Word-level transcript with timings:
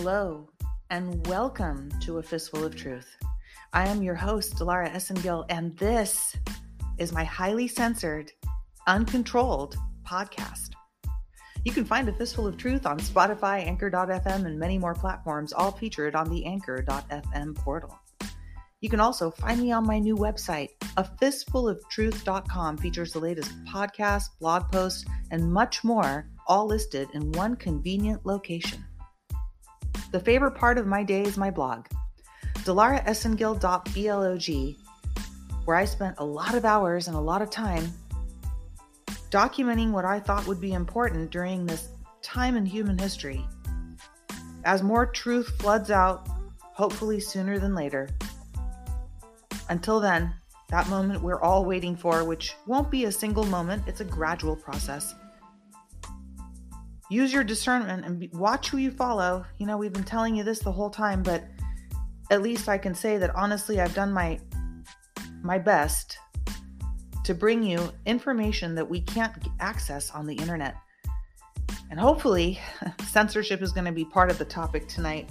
Hello, 0.00 0.48
and 0.90 1.26
welcome 1.26 1.90
to 2.02 2.18
A 2.18 2.22
Fistful 2.22 2.62
of 2.62 2.76
Truth. 2.76 3.16
I 3.72 3.88
am 3.88 4.00
your 4.00 4.14
host, 4.14 4.54
Dilara 4.54 4.88
Esengil, 4.92 5.44
and 5.48 5.76
this 5.76 6.36
is 6.98 7.10
my 7.10 7.24
highly 7.24 7.66
censored, 7.66 8.30
uncontrolled 8.86 9.76
podcast. 10.06 10.70
You 11.64 11.72
can 11.72 11.84
find 11.84 12.08
A 12.08 12.12
Fistful 12.12 12.46
of 12.46 12.56
Truth 12.56 12.86
on 12.86 13.00
Spotify, 13.00 13.66
Anchor.fm, 13.66 14.46
and 14.46 14.56
many 14.56 14.78
more 14.78 14.94
platforms, 14.94 15.52
all 15.52 15.72
featured 15.72 16.14
on 16.14 16.30
the 16.30 16.46
Anchor.fm 16.46 17.56
portal. 17.56 17.98
You 18.80 18.88
can 18.88 19.00
also 19.00 19.32
find 19.32 19.60
me 19.60 19.72
on 19.72 19.84
my 19.84 19.98
new 19.98 20.14
website. 20.14 20.68
A 20.96 21.02
fistfuloftruth.com 21.02 22.76
features 22.78 23.12
the 23.12 23.18
latest 23.18 23.52
podcasts, 23.64 24.28
blog 24.38 24.70
posts, 24.70 25.04
and 25.32 25.52
much 25.52 25.82
more, 25.82 26.30
all 26.46 26.66
listed 26.66 27.08
in 27.14 27.32
one 27.32 27.56
convenient 27.56 28.24
location. 28.24 28.84
The 30.10 30.20
favorite 30.20 30.52
part 30.52 30.78
of 30.78 30.86
my 30.86 31.02
day 31.02 31.20
is 31.22 31.36
my 31.36 31.50
blog, 31.50 31.86
dilaraesengil.blog, 32.64 34.76
where 35.66 35.76
I 35.76 35.84
spent 35.84 36.14
a 36.16 36.24
lot 36.24 36.54
of 36.54 36.64
hours 36.64 37.08
and 37.08 37.16
a 37.16 37.20
lot 37.20 37.42
of 37.42 37.50
time 37.50 37.92
documenting 39.30 39.90
what 39.90 40.06
I 40.06 40.18
thought 40.18 40.46
would 40.46 40.62
be 40.62 40.72
important 40.72 41.30
during 41.30 41.66
this 41.66 41.88
time 42.22 42.56
in 42.56 42.64
human 42.64 42.96
history. 42.96 43.46
As 44.64 44.82
more 44.82 45.04
truth 45.04 45.48
floods 45.58 45.90
out, 45.90 46.26
hopefully 46.62 47.20
sooner 47.20 47.58
than 47.58 47.74
later. 47.74 48.08
Until 49.68 50.00
then, 50.00 50.32
that 50.68 50.88
moment 50.88 51.22
we're 51.22 51.42
all 51.42 51.66
waiting 51.66 51.96
for, 51.96 52.24
which 52.24 52.54
won't 52.66 52.90
be 52.90 53.04
a 53.04 53.12
single 53.12 53.44
moment, 53.44 53.82
it's 53.86 54.00
a 54.00 54.06
gradual 54.06 54.56
process 54.56 55.14
use 57.10 57.32
your 57.32 57.44
discernment 57.44 58.04
and 58.04 58.18
be, 58.18 58.28
watch 58.32 58.68
who 58.68 58.78
you 58.78 58.90
follow. 58.90 59.44
You 59.58 59.66
know, 59.66 59.76
we've 59.76 59.92
been 59.92 60.04
telling 60.04 60.34
you 60.34 60.44
this 60.44 60.60
the 60.60 60.72
whole 60.72 60.90
time, 60.90 61.22
but 61.22 61.44
at 62.30 62.42
least 62.42 62.68
I 62.68 62.78
can 62.78 62.94
say 62.94 63.18
that 63.18 63.34
honestly, 63.34 63.80
I've 63.80 63.94
done 63.94 64.12
my 64.12 64.38
my 65.42 65.58
best 65.58 66.18
to 67.24 67.34
bring 67.34 67.62
you 67.62 67.92
information 68.06 68.74
that 68.74 68.88
we 68.88 69.00
can't 69.00 69.32
access 69.60 70.10
on 70.10 70.26
the 70.26 70.34
internet. 70.34 70.76
And 71.90 71.98
hopefully, 71.98 72.58
censorship 73.06 73.62
is 73.62 73.72
going 73.72 73.84
to 73.84 73.92
be 73.92 74.04
part 74.04 74.30
of 74.30 74.38
the 74.38 74.44
topic 74.44 74.88
tonight. 74.88 75.30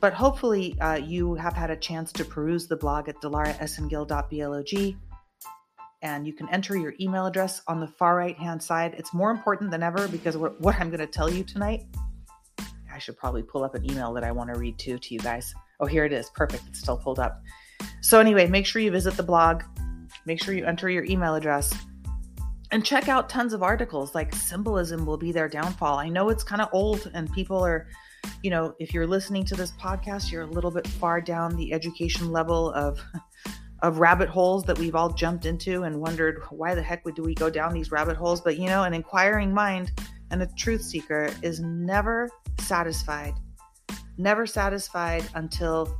But 0.00 0.12
hopefully, 0.12 0.78
uh, 0.80 0.96
you 0.96 1.34
have 1.36 1.54
had 1.54 1.70
a 1.70 1.76
chance 1.76 2.12
to 2.12 2.24
peruse 2.24 2.66
the 2.66 2.76
blog 2.76 3.08
at 3.08 3.16
dilaraesengil.blog 3.22 4.96
and 6.02 6.26
you 6.26 6.32
can 6.32 6.48
enter 6.48 6.76
your 6.76 6.94
email 7.00 7.26
address 7.26 7.62
on 7.68 7.80
the 7.80 7.86
far 7.86 8.16
right 8.16 8.36
hand 8.36 8.62
side. 8.62 8.94
It's 8.98 9.14
more 9.14 9.30
important 9.30 9.70
than 9.70 9.82
ever 9.82 10.08
because 10.08 10.36
what 10.36 10.74
I'm 10.76 10.90
going 10.90 11.00
to 11.00 11.06
tell 11.06 11.30
you 11.30 11.44
tonight, 11.44 11.84
I 12.92 12.98
should 12.98 13.16
probably 13.16 13.42
pull 13.42 13.64
up 13.64 13.74
an 13.74 13.88
email 13.88 14.12
that 14.14 14.24
I 14.24 14.32
want 14.32 14.52
to 14.52 14.58
read 14.58 14.78
to 14.80 14.98
to 14.98 15.14
you 15.14 15.20
guys. 15.20 15.54
Oh, 15.80 15.86
here 15.86 16.04
it 16.04 16.12
is. 16.12 16.28
Perfect. 16.30 16.64
It's 16.68 16.80
still 16.80 16.96
pulled 16.96 17.18
up. 17.18 17.40
So, 18.00 18.20
anyway, 18.20 18.46
make 18.46 18.66
sure 18.66 18.82
you 18.82 18.90
visit 18.90 19.16
the 19.16 19.22
blog, 19.22 19.62
make 20.26 20.42
sure 20.42 20.54
you 20.54 20.64
enter 20.64 20.90
your 20.90 21.04
email 21.04 21.34
address. 21.34 21.72
And 22.70 22.84
check 22.84 23.08
out 23.08 23.28
tons 23.28 23.52
of 23.52 23.62
articles 23.62 24.14
like 24.14 24.34
Symbolism 24.34 25.04
Will 25.04 25.18
Be 25.18 25.30
Their 25.30 25.48
Downfall. 25.48 25.98
I 25.98 26.08
know 26.08 26.30
it's 26.30 26.42
kind 26.42 26.62
of 26.62 26.68
old 26.72 27.10
and 27.12 27.30
people 27.32 27.62
are, 27.62 27.86
you 28.42 28.50
know, 28.50 28.74
if 28.78 28.94
you're 28.94 29.06
listening 29.06 29.44
to 29.46 29.54
this 29.54 29.72
podcast, 29.72 30.32
you're 30.32 30.42
a 30.42 30.50
little 30.50 30.70
bit 30.70 30.86
far 30.86 31.20
down 31.20 31.54
the 31.54 31.72
education 31.74 32.32
level 32.32 32.72
of 32.72 32.98
of 33.82 33.98
rabbit 33.98 34.28
holes 34.28 34.64
that 34.64 34.78
we've 34.78 34.94
all 34.94 35.10
jumped 35.10 35.44
into 35.44 35.82
and 35.82 36.00
wondered 36.00 36.42
why 36.50 36.74
the 36.74 36.82
heck 36.82 37.04
would 37.04 37.14
do 37.14 37.22
we 37.22 37.34
go 37.34 37.50
down 37.50 37.74
these 37.74 37.90
rabbit 37.90 38.16
holes 38.16 38.40
but 38.40 38.56
you 38.56 38.66
know 38.66 38.84
an 38.84 38.94
inquiring 38.94 39.52
mind 39.52 39.92
and 40.30 40.42
a 40.42 40.46
truth 40.56 40.82
seeker 40.82 41.30
is 41.42 41.60
never 41.60 42.30
satisfied 42.60 43.34
never 44.16 44.46
satisfied 44.46 45.24
until 45.34 45.98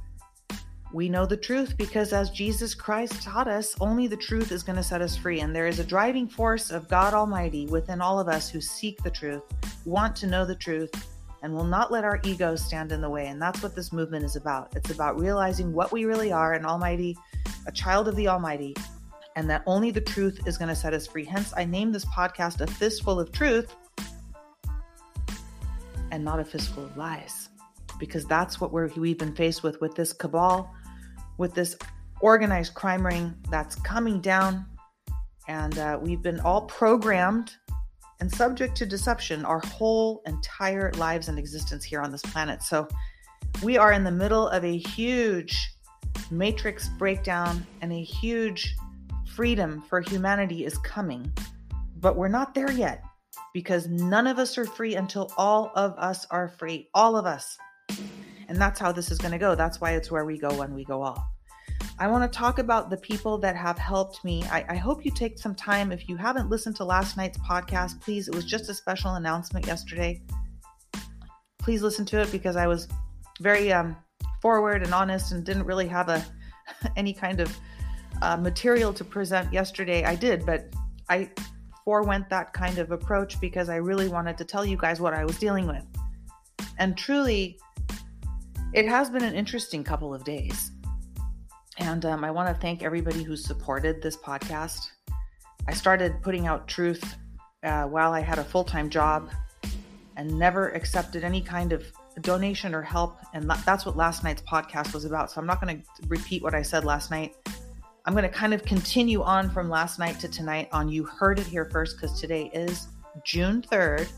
we 0.93 1.09
know 1.09 1.25
the 1.25 1.37
truth 1.37 1.77
because 1.79 2.13
as 2.13 2.31
Jesus 2.31 2.75
Christ 2.75 3.23
taught 3.23 3.49
us, 3.49 3.75
only 3.81 4.07
the 4.07 4.17
truth 4.17 4.53
is 4.53 4.63
going 4.63 4.77
to 4.77 4.83
set 4.83 5.01
us 5.01 5.17
free. 5.17 5.41
And 5.41 5.57
there 5.57 5.67
is 5.67 5.79
a 5.79 5.85
driving 5.85 6.29
force 6.29 6.71
of 6.71 6.89
God 6.89 7.15
Almighty 7.15 7.67
within 7.67 8.03
all 8.03 8.21
of 8.21 8.29
us 8.29 8.51
who 8.51 8.61
seek 8.61 9.03
the 9.03 9.11
truth, 9.11 9.43
want 9.87 10.15
to 10.17 10.27
know 10.27 10.45
the 10.45 10.55
truth, 10.55 10.91
and 11.43 11.53
will 11.53 11.65
not 11.65 11.91
let 11.91 12.05
our 12.05 12.21
egos 12.25 12.63
stand 12.65 12.93
in 12.93 13.01
the 13.01 13.09
way. 13.09 13.29
And 13.29 13.41
that's 13.41 13.63
what 13.63 13.75
this 13.75 13.93
movement 13.93 14.25
is 14.25 14.37
about. 14.37 14.75
It's 14.77 14.91
about 14.91 15.19
realizing 15.19 15.73
what 15.73 15.93
we 15.93 16.05
really 16.05 16.31
are 16.31 16.53
an 16.53 16.67
Almighty 16.67 17.17
a 17.67 17.73
child 17.73 18.09
of 18.09 18.17
the 18.17 18.29
Almighty, 18.29 18.75
and 19.37 19.49
that 19.49 19.63
only 19.67 19.91
the 19.91 20.01
truth 20.01 20.41
is 20.47 20.59
going 20.59 20.69
to 20.69 20.77
set 20.77 20.95
us 20.95 21.07
free. 21.07 21.25
Hence, 21.25 21.53
I 21.57 21.65
named 21.65 21.95
this 21.95 22.05
podcast 22.05 22.61
A 22.61 22.67
Fistful 22.67 23.19
of 23.19 23.33
Truth 23.33 23.75
and 26.11 26.25
not 26.25 26.39
a 26.39 26.45
fistful 26.45 26.85
of 26.85 26.97
lies, 26.97 27.49
because 27.99 28.27
that's 28.27 28.61
what 28.61 28.73
we're, 28.73 28.89
we've 28.97 29.19
been 29.19 29.35
faced 29.35 29.63
with 29.63 29.81
with 29.81 29.95
this 29.95 30.13
cabal, 30.13 30.71
with 31.39 31.55
this 31.55 31.77
organized 32.21 32.75
crime 32.75 33.05
ring 33.07 33.35
that's 33.51 33.77
coming 33.77 34.21
down. 34.21 34.67
And 35.49 35.79
uh, 35.79 35.99
we've 36.01 36.23
been 36.23 36.39
all 36.41 36.63
programmed 36.67 37.55
and 38.21 38.31
subject 38.31 38.77
to 38.77 38.87
deception 38.87 39.45
our 39.45 39.61
whole 39.61 40.23
entire 40.27 40.93
lives 40.93 41.29
and 41.29 41.39
existence 41.39 41.83
here 41.83 42.01
on 42.01 42.13
this 42.13 42.23
planet. 42.23 42.63
So 42.63 42.87
we 43.63 43.79
are 43.79 43.93
in 43.93 44.05
the 44.05 44.13
middle 44.13 44.49
of 44.49 44.65
a 44.65 44.77
huge 44.77 45.72
matrix 46.31 46.89
breakdown 46.89 47.67
and 47.81 47.93
a 47.93 48.03
huge 48.03 48.75
freedom 49.35 49.83
for 49.89 50.01
humanity 50.01 50.65
is 50.65 50.79
coming. 50.79 51.33
But 51.99 52.17
we're 52.17 52.29
not 52.29 52.55
there 52.55 52.73
yet 52.73 53.03
because 53.55 53.87
none 53.89 54.27
of 54.27 54.39
us 54.39 54.57
are 54.59 54.65
free 54.65 54.95
until 54.95 55.33
all 55.37 55.73
of 55.75 55.95
us 55.99 56.27
are 56.31 56.49
free. 56.49 56.89
All 56.95 57.17
of 57.17 57.27
us. 57.27 57.57
And 58.49 58.61
that's 58.61 58.81
how 58.81 58.93
this 58.93 59.11
is 59.11 59.19
going 59.19 59.33
to 59.33 59.39
go. 59.39 59.55
That's 59.55 59.81
why 59.81 59.93
it's 59.93 60.11
where 60.11 60.25
we 60.25 60.39
go 60.39 60.53
when 60.55 60.75
we 60.75 60.85
go 60.85 61.03
all. 61.03 61.33
I 61.99 62.09
want 62.09 62.31
to 62.31 62.39
talk 62.39 62.59
about 62.59 62.91
the 62.91 62.97
people 62.97 63.39
that 63.39 63.57
have 63.57 63.79
helped 63.79 64.25
me. 64.25 64.43
I, 64.51 64.65
I, 64.71 64.77
hope 64.77 65.05
you 65.05 65.11
take 65.11 65.39
some 65.39 65.55
time. 65.55 65.93
If 65.93 66.09
you 66.09 66.17
haven't 66.17 66.49
listened 66.49 66.75
to 66.77 66.85
last 66.85 67.17
night's 67.17 67.39
podcast, 67.39 68.01
please, 68.01 68.29
it 68.29 68.35
was 68.35 68.45
just 68.45 68.69
a 68.69 68.75
special 68.75 69.15
announcement 69.15 69.67
yesterday. 69.67 70.23
Please 71.59 71.83
listen 71.83 72.05
to 72.07 72.21
it 72.21 72.33
because 72.33 72.57
I 72.57 72.67
was 72.67 72.89
very 73.41 73.73
um, 73.73 73.97
forward 74.43 74.83
and 74.83 74.93
honest 74.93 75.33
and 75.33 75.45
didn't 75.45 75.65
really 75.65 75.87
have 75.87 76.09
a 76.09 76.25
any 76.97 77.15
kind 77.15 77.41
of 77.41 77.57
uh, 78.21 78.37
material 78.37 78.93
to 78.93 79.05
present 79.05 79.53
yesterday. 79.53 80.05
I 80.05 80.17
did, 80.17 80.45
but 80.45 80.67
I 81.09 81.31
forewent 81.85 82.29
that 82.29 82.53
kind 82.53 82.79
of 82.79 82.91
approach 82.91 83.41
because 83.41 83.69
I 83.69 83.77
really 83.77 84.09
wanted 84.09 84.37
to 84.39 84.45
tell 84.45 84.65
you 84.65 84.77
guys 84.77 85.01
what 85.01 85.15
I 85.15 85.25
was 85.25 85.39
dealing 85.39 85.67
with. 85.67 85.85
And 86.79 86.97
truly, 86.97 87.59
it 88.73 88.87
has 88.87 89.11
been 89.11 89.25
an 89.25 89.35
interesting 89.35 89.85
couple 89.85 90.15
of 90.15 90.25
days. 90.25 90.73
And 91.79 92.05
um, 92.05 92.25
I 92.25 92.31
want 92.31 92.49
to 92.49 92.61
thank 92.61 92.83
everybody 92.83 93.23
who 93.23 93.37
supported 93.37 94.03
this 94.03 94.17
podcast. 94.17 94.91
I 95.67 95.75
started 95.75 96.23
putting 96.23 96.47
out 96.47 96.69
truth 96.69 97.17
uh, 97.63 97.85
while 97.85 98.13
I 98.13 98.21
had 98.21 98.39
a 98.39 98.45
full 98.45 98.65
time 98.65 98.91
job 98.91 99.31
and 100.17 100.39
never 100.39 100.69
accepted 100.71 101.25
any 101.25 101.41
kind 101.41 101.73
of 101.73 101.85
donation 102.21 102.75
or 102.75 102.83
help. 102.83 103.19
And 103.33 103.51
that's 103.65 103.87
what 103.87 103.97
last 103.97 104.25
night's 104.25 104.43
podcast 104.43 104.95
was 104.95 105.05
about. 105.05 105.31
So 105.31 105.41
I'm 105.41 105.47
not 105.47 105.61
going 105.61 105.81
to 105.81 106.09
repeat 106.09 106.43
what 106.43 106.55
I 106.55 106.63
said 106.63 106.85
last 106.85 107.11
night. 107.11 107.35
I'm 108.05 108.15
going 108.15 108.25
to 108.25 108.29
kind 108.29 108.53
of 108.53 108.65
continue 108.65 109.23
on 109.23 109.49
from 109.51 109.71
last 109.71 109.99
night 109.99 110.19
to 110.21 110.29
tonight 110.29 110.69
on 110.73 110.89
You 110.89 111.05
Heard 111.05 111.39
It 111.39 111.47
Here 111.47 111.65
First 111.65 111.97
because 111.97 112.21
today 112.21 112.51
is 112.53 112.89
June 113.25 113.63
3rd, 113.63 114.09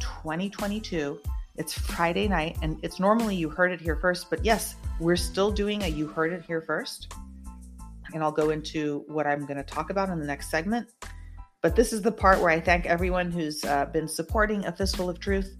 2022. 0.00 1.18
It's 1.56 1.72
Friday 1.72 2.28
night 2.28 2.58
and 2.62 2.78
it's 2.82 3.00
normally 3.00 3.34
You 3.36 3.48
Heard 3.48 3.72
It 3.72 3.80
Here 3.80 3.96
First. 3.96 4.28
But 4.28 4.44
yes, 4.44 4.76
we're 5.00 5.16
still 5.16 5.50
doing 5.50 5.82
a 5.82 5.88
You 5.88 6.06
Heard 6.06 6.32
It 6.32 6.42
Here 6.42 6.60
First. 6.60 7.14
And 8.12 8.22
I'll 8.22 8.32
go 8.32 8.50
into 8.50 9.04
what 9.06 9.26
I'm 9.26 9.46
going 9.46 9.56
to 9.56 9.62
talk 9.62 9.88
about 9.88 10.10
in 10.10 10.20
the 10.20 10.26
next 10.26 10.50
segment. 10.50 10.92
But 11.62 11.74
this 11.74 11.92
is 11.92 12.02
the 12.02 12.12
part 12.12 12.40
where 12.40 12.50
I 12.50 12.60
thank 12.60 12.84
everyone 12.84 13.30
who's 13.30 13.64
uh, 13.64 13.86
been 13.86 14.08
supporting 14.08 14.66
A 14.66 14.72
Fistful 14.72 15.08
of 15.08 15.20
Truth 15.20 15.56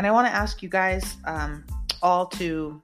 and 0.00 0.06
I 0.06 0.12
want 0.12 0.26
to 0.28 0.32
ask 0.32 0.62
you 0.62 0.70
guys 0.70 1.18
um, 1.26 1.62
all 2.00 2.24
to 2.28 2.82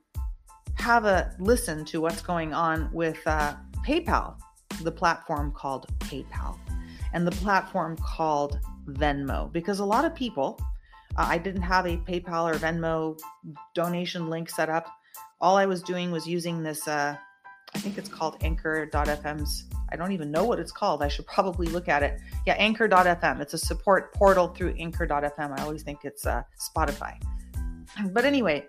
have 0.74 1.06
a 1.06 1.34
listen 1.38 1.82
to 1.86 2.02
what's 2.02 2.20
going 2.20 2.52
on 2.52 2.90
with 2.92 3.16
uh, 3.24 3.54
PayPal, 3.86 4.36
the 4.82 4.92
platform 4.92 5.50
called 5.50 5.86
PayPal, 6.00 6.58
and 7.14 7.26
the 7.26 7.30
platform 7.30 7.96
called 7.96 8.60
Venmo, 8.86 9.50
because 9.50 9.78
a 9.78 9.84
lot 9.86 10.04
of 10.04 10.14
people, 10.14 10.60
uh, 11.16 11.24
I 11.26 11.38
didn't 11.38 11.62
have 11.62 11.86
a 11.86 11.96
PayPal 11.96 12.54
or 12.54 12.58
Venmo 12.58 13.18
donation 13.74 14.28
link 14.28 14.50
set 14.50 14.68
up. 14.68 14.86
All 15.40 15.56
I 15.56 15.64
was 15.64 15.82
doing 15.82 16.10
was 16.10 16.26
using 16.26 16.62
this, 16.62 16.86
uh, 16.86 17.16
think 17.86 17.98
it's 17.98 18.08
called 18.08 18.36
Anchor.fm's 18.42 19.64
I 19.92 19.94
don't 19.94 20.10
even 20.10 20.32
know 20.32 20.44
what 20.44 20.58
it's 20.58 20.72
called. 20.72 21.00
I 21.04 21.06
should 21.06 21.28
probably 21.28 21.68
look 21.68 21.88
at 21.88 22.02
it. 22.02 22.18
Yeah, 22.44 22.54
Anchor.fm. 22.54 23.40
It's 23.40 23.54
a 23.54 23.58
support 23.58 24.12
portal 24.12 24.48
through 24.48 24.74
Anchor.fm. 24.76 25.56
I 25.56 25.62
always 25.62 25.84
think 25.84 26.00
it's 26.02 26.26
uh, 26.26 26.42
Spotify. 26.58 27.14
But 28.12 28.24
anyway, 28.24 28.66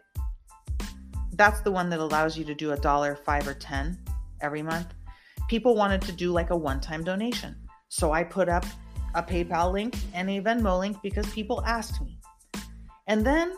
that's 1.33 1.61
the 1.61 1.71
one 1.71 1.89
that 1.89 1.99
allows 1.99 2.37
you 2.37 2.45
to 2.45 2.53
do 2.53 2.73
a 2.73 2.77
dollar, 2.77 3.15
five, 3.15 3.47
or 3.47 3.55
10 3.55 3.97
every 4.41 4.61
month. 4.61 4.93
People 5.49 5.73
wanted 5.73 6.03
to 6.03 6.11
do 6.11 6.31
like 6.31 6.51
a 6.51 6.55
one 6.55 6.79
time 6.79 7.03
donation. 7.03 7.55
So 7.89 8.11
I 8.11 8.23
put 8.23 8.47
up 8.47 8.65
a 9.15 9.23
PayPal 9.23 9.73
link 9.73 9.95
and 10.13 10.29
a 10.29 10.39
Venmo 10.39 10.77
link 10.77 10.97
because 11.01 11.27
people 11.31 11.63
asked 11.65 11.99
me. 12.03 12.19
And 13.07 13.25
then 13.25 13.55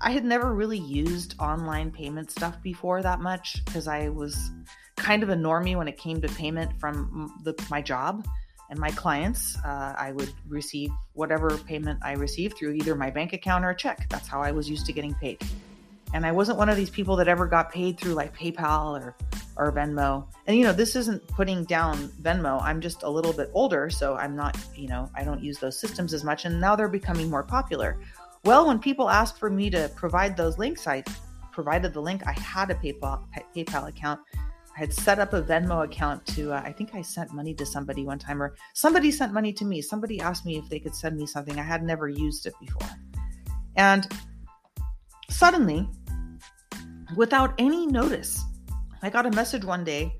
I 0.00 0.12
had 0.12 0.24
never 0.24 0.54
really 0.54 0.78
used 0.78 1.34
online 1.40 1.90
payment 1.90 2.30
stuff 2.30 2.62
before 2.62 3.02
that 3.02 3.20
much 3.20 3.64
because 3.64 3.88
I 3.88 4.08
was 4.08 4.50
kind 4.96 5.22
of 5.22 5.28
a 5.28 5.34
normie 5.34 5.76
when 5.76 5.88
it 5.88 5.96
came 5.96 6.20
to 6.20 6.28
payment 6.28 6.78
from 6.78 7.32
the, 7.42 7.54
my 7.70 7.82
job 7.82 8.26
and 8.70 8.78
my 8.78 8.90
clients. 8.90 9.56
Uh, 9.64 9.94
I 9.98 10.12
would 10.12 10.32
receive 10.48 10.90
whatever 11.14 11.56
payment 11.58 11.98
I 12.02 12.12
received 12.12 12.56
through 12.56 12.72
either 12.72 12.94
my 12.94 13.10
bank 13.10 13.32
account 13.32 13.64
or 13.64 13.70
a 13.70 13.76
check. 13.76 14.06
That's 14.08 14.28
how 14.28 14.40
I 14.40 14.52
was 14.52 14.68
used 14.68 14.86
to 14.86 14.92
getting 14.92 15.14
paid. 15.14 15.42
And 16.14 16.24
I 16.24 16.32
wasn't 16.32 16.58
one 16.58 16.68
of 16.68 16.76
these 16.76 16.90
people 16.90 17.16
that 17.16 17.28
ever 17.28 17.46
got 17.46 17.70
paid 17.72 17.98
through 17.98 18.14
like 18.14 18.36
PayPal 18.36 18.98
or 18.98 19.14
or 19.56 19.72
Venmo. 19.72 20.24
And 20.46 20.56
you 20.56 20.62
know, 20.62 20.72
this 20.72 20.94
isn't 20.94 21.26
putting 21.26 21.64
down 21.64 21.96
Venmo. 22.22 22.62
I'm 22.62 22.80
just 22.80 23.02
a 23.02 23.10
little 23.10 23.32
bit 23.32 23.50
older, 23.52 23.90
so 23.90 24.14
I'm 24.14 24.36
not, 24.36 24.56
you 24.76 24.86
know, 24.86 25.10
I 25.16 25.24
don't 25.24 25.42
use 25.42 25.58
those 25.58 25.78
systems 25.78 26.14
as 26.14 26.22
much 26.22 26.44
and 26.44 26.60
now 26.60 26.76
they're 26.76 26.88
becoming 26.88 27.28
more 27.28 27.42
popular. 27.42 27.98
Well, 28.48 28.66
when 28.66 28.78
people 28.78 29.10
asked 29.10 29.36
for 29.36 29.50
me 29.50 29.68
to 29.68 29.90
provide 29.94 30.34
those 30.34 30.56
links, 30.56 30.86
I 30.86 31.04
provided 31.52 31.92
the 31.92 32.00
link. 32.00 32.26
I 32.26 32.32
had 32.32 32.70
a 32.70 32.74
PayPal 32.76 33.26
PayPal 33.54 33.90
account. 33.90 34.20
I 34.34 34.78
had 34.78 34.90
set 34.90 35.18
up 35.18 35.34
a 35.34 35.42
Venmo 35.42 35.84
account 35.84 36.24
to 36.28 36.54
uh, 36.54 36.62
I 36.64 36.72
think 36.72 36.94
I 36.94 37.02
sent 37.02 37.34
money 37.34 37.52
to 37.52 37.66
somebody 37.66 38.06
one 38.06 38.18
time 38.18 38.42
or 38.42 38.56
somebody 38.72 39.10
sent 39.10 39.34
money 39.34 39.52
to 39.52 39.66
me. 39.66 39.82
Somebody 39.82 40.18
asked 40.22 40.46
me 40.46 40.56
if 40.56 40.66
they 40.70 40.80
could 40.80 40.94
send 40.94 41.18
me 41.18 41.26
something. 41.26 41.60
I 41.60 41.62
had 41.62 41.82
never 41.82 42.08
used 42.08 42.46
it 42.46 42.54
before. 42.58 42.88
And 43.76 44.10
suddenly 45.28 45.86
without 47.16 47.52
any 47.58 47.86
notice. 47.86 48.42
I 49.02 49.10
got 49.10 49.26
a 49.26 49.30
message 49.32 49.66
one 49.66 49.84
day 49.84 50.14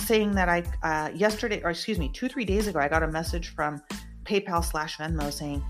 saying 0.00 0.32
that 0.36 0.48
I, 0.48 0.62
uh, 0.82 1.10
yesterday, 1.10 1.60
or 1.62 1.68
excuse 1.68 1.98
me, 1.98 2.08
two, 2.14 2.30
three 2.30 2.46
days 2.46 2.66
ago, 2.66 2.78
I 2.78 2.88
got 2.88 3.02
a 3.02 3.08
message 3.08 3.48
from 3.50 3.82
PayPal 4.24 4.64
slash 4.64 4.96
Venmo 4.96 5.30
saying, 5.30 5.62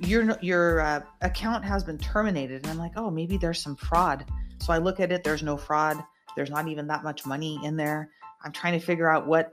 your 0.00 0.36
your 0.40 0.80
uh, 0.80 1.00
account 1.22 1.64
has 1.64 1.84
been 1.84 1.98
terminated. 1.98 2.62
And 2.62 2.70
i'm 2.70 2.78
like 2.78 2.92
oh 2.96 3.10
maybe 3.10 3.36
there's 3.36 3.62
some 3.62 3.76
fraud. 3.76 4.24
So 4.58 4.72
i 4.72 4.78
look 4.78 5.00
at 5.00 5.12
it. 5.12 5.24
There's 5.24 5.42
no 5.42 5.56
fraud. 5.56 6.02
There's 6.36 6.50
not 6.50 6.68
even 6.68 6.86
that 6.88 7.04
much 7.04 7.26
money 7.26 7.58
in 7.64 7.76
there. 7.76 8.10
I'm 8.44 8.52
trying 8.52 8.78
to 8.78 8.84
figure 8.84 9.10
out 9.10 9.26
what 9.26 9.50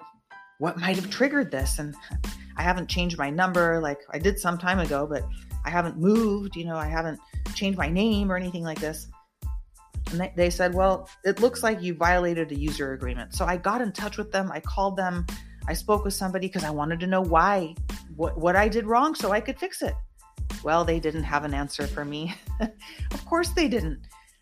what 0.59 0.77
might 0.77 0.95
have 0.95 1.09
triggered 1.09 1.51
this. 1.51 1.79
And 1.79 1.95
i 2.57 2.61
haven't 2.61 2.87
changed 2.87 3.17
my 3.17 3.29
number. 3.29 3.79
Like 3.79 3.99
i 4.11 4.19
did 4.19 4.39
some 4.39 4.57
time 4.57 4.79
ago 4.79 5.07
but 5.09 5.23
i 5.65 5.69
haven't 5.69 5.97
moved. 5.97 6.55
You 6.55 6.65
know 6.65 6.77
i 6.77 6.87
haven't 6.87 7.19
changed 7.55 7.77
my 7.77 7.89
name 7.89 8.31
or 8.31 8.35
anything 8.35 8.63
like 8.63 8.79
this. 8.79 9.07
And 10.11 10.29
they 10.35 10.49
said, 10.49 10.73
Well, 10.73 11.09
it 11.23 11.39
looks 11.39 11.63
like 11.63 11.81
you 11.81 11.95
violated 11.95 12.51
a 12.51 12.59
user 12.59 12.93
agreement. 12.93 13.33
So 13.33 13.45
I 13.45 13.57
got 13.57 13.81
in 13.81 13.91
touch 13.91 14.17
with 14.17 14.31
them. 14.31 14.51
I 14.51 14.59
called 14.59 14.97
them. 14.97 15.25
I 15.67 15.73
spoke 15.73 16.03
with 16.03 16.13
somebody 16.13 16.47
because 16.47 16.63
I 16.63 16.69
wanted 16.69 16.99
to 17.01 17.07
know 17.07 17.21
why, 17.21 17.73
what, 18.15 18.37
what 18.37 18.55
I 18.55 18.67
did 18.67 18.85
wrong 18.85 19.15
so 19.15 19.31
I 19.31 19.39
could 19.39 19.57
fix 19.57 19.81
it. 19.81 19.93
Well, 20.63 20.85
they 20.85 20.99
didn't 20.99 21.23
have 21.23 21.43
an 21.43 21.53
answer 21.53 21.87
for 21.87 22.05
me. 22.05 22.33
of 23.11 23.25
course, 23.25 23.49
they 23.49 23.67
didn't. 23.67 23.99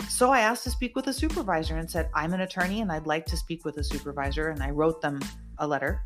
So 0.09 0.29
I 0.29 0.41
asked 0.41 0.63
to 0.65 0.71
speak 0.71 0.95
with 0.95 1.07
a 1.07 1.13
supervisor 1.13 1.77
and 1.77 1.89
said, 1.89 2.09
I'm 2.13 2.33
an 2.33 2.41
attorney 2.41 2.81
and 2.81 2.91
I'd 2.91 3.07
like 3.07 3.25
to 3.27 3.37
speak 3.37 3.65
with 3.65 3.77
a 3.77 3.83
supervisor. 3.83 4.49
And 4.49 4.61
I 4.61 4.69
wrote 4.69 5.01
them 5.01 5.19
a 5.57 5.67
letter 5.67 6.01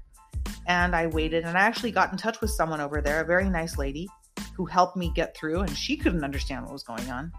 and 0.68 0.96
I 0.96 1.08
waited 1.08 1.44
and 1.44 1.58
I 1.58 1.62
actually 1.62 1.92
got 1.92 2.12
in 2.12 2.18
touch 2.18 2.42
with 2.42 2.52
someone 2.52 2.82
over 2.82 3.02
there, 3.02 3.22
a 3.22 3.26
very 3.26 3.50
nice 3.50 3.78
lady 3.78 4.08
who 4.56 4.66
helped 4.66 4.96
me 4.96 5.12
get 5.16 5.36
through 5.36 5.62
and 5.62 5.78
she 5.78 5.98
couldn't 5.98 6.24
understand 6.24 6.64
what 6.64 6.74
was 6.74 6.84
going 6.84 7.10
on. 7.10 7.32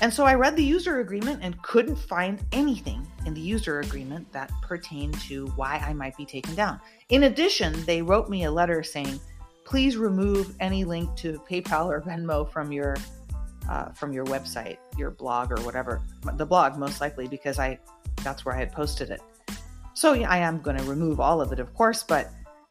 And 0.00 0.12
so 0.12 0.24
I 0.24 0.34
read 0.34 0.54
the 0.54 0.64
user 0.64 1.00
agreement 1.00 1.40
and 1.42 1.60
couldn't 1.62 1.96
find 1.96 2.40
anything 2.52 3.06
in 3.26 3.34
the 3.34 3.40
user 3.40 3.80
agreement 3.80 4.32
that 4.32 4.52
pertained 4.62 5.20
to 5.22 5.46
why 5.56 5.82
I 5.84 5.92
might 5.92 6.16
be 6.16 6.24
taken 6.24 6.54
down. 6.54 6.80
In 7.08 7.24
addition, 7.24 7.84
they 7.84 8.00
wrote 8.00 8.28
me 8.28 8.44
a 8.44 8.50
letter 8.50 8.82
saying, 8.84 9.18
please 9.68 9.98
remove 9.98 10.54
any 10.60 10.82
link 10.82 11.14
to 11.14 11.34
PayPal 11.48 11.86
or 11.86 12.00
Venmo 12.00 12.50
from 12.50 12.72
your 12.72 12.96
uh, 13.68 13.90
from 13.92 14.14
your 14.14 14.24
website, 14.24 14.78
your 14.96 15.10
blog 15.10 15.52
or 15.52 15.60
whatever. 15.62 16.00
The 16.36 16.46
blog 16.46 16.78
most 16.78 17.02
likely 17.02 17.28
because 17.28 17.58
I 17.58 17.78
that's 18.24 18.46
where 18.46 18.54
I 18.54 18.58
had 18.58 18.72
posted 18.72 19.10
it. 19.10 19.20
So 19.92 20.14
yeah, 20.14 20.30
I 20.30 20.38
am 20.38 20.62
going 20.62 20.78
to 20.78 20.84
remove 20.84 21.20
all 21.20 21.42
of 21.42 21.52
it, 21.52 21.60
of 21.60 21.74
course, 21.74 22.02
but 22.02 22.30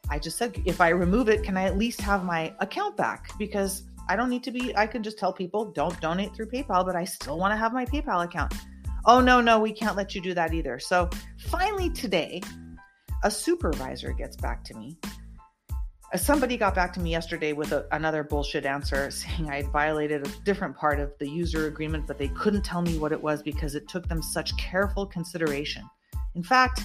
I 0.09 0.17
just 0.17 0.39
said 0.39 0.59
if 0.65 0.81
I 0.81 0.89
remove 0.89 1.29
it, 1.29 1.43
can 1.43 1.55
I 1.55 1.63
at 1.63 1.77
least 1.77 2.01
have 2.01 2.23
my 2.23 2.51
account 2.59 2.97
back? 2.97 3.37
Because 3.37 3.83
I 4.09 4.15
don't 4.15 4.29
need 4.29 4.43
to 4.45 4.51
be, 4.51 4.75
I 4.75 4.87
can 4.87 5.03
just 5.03 5.19
tell 5.19 5.31
people 5.31 5.65
don't 5.71 5.99
donate 6.01 6.33
through 6.33 6.47
PayPal, 6.47 6.83
but 6.83 6.95
I 6.95 7.03
still 7.03 7.37
want 7.37 7.51
to 7.51 7.57
have 7.57 7.73
my 7.73 7.85
PayPal 7.85 8.23
account. 8.23 8.53
Oh, 9.05 9.19
no, 9.19 9.41
no, 9.41 9.59
we 9.59 9.71
can't 9.71 9.95
let 9.97 10.15
you 10.15 10.21
do 10.21 10.33
that 10.33 10.53
either. 10.53 10.79
So 10.79 11.09
finally 11.47 11.89
today, 11.89 12.41
a 13.23 13.29
supervisor 13.29 14.13
gets 14.13 14.37
back 14.37 14.63
to 14.63 14.73
me. 14.75 14.97
Uh, 16.13 16.17
somebody 16.17 16.55
got 16.55 16.73
back 16.73 16.93
to 16.93 17.01
me 17.01 17.11
yesterday 17.11 17.51
with 17.51 17.73
a, 17.73 17.85
another 17.91 18.23
bullshit 18.23 18.65
answer 18.65 19.11
saying 19.11 19.49
I 19.49 19.57
had 19.57 19.67
violated 19.71 20.25
a 20.25 20.29
different 20.45 20.75
part 20.75 20.99
of 20.99 21.11
the 21.19 21.27
user 21.27 21.67
agreement, 21.67 22.07
but 22.07 22.17
they 22.17 22.29
couldn't 22.29 22.63
tell 22.63 22.81
me 22.81 22.97
what 22.97 23.11
it 23.11 23.21
was 23.21 23.43
because 23.43 23.75
it 23.75 23.87
took 23.87 24.07
them 24.07 24.21
such 24.21 24.55
careful 24.57 25.05
consideration. 25.05 25.83
In 26.35 26.43
fact, 26.43 26.81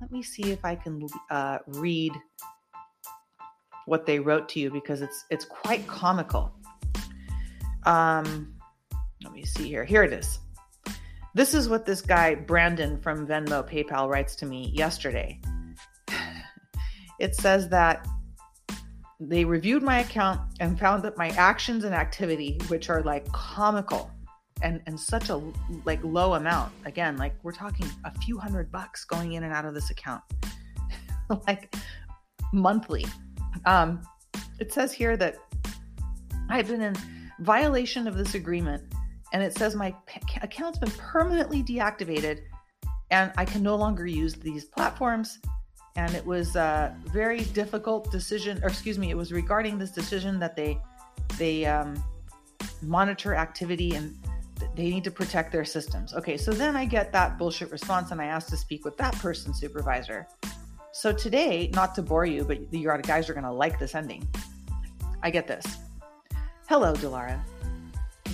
let 0.00 0.10
me 0.10 0.22
see 0.22 0.50
if 0.50 0.64
I 0.64 0.74
can 0.74 1.06
uh, 1.30 1.58
read 1.66 2.12
what 3.86 4.06
they 4.06 4.18
wrote 4.18 4.48
to 4.50 4.60
you 4.60 4.70
because 4.70 5.02
it's 5.02 5.24
it's 5.30 5.44
quite 5.44 5.86
comical. 5.86 6.52
Um, 7.84 8.54
let 9.22 9.32
me 9.32 9.44
see 9.44 9.68
here. 9.68 9.84
Here 9.84 10.02
it 10.02 10.12
is. 10.12 10.38
This 11.34 11.54
is 11.54 11.68
what 11.68 11.86
this 11.86 12.00
guy 12.00 12.34
Brandon 12.34 13.00
from 13.00 13.26
Venmo 13.26 13.68
PayPal 13.68 14.08
writes 14.08 14.34
to 14.36 14.46
me 14.46 14.70
yesterday. 14.74 15.40
It 17.20 17.36
says 17.36 17.68
that 17.68 18.04
they 19.28 19.44
reviewed 19.44 19.82
my 19.82 20.00
account 20.00 20.40
and 20.60 20.78
found 20.78 21.02
that 21.04 21.16
my 21.16 21.28
actions 21.30 21.84
and 21.84 21.94
activity, 21.94 22.58
which 22.68 22.90
are 22.90 23.02
like 23.02 23.30
comical 23.32 24.10
and 24.62 24.80
and 24.86 24.98
such 24.98 25.28
a 25.28 25.40
like 25.84 26.02
low 26.02 26.34
amount. 26.34 26.72
Again, 26.84 27.16
like 27.16 27.34
we're 27.42 27.52
talking 27.52 27.86
a 28.04 28.18
few 28.20 28.38
hundred 28.38 28.70
bucks 28.70 29.04
going 29.04 29.32
in 29.32 29.44
and 29.44 29.52
out 29.52 29.64
of 29.64 29.74
this 29.74 29.90
account, 29.90 30.22
like 31.46 31.74
monthly. 32.52 33.06
Um, 33.64 34.02
it 34.58 34.72
says 34.72 34.92
here 34.92 35.16
that 35.16 35.36
I've 36.48 36.68
been 36.68 36.82
in 36.82 36.94
violation 37.40 38.06
of 38.06 38.16
this 38.16 38.34
agreement, 38.34 38.82
and 39.32 39.42
it 39.42 39.56
says 39.56 39.74
my 39.74 39.94
account's 40.42 40.78
been 40.78 40.90
permanently 40.92 41.62
deactivated, 41.62 42.40
and 43.10 43.32
I 43.36 43.44
can 43.44 43.62
no 43.62 43.76
longer 43.76 44.06
use 44.06 44.34
these 44.34 44.64
platforms. 44.64 45.38
And 45.96 46.14
it 46.14 46.24
was 46.24 46.56
a 46.56 46.96
very 47.06 47.40
difficult 47.40 48.10
decision, 48.10 48.62
or 48.62 48.68
excuse 48.68 48.98
me, 48.98 49.10
it 49.10 49.16
was 49.16 49.32
regarding 49.32 49.78
this 49.78 49.90
decision 49.90 50.38
that 50.40 50.56
they 50.56 50.78
they 51.38 51.66
um, 51.66 52.02
monitor 52.82 53.34
activity 53.34 53.94
and 53.94 54.16
they 54.74 54.88
need 54.90 55.04
to 55.04 55.10
protect 55.10 55.52
their 55.52 55.64
systems. 55.64 56.14
Okay, 56.14 56.36
so 56.36 56.52
then 56.52 56.76
I 56.76 56.84
get 56.84 57.12
that 57.12 57.38
bullshit 57.38 57.70
response, 57.70 58.10
and 58.10 58.20
I 58.20 58.26
ask 58.26 58.48
to 58.48 58.56
speak 58.56 58.84
with 58.84 58.96
that 58.96 59.14
person's 59.16 59.58
supervisor. 59.60 60.26
So 60.92 61.12
today, 61.12 61.70
not 61.74 61.94
to 61.96 62.02
bore 62.02 62.26
you, 62.26 62.44
but 62.44 62.70
the 62.70 62.78
you 62.78 62.92
guys 63.02 63.28
are 63.28 63.34
going 63.34 63.44
to 63.44 63.52
like 63.52 63.78
this 63.78 63.94
ending. 63.94 64.26
I 65.22 65.30
get 65.30 65.46
this. 65.46 65.78
Hello, 66.68 66.94
Dilara. 66.94 67.40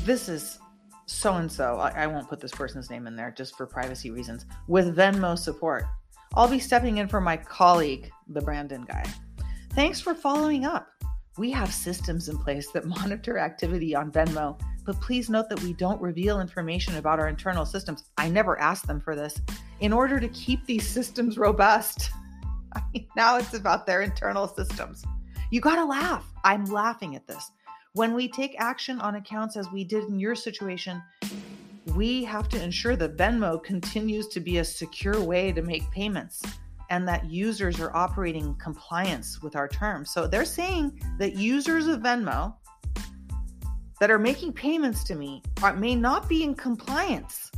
This 0.04 0.28
is 0.28 0.58
so 1.06 1.34
and 1.34 1.50
so. 1.50 1.76
I 1.76 2.06
won't 2.06 2.28
put 2.28 2.40
this 2.40 2.52
person's 2.52 2.90
name 2.90 3.06
in 3.06 3.16
there 3.16 3.30
just 3.36 3.56
for 3.56 3.66
privacy 3.66 4.10
reasons. 4.10 4.44
With 4.66 4.96
Venmo 4.96 5.38
support. 5.38 5.86
I'll 6.34 6.48
be 6.48 6.58
stepping 6.58 6.98
in 6.98 7.08
for 7.08 7.20
my 7.20 7.36
colleague, 7.36 8.10
the 8.28 8.40
Brandon 8.40 8.84
guy. 8.84 9.04
Thanks 9.72 10.00
for 10.00 10.14
following 10.14 10.64
up. 10.64 10.88
We 11.38 11.50
have 11.52 11.72
systems 11.72 12.28
in 12.28 12.38
place 12.38 12.70
that 12.72 12.84
monitor 12.98 13.38
activity 13.38 13.94
on 13.94 14.10
Venmo, 14.10 14.60
but 14.84 15.00
please 15.00 15.30
note 15.30 15.48
that 15.48 15.62
we 15.62 15.72
don't 15.72 16.00
reveal 16.00 16.40
information 16.40 16.96
about 16.96 17.18
our 17.18 17.28
internal 17.28 17.64
systems. 17.64 18.04
I 18.16 18.28
never 18.28 18.60
asked 18.60 18.86
them 18.86 19.00
for 19.00 19.14
this 19.14 19.40
in 19.80 19.92
order 19.92 20.18
to 20.20 20.28
keep 20.28 20.64
these 20.66 20.86
systems 20.86 21.38
robust. 21.38 22.10
Now 23.16 23.38
it's 23.38 23.54
about 23.54 23.86
their 23.86 24.02
internal 24.02 24.46
systems. 24.46 25.02
You 25.50 25.60
got 25.60 25.76
to 25.76 25.84
laugh. 25.84 26.24
I'm 26.44 26.64
laughing 26.66 27.16
at 27.16 27.26
this. 27.26 27.50
When 27.94 28.14
we 28.14 28.28
take 28.28 28.54
action 28.58 29.00
on 29.00 29.16
accounts 29.16 29.56
as 29.56 29.68
we 29.72 29.82
did 29.82 30.04
in 30.04 30.20
your 30.20 30.34
situation, 30.34 31.02
we 31.94 32.24
have 32.24 32.48
to 32.50 32.62
ensure 32.62 32.96
that 32.96 33.16
Venmo 33.16 33.62
continues 33.62 34.28
to 34.28 34.40
be 34.40 34.58
a 34.58 34.64
secure 34.64 35.20
way 35.20 35.52
to 35.52 35.62
make 35.62 35.90
payments 35.90 36.42
and 36.90 37.06
that 37.06 37.30
users 37.30 37.80
are 37.80 37.94
operating 37.94 38.46
in 38.46 38.54
compliance 38.54 39.42
with 39.42 39.56
our 39.56 39.68
terms. 39.68 40.10
So 40.10 40.26
they're 40.26 40.44
saying 40.44 41.00
that 41.18 41.36
users 41.36 41.86
of 41.86 42.00
Venmo 42.00 42.54
that 44.00 44.10
are 44.10 44.18
making 44.18 44.52
payments 44.52 45.04
to 45.04 45.14
me 45.14 45.42
are, 45.62 45.74
may 45.74 45.94
not 45.94 46.28
be 46.28 46.44
in 46.44 46.54
compliance. 46.54 47.50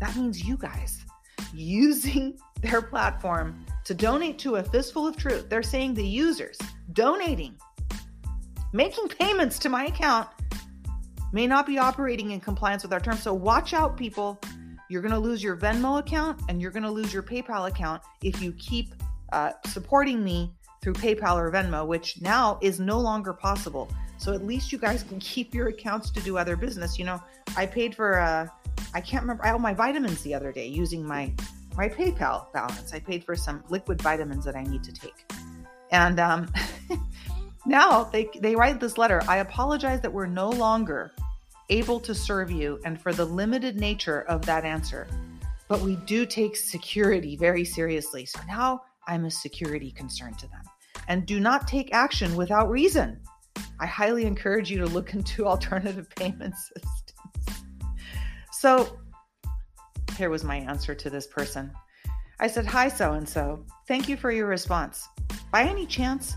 That 0.00 0.14
means 0.16 0.44
you 0.44 0.56
guys 0.56 1.04
using 1.52 2.38
their 2.60 2.82
platform 2.82 3.64
to 3.84 3.94
donate 3.94 4.38
to 4.40 4.56
a 4.56 4.62
fistful 4.62 5.06
of 5.06 5.16
truth. 5.16 5.48
They're 5.48 5.62
saying 5.62 5.94
the 5.94 6.06
users 6.06 6.58
donating, 6.92 7.56
making 8.72 9.08
payments 9.08 9.58
to 9.60 9.68
my 9.68 9.86
account 9.86 10.28
may 11.32 11.46
not 11.46 11.66
be 11.66 11.78
operating 11.78 12.30
in 12.30 12.40
compliance 12.40 12.82
with 12.82 12.92
our 12.92 13.00
terms. 13.00 13.22
So 13.22 13.34
watch 13.34 13.74
out, 13.74 13.96
people. 13.96 14.40
You're 14.88 15.02
going 15.02 15.12
to 15.12 15.18
lose 15.18 15.42
your 15.42 15.56
Venmo 15.56 15.98
account 15.98 16.40
and 16.48 16.62
you're 16.62 16.70
going 16.70 16.82
to 16.82 16.90
lose 16.90 17.12
your 17.12 17.22
PayPal 17.22 17.68
account 17.68 18.02
if 18.22 18.40
you 18.40 18.52
keep 18.52 18.94
uh, 19.32 19.52
supporting 19.66 20.24
me 20.24 20.54
through 20.80 20.94
PayPal 20.94 21.36
or 21.36 21.50
Venmo, 21.50 21.86
which 21.86 22.20
now 22.22 22.58
is 22.62 22.80
no 22.80 22.98
longer 22.98 23.32
possible. 23.32 23.90
So 24.16 24.32
at 24.32 24.44
least 24.44 24.72
you 24.72 24.78
guys 24.78 25.02
can 25.02 25.18
keep 25.20 25.54
your 25.54 25.68
accounts 25.68 26.10
to 26.10 26.20
do 26.20 26.38
other 26.38 26.56
business. 26.56 26.98
You 26.98 27.04
know, 27.04 27.22
I 27.56 27.66
paid 27.66 27.94
for 27.94 28.18
uh 28.20 28.48
I 28.94 29.00
can't 29.00 29.22
remember 29.22 29.44
I 29.44 29.52
owe 29.52 29.58
my 29.58 29.74
vitamins 29.74 30.22
the 30.22 30.34
other 30.34 30.52
day 30.52 30.66
using 30.66 31.06
my 31.06 31.32
my 31.76 31.88
PayPal 31.88 32.52
balance. 32.52 32.92
I 32.92 33.00
paid 33.00 33.24
for 33.24 33.36
some 33.36 33.62
liquid 33.68 34.00
vitamins 34.00 34.44
that 34.44 34.56
I 34.56 34.62
need 34.62 34.82
to 34.84 34.92
take. 34.92 35.30
And 35.90 36.18
um 36.20 36.48
now 37.68 38.04
they 38.04 38.30
they 38.40 38.56
write 38.56 38.80
this 38.80 38.98
letter. 38.98 39.22
I 39.28 39.38
apologize 39.38 40.00
that 40.00 40.12
we're 40.12 40.26
no 40.26 40.50
longer 40.50 41.12
able 41.70 42.00
to 42.00 42.14
serve 42.14 42.50
you 42.50 42.80
and 42.84 43.00
for 43.00 43.12
the 43.12 43.24
limited 43.24 43.78
nature 43.78 44.22
of 44.22 44.44
that 44.46 44.64
answer. 44.64 45.06
But 45.68 45.82
we 45.82 45.96
do 45.96 46.24
take 46.24 46.56
security 46.56 47.36
very 47.36 47.64
seriously. 47.64 48.24
So 48.24 48.40
now 48.48 48.82
I'm 49.06 49.26
a 49.26 49.30
security 49.30 49.90
concern 49.90 50.34
to 50.34 50.46
them. 50.48 50.62
And 51.08 51.26
do 51.26 51.40
not 51.40 51.68
take 51.68 51.92
action 51.92 52.34
without 52.36 52.70
reason. 52.70 53.20
I 53.78 53.86
highly 53.86 54.24
encourage 54.24 54.70
you 54.70 54.78
to 54.78 54.86
look 54.86 55.12
into 55.12 55.46
alternative 55.52 56.08
payment 56.16 56.54
systems. 56.56 57.64
So 58.50 58.98
here 60.16 60.30
was 60.30 60.42
my 60.42 60.56
answer 60.56 60.94
to 60.94 61.10
this 61.10 61.26
person. 61.26 61.70
I 62.40 62.46
said, 62.46 62.66
Hi, 62.66 62.88
so 62.88 63.12
and 63.12 63.28
so. 63.28 63.64
Thank 63.86 64.08
you 64.08 64.16
for 64.16 64.30
your 64.30 64.46
response. 64.46 65.08
By 65.52 65.64
any 65.64 65.86
chance, 65.86 66.34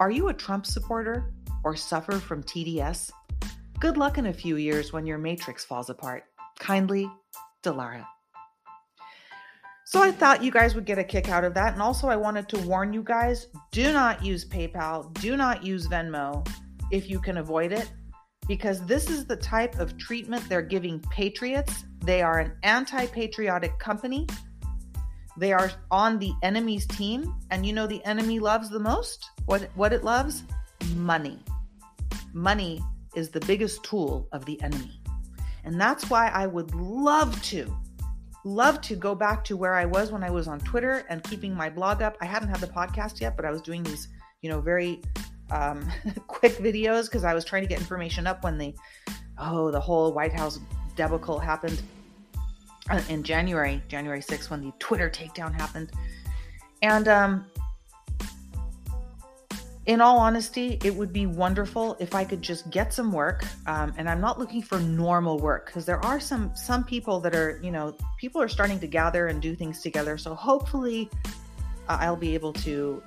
are 0.00 0.10
you 0.10 0.28
a 0.28 0.34
Trump 0.34 0.64
supporter 0.64 1.32
or 1.64 1.74
suffer 1.74 2.12
from 2.12 2.42
TDS? 2.42 3.10
Good 3.80 3.96
luck 3.96 4.18
in 4.18 4.26
a 4.26 4.32
few 4.32 4.56
years 4.56 4.92
when 4.92 5.06
your 5.06 5.18
matrix 5.18 5.64
falls 5.64 5.90
apart. 5.90 6.24
Kindly, 6.58 7.10
Dilara. 7.64 8.04
So 9.84 10.02
I 10.02 10.12
thought 10.12 10.42
you 10.42 10.52
guys 10.52 10.74
would 10.74 10.84
get 10.84 10.98
a 10.98 11.04
kick 11.04 11.28
out 11.28 11.44
of 11.44 11.54
that. 11.54 11.72
And 11.72 11.82
also, 11.82 12.08
I 12.08 12.16
wanted 12.16 12.48
to 12.50 12.58
warn 12.58 12.92
you 12.92 13.02
guys 13.02 13.48
do 13.72 13.92
not 13.92 14.24
use 14.24 14.44
PayPal, 14.44 15.12
do 15.14 15.36
not 15.36 15.64
use 15.64 15.88
Venmo 15.88 16.46
if 16.90 17.08
you 17.08 17.18
can 17.20 17.38
avoid 17.38 17.72
it, 17.72 17.90
because 18.46 18.84
this 18.86 19.10
is 19.10 19.24
the 19.24 19.36
type 19.36 19.78
of 19.78 19.96
treatment 19.98 20.48
they're 20.48 20.62
giving 20.62 21.00
patriots. 21.10 21.84
They 22.04 22.22
are 22.22 22.38
an 22.38 22.52
anti 22.62 23.06
patriotic 23.06 23.78
company. 23.78 24.26
They 25.38 25.52
are 25.52 25.70
on 25.92 26.18
the 26.18 26.32
enemy's 26.42 26.84
team. 26.86 27.32
And 27.50 27.64
you 27.64 27.72
know, 27.72 27.86
the 27.86 28.04
enemy 28.04 28.40
loves 28.40 28.68
the 28.68 28.80
most? 28.80 29.30
What, 29.46 29.70
what 29.76 29.92
it 29.92 30.02
loves? 30.02 30.42
Money. 30.96 31.38
Money 32.32 32.82
is 33.14 33.30
the 33.30 33.40
biggest 33.40 33.84
tool 33.84 34.28
of 34.32 34.44
the 34.44 34.60
enemy. 34.62 35.00
And 35.64 35.80
that's 35.80 36.10
why 36.10 36.28
I 36.28 36.46
would 36.46 36.74
love 36.74 37.40
to, 37.44 37.72
love 38.44 38.80
to 38.82 38.96
go 38.96 39.14
back 39.14 39.44
to 39.44 39.56
where 39.56 39.74
I 39.74 39.84
was 39.84 40.10
when 40.10 40.24
I 40.24 40.30
was 40.30 40.48
on 40.48 40.58
Twitter 40.60 41.04
and 41.08 41.22
keeping 41.22 41.54
my 41.54 41.70
blog 41.70 42.02
up. 42.02 42.16
I 42.20 42.26
hadn't 42.26 42.48
had 42.48 42.60
the 42.60 42.66
podcast 42.66 43.20
yet, 43.20 43.36
but 43.36 43.44
I 43.44 43.50
was 43.50 43.62
doing 43.62 43.84
these, 43.84 44.08
you 44.42 44.50
know, 44.50 44.60
very 44.60 45.02
um, 45.50 45.88
quick 46.26 46.56
videos 46.56 47.04
because 47.04 47.22
I 47.22 47.32
was 47.32 47.44
trying 47.44 47.62
to 47.62 47.68
get 47.68 47.78
information 47.78 48.26
up 48.26 48.42
when 48.42 48.58
the, 48.58 48.74
oh, 49.38 49.70
the 49.70 49.80
whole 49.80 50.12
White 50.12 50.32
House 50.32 50.58
debacle 50.96 51.38
happened 51.38 51.80
in 53.08 53.22
January, 53.22 53.82
January 53.88 54.20
6th, 54.20 54.50
when 54.50 54.60
the 54.62 54.72
Twitter 54.78 55.10
takedown 55.10 55.52
happened. 55.52 55.90
And 56.82 57.08
um, 57.08 57.46
in 59.86 60.02
all 60.02 60.18
honesty, 60.18 60.78
it 60.84 60.94
would 60.94 61.12
be 61.12 61.26
wonderful 61.26 61.96
if 61.98 62.14
I 62.14 62.22
could 62.22 62.42
just 62.42 62.70
get 62.70 62.92
some 62.92 63.10
work. 63.10 63.44
Um, 63.66 63.94
and 63.96 64.08
I'm 64.08 64.20
not 64.20 64.38
looking 64.38 64.62
for 64.62 64.78
normal 64.78 65.38
work 65.38 65.66
because 65.66 65.86
there 65.86 66.04
are 66.04 66.20
some 66.20 66.54
some 66.54 66.84
people 66.84 67.20
that 67.20 67.34
are, 67.34 67.58
you 67.62 67.70
know, 67.70 67.96
people 68.18 68.40
are 68.40 68.48
starting 68.48 68.78
to 68.80 68.86
gather 68.86 69.28
and 69.28 69.40
do 69.40 69.56
things 69.56 69.80
together. 69.80 70.18
So 70.18 70.34
hopefully, 70.34 71.08
uh, 71.88 71.96
I'll 72.00 72.16
be 72.16 72.34
able 72.34 72.52
to 72.54 73.02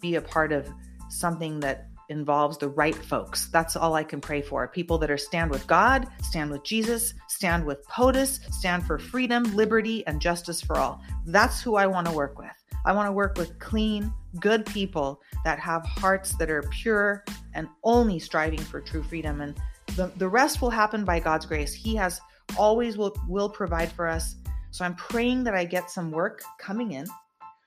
be 0.00 0.16
a 0.16 0.20
part 0.20 0.52
of 0.52 0.68
something 1.08 1.60
that 1.60 1.88
involves 2.08 2.58
the 2.58 2.68
right 2.68 2.94
folks. 2.94 3.48
That's 3.48 3.76
all 3.76 3.94
I 3.94 4.04
can 4.04 4.20
pray 4.20 4.42
for. 4.42 4.66
People 4.68 4.98
that 4.98 5.10
are 5.10 5.16
stand 5.18 5.50
with 5.50 5.66
God, 5.66 6.06
stand 6.22 6.50
with 6.50 6.64
Jesus, 6.64 7.14
stand 7.28 7.64
with 7.64 7.86
POTUS, 7.88 8.40
stand 8.52 8.86
for 8.86 8.98
freedom, 8.98 9.44
liberty, 9.54 10.06
and 10.06 10.20
justice 10.20 10.60
for 10.60 10.78
all. 10.78 11.00
That's 11.26 11.60
who 11.62 11.76
I 11.76 11.86
want 11.86 12.06
to 12.06 12.12
work 12.12 12.38
with. 12.38 12.52
I 12.86 12.92
want 12.92 13.08
to 13.08 13.12
work 13.12 13.38
with 13.38 13.58
clean, 13.58 14.12
good 14.40 14.66
people 14.66 15.22
that 15.44 15.58
have 15.58 15.86
hearts 15.86 16.36
that 16.36 16.50
are 16.50 16.62
pure 16.70 17.24
and 17.54 17.68
only 17.82 18.18
striving 18.18 18.60
for 18.60 18.80
true 18.80 19.02
freedom. 19.02 19.40
And 19.40 19.58
the, 19.96 20.12
the 20.16 20.28
rest 20.28 20.60
will 20.60 20.70
happen 20.70 21.04
by 21.04 21.20
God's 21.20 21.46
grace. 21.46 21.72
He 21.72 21.96
has 21.96 22.20
always 22.58 22.98
will, 22.98 23.16
will 23.28 23.48
provide 23.48 23.90
for 23.92 24.06
us. 24.06 24.36
So 24.70 24.84
I'm 24.84 24.96
praying 24.96 25.44
that 25.44 25.54
I 25.54 25.64
get 25.64 25.90
some 25.90 26.10
work 26.10 26.42
coming 26.58 26.92
in 26.92 27.06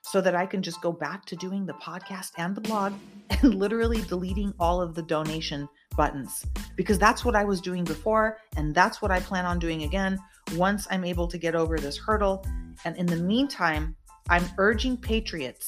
so 0.09 0.21
that 0.21 0.35
I 0.35 0.45
can 0.45 0.61
just 0.61 0.81
go 0.81 0.91
back 0.91 1.25
to 1.25 1.35
doing 1.35 1.65
the 1.65 1.73
podcast 1.73 2.31
and 2.37 2.55
the 2.55 2.61
blog 2.61 2.93
and 3.29 3.55
literally 3.55 4.01
deleting 4.03 4.53
all 4.59 4.81
of 4.81 4.95
the 4.95 5.01
donation 5.01 5.67
buttons 5.97 6.45
because 6.75 6.97
that's 6.97 7.25
what 7.25 7.35
I 7.35 7.43
was 7.43 7.59
doing 7.59 7.83
before. 7.83 8.37
And 8.55 8.73
that's 8.73 9.01
what 9.01 9.11
I 9.11 9.19
plan 9.19 9.45
on 9.45 9.59
doing 9.59 9.83
again 9.83 10.17
once 10.55 10.87
I'm 10.89 11.03
able 11.03 11.27
to 11.27 11.37
get 11.37 11.55
over 11.55 11.77
this 11.77 11.97
hurdle. 11.97 12.45
And 12.85 12.95
in 12.95 13.05
the 13.05 13.17
meantime, 13.17 13.95
I'm 14.29 14.45
urging 14.57 14.95
patriots, 14.95 15.67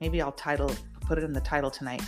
maybe 0.00 0.22
I'll 0.22 0.32
title 0.32 0.70
put 1.06 1.18
it 1.18 1.24
in 1.24 1.32
the 1.32 1.40
title 1.40 1.70
tonight. 1.70 2.02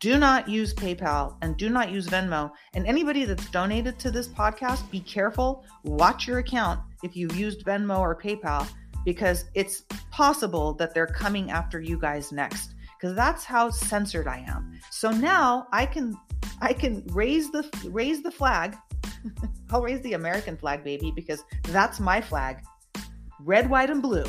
Do 0.00 0.16
not 0.16 0.48
use 0.48 0.72
PayPal 0.72 1.36
and 1.42 1.56
do 1.56 1.68
not 1.68 1.90
use 1.90 2.06
Venmo. 2.06 2.50
And 2.74 2.86
anybody 2.86 3.24
that's 3.24 3.50
donated 3.50 3.98
to 3.98 4.10
this 4.10 4.28
podcast, 4.28 4.90
be 4.90 5.00
careful. 5.00 5.64
Watch 5.82 6.26
your 6.26 6.38
account 6.38 6.80
if 7.02 7.16
you've 7.16 7.36
used 7.36 7.64
Venmo 7.66 7.98
or 7.98 8.16
PayPal 8.16 8.66
because 9.04 9.44
it's 9.54 9.82
possible 10.10 10.72
that 10.74 10.94
they're 10.94 11.06
coming 11.06 11.50
after 11.50 11.80
you 11.80 11.98
guys 11.98 12.32
next 12.32 12.74
because 12.98 13.14
that's 13.14 13.44
how 13.44 13.70
censored 13.70 14.26
I 14.26 14.44
am. 14.48 14.78
So 14.90 15.10
now 15.10 15.66
I 15.72 15.84
can 15.86 16.16
I 16.60 16.72
can 16.72 17.04
raise 17.08 17.50
the 17.50 17.68
raise 17.90 18.22
the 18.22 18.30
flag. 18.30 18.76
I'll 19.70 19.82
raise 19.82 20.00
the 20.02 20.14
American 20.14 20.56
flag 20.56 20.84
baby 20.84 21.12
because 21.14 21.44
that's 21.64 22.00
my 22.00 22.20
flag. 22.20 22.62
Red, 23.40 23.68
white 23.68 23.90
and 23.90 24.00
blue 24.00 24.24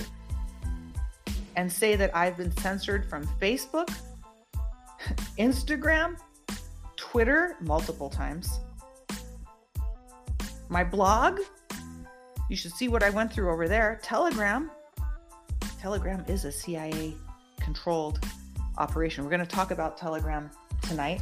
and 1.56 1.72
say 1.72 1.96
that 1.96 2.16
I've 2.16 2.38
been 2.38 2.56
censored 2.58 3.10
from 3.10 3.26
Facebook, 3.40 3.90
Instagram, 5.40 6.18
Twitter 6.98 7.56
multiple 7.62 8.10
times, 8.10 8.60
my 10.70 10.84
blog. 10.84 11.40
You 12.48 12.56
should 12.56 12.74
see 12.74 12.90
what 12.90 13.02
I 13.02 13.10
went 13.10 13.34
through 13.34 13.52
over 13.52 13.68
there. 13.68 14.00
Telegram. 14.04 14.70
Telegram 15.80 16.24
is 16.28 16.46
a 16.46 16.52
CIA 16.52 17.16
controlled 17.60 18.24
operation. 18.78 19.24
We're 19.24 19.32
going 19.32 19.40
to 19.42 19.48
talk 19.48 19.72
about 19.72 19.98
Telegram 19.98 20.52
tonight. 20.84 21.22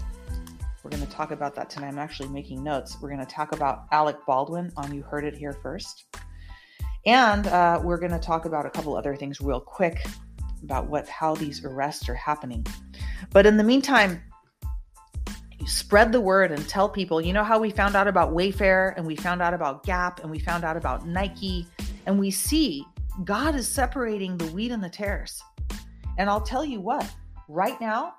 We're 0.84 0.89
going 0.92 1.06
to 1.06 1.12
talk 1.12 1.32
about 1.32 1.56
that 1.56 1.70
tonight. 1.70 1.88
I'm 1.88 2.00
actually 2.00 2.27
making 2.27 2.62
notes. 2.62 2.98
We're 3.01 3.08
going 3.08 3.25
to 3.25 3.32
talk 3.32 3.53
about 3.53 3.86
Alec 3.94 4.18
Baldwin 4.27 4.74
on 4.75 4.94
You 4.94 5.01
Heard 5.01 5.24
It 5.24 5.34
Here 5.34 5.53
First. 5.53 6.06
And 7.06 7.48
uh, 7.48 7.80
we're 7.82 8.00
going 8.00 8.12
to 8.12 8.20
talk 8.20 8.44
about 8.44 8.65
a 8.65 8.70
couple 8.70 8.98
other 8.98 9.15
things 9.15 9.39
real 9.39 9.62
quick 9.62 10.06
about 10.62 10.88
what 10.88 11.08
how 11.08 11.36
these 11.36 11.63
arrests 11.63 12.10
are 12.10 12.15
happening. 12.15 12.65
But 13.32 13.46
in 13.46 13.56
the 13.56 13.63
meantime, 13.63 14.22
spread 15.65 16.12
the 16.12 16.22
word 16.22 16.51
and 16.51 16.67
tell 16.67 16.89
people. 16.89 17.22
You 17.22 17.34
know 17.34 17.43
how 17.43 17.60
we 17.60 17.70
found 17.70 17.96
out 17.96 18.08
about 18.08 18.34
Wayfair 18.34 18.93
and 18.98 19.05
we 19.05 19.15
found 19.15 19.41
out 19.41 19.53
about 19.53 19.84
Gap 19.84 20.22
and 20.22 20.32
we 20.32 20.39
found 20.39 20.63
out 20.63 20.77
about 20.77 21.08
Nike 21.08 21.67
and 22.05 22.20
we 22.20 22.32
see 22.32 22.86
God 23.24 23.55
is 23.55 23.67
separating 23.67 24.38
the 24.38 24.48
wheat 24.48 24.72
and 24.72 24.84
the 24.84 24.89
tares. 24.89 25.41
And 26.17 26.29
I'll 26.29 26.41
tell 26.41 26.65
you 26.65 26.79
what, 26.79 27.10
right 27.48 27.79
now, 27.79 28.15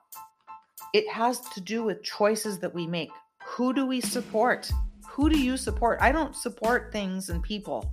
it 0.92 1.08
has 1.08 1.40
to 1.40 1.60
do 1.60 1.82
with 1.82 2.02
choices 2.02 2.58
that 2.60 2.74
we 2.74 2.86
make. 2.86 3.10
Who 3.44 3.72
do 3.72 3.86
we 3.86 4.00
support? 4.00 4.70
Who 5.08 5.28
do 5.28 5.38
you 5.38 5.56
support? 5.56 5.98
I 6.00 6.12
don't 6.12 6.34
support 6.34 6.92
things 6.92 7.28
and 7.28 7.42
people 7.42 7.92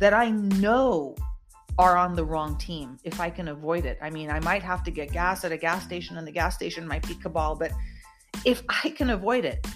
that 0.00 0.14
I 0.14 0.30
know 0.30 1.16
are 1.78 1.96
on 1.96 2.14
the 2.14 2.24
wrong 2.24 2.56
team 2.58 2.98
if 3.04 3.20
I 3.20 3.30
can 3.30 3.48
avoid 3.48 3.86
it. 3.86 3.98
I 4.02 4.10
mean, 4.10 4.30
I 4.30 4.40
might 4.40 4.62
have 4.62 4.82
to 4.84 4.90
get 4.90 5.12
gas 5.12 5.44
at 5.44 5.52
a 5.52 5.56
gas 5.56 5.82
station 5.82 6.18
and 6.18 6.26
the 6.26 6.32
gas 6.32 6.54
station 6.54 6.86
might 6.86 7.06
be 7.06 7.14
cabal, 7.14 7.56
but 7.56 7.72
if 8.44 8.62
I 8.68 8.90
can 8.90 9.10
avoid 9.10 9.44
it, 9.44 9.66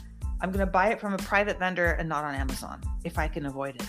I'm 0.40 0.50
going 0.50 0.64
to 0.64 0.70
buy 0.70 0.88
it 0.88 1.00
from 1.00 1.14
a 1.14 1.18
private 1.18 1.58
vendor 1.58 1.92
and 1.92 2.08
not 2.08 2.24
on 2.24 2.34
Amazon 2.34 2.82
if 3.04 3.18
I 3.18 3.28
can 3.28 3.46
avoid 3.46 3.76
it. 3.76 3.88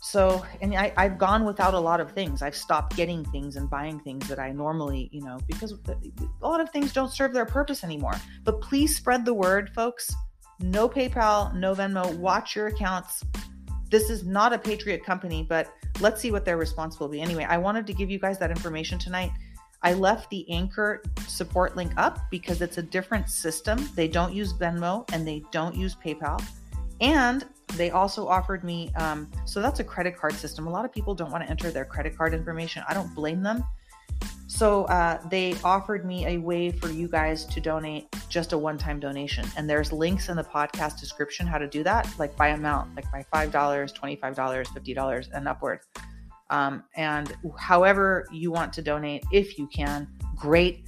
So, 0.00 0.44
and 0.60 0.74
I, 0.74 0.92
have 0.98 1.16
gone 1.16 1.46
without 1.46 1.72
a 1.72 1.78
lot 1.78 1.98
of 1.98 2.12
things. 2.12 2.42
I've 2.42 2.54
stopped 2.54 2.94
getting 2.94 3.24
things 3.24 3.56
and 3.56 3.70
buying 3.70 3.98
things 4.00 4.28
that 4.28 4.38
I 4.38 4.52
normally, 4.52 5.08
you 5.12 5.22
know, 5.22 5.38
because 5.46 5.72
a 5.72 6.46
lot 6.46 6.60
of 6.60 6.68
things 6.70 6.92
don't 6.92 7.10
serve 7.10 7.32
their 7.32 7.46
purpose 7.46 7.82
anymore. 7.82 8.14
But 8.44 8.60
please 8.60 8.94
spread 8.94 9.24
the 9.24 9.32
word, 9.32 9.70
folks. 9.74 10.14
No 10.60 10.90
PayPal, 10.90 11.54
no 11.54 11.74
Venmo. 11.74 12.14
Watch 12.18 12.54
your 12.54 12.66
accounts. 12.66 13.24
This 13.90 14.10
is 14.10 14.24
not 14.24 14.52
a 14.52 14.58
Patriot 14.58 15.02
company, 15.02 15.42
but 15.48 15.72
let's 16.00 16.20
see 16.20 16.30
what 16.30 16.44
their 16.44 16.58
response 16.58 17.00
will 17.00 17.08
be. 17.08 17.22
Anyway, 17.22 17.46
I 17.48 17.56
wanted 17.56 17.86
to 17.86 17.94
give 17.94 18.10
you 18.10 18.18
guys 18.18 18.38
that 18.40 18.50
information 18.50 18.98
tonight. 18.98 19.30
I 19.84 19.92
left 19.92 20.30
the 20.30 20.50
Anchor 20.50 21.02
support 21.28 21.76
link 21.76 21.92
up 21.96 22.18
because 22.30 22.62
it's 22.62 22.78
a 22.78 22.82
different 22.82 23.28
system. 23.28 23.88
They 23.94 24.08
don't 24.08 24.32
use 24.32 24.52
Venmo 24.52 25.08
and 25.12 25.28
they 25.28 25.44
don't 25.52 25.76
use 25.76 25.94
PayPal. 25.94 26.42
And 27.00 27.44
they 27.74 27.90
also 27.90 28.26
offered 28.26 28.64
me, 28.64 28.90
um, 28.96 29.30
so 29.44 29.60
that's 29.60 29.80
a 29.80 29.84
credit 29.84 30.16
card 30.16 30.32
system. 30.32 30.66
A 30.66 30.70
lot 30.70 30.84
of 30.84 30.92
people 30.92 31.14
don't 31.14 31.30
want 31.30 31.44
to 31.44 31.50
enter 31.50 31.70
their 31.70 31.84
credit 31.84 32.16
card 32.16 32.32
information. 32.34 32.82
I 32.88 32.94
don't 32.94 33.14
blame 33.14 33.42
them. 33.42 33.62
So 34.46 34.84
uh, 34.84 35.20
they 35.28 35.56
offered 35.64 36.04
me 36.04 36.26
a 36.26 36.38
way 36.38 36.70
for 36.70 36.88
you 36.88 37.08
guys 37.08 37.44
to 37.46 37.60
donate 37.60 38.06
just 38.28 38.52
a 38.52 38.58
one-time 38.58 39.00
donation, 39.00 39.44
and 39.56 39.68
there's 39.68 39.92
links 39.92 40.28
in 40.28 40.36
the 40.36 40.44
podcast 40.44 41.00
description 41.00 41.46
how 41.46 41.58
to 41.58 41.66
do 41.66 41.82
that, 41.82 42.08
like 42.18 42.36
by 42.36 42.48
amount, 42.48 42.94
like 42.94 43.10
by 43.10 43.24
five 43.32 43.50
dollars, 43.50 43.90
twenty-five 43.90 44.36
dollars, 44.36 44.68
fifty 44.68 44.94
dollars, 44.94 45.28
and 45.32 45.48
upward. 45.48 45.80
Um, 46.50 46.84
and 46.96 47.34
however 47.58 48.26
you 48.32 48.50
want 48.50 48.72
to 48.74 48.82
donate, 48.82 49.24
if 49.32 49.58
you 49.58 49.66
can, 49.68 50.08
great. 50.36 50.84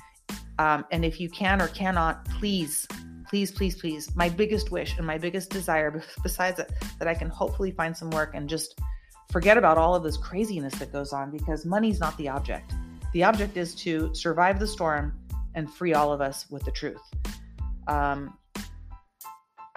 Um, 0.58 0.84
and 0.90 1.04
if 1.04 1.20
you 1.20 1.28
can 1.28 1.60
or 1.60 1.68
cannot, 1.68 2.24
please, 2.26 2.86
please, 3.28 3.50
please, 3.50 3.74
please. 3.74 4.14
My 4.14 4.28
biggest 4.28 4.70
wish 4.70 4.96
and 4.96 5.06
my 5.06 5.18
biggest 5.18 5.50
desire, 5.50 6.02
besides 6.22 6.58
that, 6.58 6.70
that 6.98 7.08
I 7.08 7.14
can 7.14 7.28
hopefully 7.28 7.70
find 7.70 7.96
some 7.96 8.10
work 8.10 8.32
and 8.34 8.48
just 8.48 8.80
forget 9.30 9.58
about 9.58 9.76
all 9.78 9.94
of 9.94 10.02
this 10.02 10.16
craziness 10.16 10.74
that 10.76 10.92
goes 10.92 11.12
on 11.12 11.30
because 11.30 11.66
money's 11.66 12.00
not 12.00 12.16
the 12.16 12.28
object. 12.28 12.72
The 13.12 13.24
object 13.24 13.56
is 13.56 13.74
to 13.76 14.14
survive 14.14 14.58
the 14.58 14.66
storm 14.66 15.18
and 15.54 15.72
free 15.72 15.94
all 15.94 16.12
of 16.12 16.20
us 16.20 16.48
with 16.50 16.64
the 16.64 16.70
truth. 16.70 17.00
Um, 17.88 18.36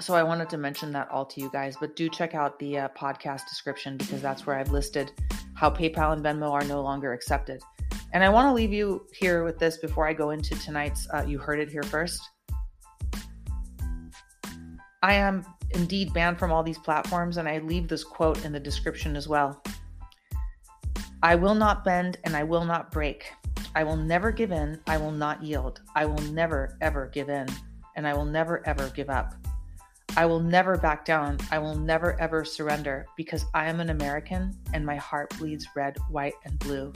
so 0.01 0.13
I 0.13 0.24
wanted 0.24 0.50
to 0.50 0.57
mention 0.57 0.91
that 0.93 1.09
all 1.09 1.25
to 1.25 1.41
you 1.41 1.50
guys, 1.51 1.75
but 1.79 1.95
do 1.95 2.09
check 2.09 2.33
out 2.36 2.57
the 2.59 2.79
uh, 2.79 2.89
podcast 2.89 3.48
description 3.50 3.98
because 3.98 4.21
that's 4.21 4.45
where 4.45 4.57
I've 4.57 4.71
listed 4.71 5.12
how 5.59 5.69
PayPal 5.69 6.13
and 6.13 6.23
Venmo 6.23 6.49
are 6.53 6.63
no 6.63 6.81
longer 6.81 7.11
accepted. 7.11 7.61
And 8.13 8.23
I 8.23 8.29
want 8.29 8.47
to 8.47 8.53
leave 8.53 8.71
you 8.71 9.05
here 9.11 9.43
with 9.43 9.59
this 9.59 9.77
before 9.77 10.07
I 10.07 10.13
go 10.13 10.29
into 10.29 10.57
tonight's 10.57 11.05
uh, 11.13 11.25
You 11.27 11.37
Heard 11.37 11.59
It 11.59 11.69
Here 11.69 11.83
First. 11.83 12.21
I 15.03 15.15
am 15.15 15.45
indeed 15.71 16.13
banned 16.13 16.39
from 16.39 16.53
all 16.53 16.63
these 16.63 16.77
platforms, 16.77 17.35
and 17.35 17.47
I 17.47 17.57
leave 17.59 17.89
this 17.89 18.05
quote 18.05 18.45
in 18.45 18.53
the 18.53 18.59
description 18.59 19.17
as 19.17 19.27
well. 19.27 19.61
I 21.21 21.35
will 21.35 21.55
not 21.55 21.83
bend 21.83 22.19
and 22.23 22.37
I 22.37 22.43
will 22.43 22.63
not 22.63 22.89
break. 22.89 23.25
I 23.75 23.83
will 23.83 23.97
never 23.97 24.31
give 24.31 24.53
in. 24.53 24.79
I 24.87 24.95
will 24.95 25.11
not 25.11 25.43
yield. 25.43 25.81
I 25.93 26.05
will 26.05 26.21
never, 26.31 26.77
ever 26.79 27.07
give 27.07 27.27
in. 27.27 27.47
And 27.97 28.07
I 28.07 28.13
will 28.13 28.23
never, 28.23 28.65
ever 28.65 28.89
give 28.95 29.09
up. 29.09 29.33
I 30.19 30.25
will 30.25 30.41
never 30.41 30.77
back 30.77 31.05
down. 31.05 31.38
I 31.49 31.59
will 31.59 31.75
never 31.75 32.19
ever 32.19 32.43
surrender 32.43 33.05
because 33.15 33.45
I 33.53 33.69
am 33.69 33.79
an 33.79 33.89
American 33.89 34.53
and 34.73 34.85
my 34.85 34.97
heart 34.97 35.33
bleeds 35.38 35.65
red, 35.77 35.97
white, 36.09 36.33
and 36.43 36.59
blue. 36.59 36.91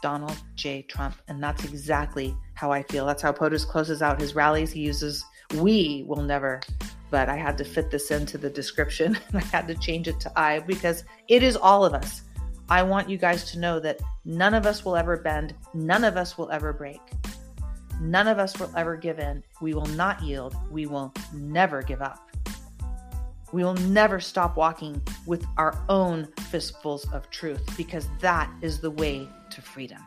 Donald 0.00 0.38
J. 0.54 0.80
Trump. 0.80 1.16
And 1.28 1.42
that's 1.42 1.64
exactly 1.64 2.34
how 2.54 2.72
I 2.72 2.82
feel. 2.84 3.04
That's 3.04 3.20
how 3.20 3.32
POTUS 3.32 3.68
closes 3.68 4.00
out 4.00 4.18
his 4.18 4.34
rallies. 4.34 4.72
He 4.72 4.80
uses 4.80 5.22
we 5.56 6.06
will 6.06 6.22
never, 6.22 6.62
but 7.10 7.28
I 7.28 7.36
had 7.36 7.58
to 7.58 7.64
fit 7.64 7.90
this 7.90 8.10
into 8.10 8.38
the 8.38 8.48
description 8.48 9.18
I 9.34 9.40
had 9.40 9.68
to 9.68 9.74
change 9.74 10.08
it 10.08 10.18
to 10.20 10.32
I 10.34 10.60
because 10.60 11.04
it 11.28 11.42
is 11.42 11.58
all 11.58 11.84
of 11.84 11.92
us. 11.92 12.22
I 12.70 12.82
want 12.82 13.10
you 13.10 13.18
guys 13.18 13.50
to 13.52 13.58
know 13.58 13.78
that 13.80 14.00
none 14.24 14.54
of 14.54 14.64
us 14.64 14.82
will 14.82 14.96
ever 14.96 15.18
bend, 15.18 15.54
none 15.74 16.04
of 16.04 16.16
us 16.16 16.38
will 16.38 16.50
ever 16.50 16.72
break. 16.72 17.02
None 18.00 18.28
of 18.28 18.38
us 18.38 18.58
will 18.58 18.70
ever 18.76 18.96
give 18.96 19.18
in. 19.18 19.42
We 19.60 19.72
will 19.72 19.86
not 19.86 20.22
yield. 20.22 20.54
We 20.70 20.86
will 20.86 21.14
never 21.32 21.82
give 21.82 22.02
up. 22.02 22.25
We 23.56 23.64
will 23.64 23.72
never 23.72 24.20
stop 24.20 24.58
walking 24.58 25.00
with 25.24 25.46
our 25.56 25.82
own 25.88 26.28
fistfuls 26.50 27.10
of 27.10 27.30
truth 27.30 27.74
because 27.74 28.06
that 28.20 28.52
is 28.60 28.80
the 28.80 28.90
way 28.90 29.26
to 29.48 29.62
freedom. 29.62 30.06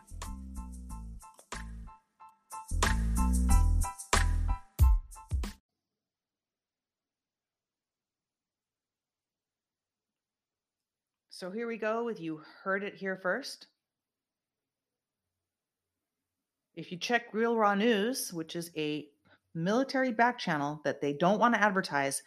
So 11.32 11.50
here 11.50 11.66
we 11.66 11.80
go 11.80 12.04
with 12.04 12.22
you 12.22 12.42
heard 12.64 12.84
it 12.84 12.94
here 12.94 13.18
first. 13.18 13.66
If 16.76 16.92
you 16.92 17.00
check 17.00 17.34
Real 17.34 17.58
Raw 17.58 17.74
News, 17.74 18.32
which 18.32 18.56
is 18.56 18.70
a 18.78 19.08
military 19.56 20.12
back 20.12 20.38
channel 20.38 20.82
that 20.84 21.02
they 21.02 21.14
don't 21.14 21.40
want 21.40 21.56
to 21.56 21.64
advertise, 21.64 22.22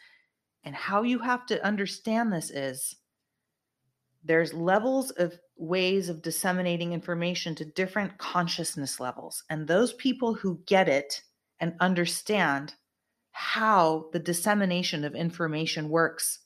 and 0.63 0.75
how 0.75 1.03
you 1.03 1.19
have 1.19 1.45
to 1.47 1.65
understand 1.65 2.31
this 2.31 2.49
is 2.49 2.95
there's 4.23 4.53
levels 4.53 5.11
of 5.11 5.37
ways 5.57 6.09
of 6.09 6.21
disseminating 6.21 6.93
information 6.93 7.55
to 7.55 7.65
different 7.65 8.17
consciousness 8.17 8.99
levels. 8.99 9.43
And 9.49 9.67
those 9.67 9.93
people 9.93 10.33
who 10.33 10.61
get 10.65 10.87
it 10.87 11.21
and 11.59 11.75
understand 11.79 12.73
how 13.31 14.09
the 14.13 14.19
dissemination 14.19 15.03
of 15.03 15.15
information 15.15 15.89
works, 15.89 16.39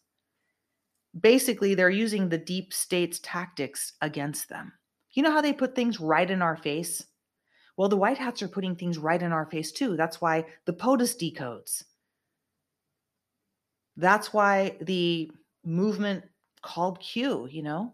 basically, 1.20 1.76
they're 1.76 1.90
using 1.90 2.30
the 2.30 2.38
deep 2.38 2.74
state's 2.74 3.20
tactics 3.20 3.94
against 4.02 4.50
them. 4.50 4.74
You 5.12 5.24
know 5.24 5.32
how 5.32 5.42
they 5.42 5.54
put 5.54 5.76
things 5.76 6.00
right 6.00 6.30
in 6.30 6.42
our 6.42 6.58
face? 6.58 7.04
Well, 7.76 7.90
the 7.90 7.98
white 7.98 8.18
hats 8.18 8.42
are 8.42 8.48
putting 8.48 8.76
things 8.76 8.98
right 8.98 9.22
in 9.22 9.32
our 9.32 9.46
face 9.46 9.72
too. 9.72 9.96
That's 9.96 10.20
why 10.20 10.46
the 10.66 10.74
POTUS 10.74 11.16
decodes. 11.16 11.84
That's 13.98 14.32
why 14.32 14.78
the 14.80 15.32
movement 15.66 16.24
called 16.62 17.00
Q, 17.00 17.48
you 17.52 17.64
know, 17.64 17.94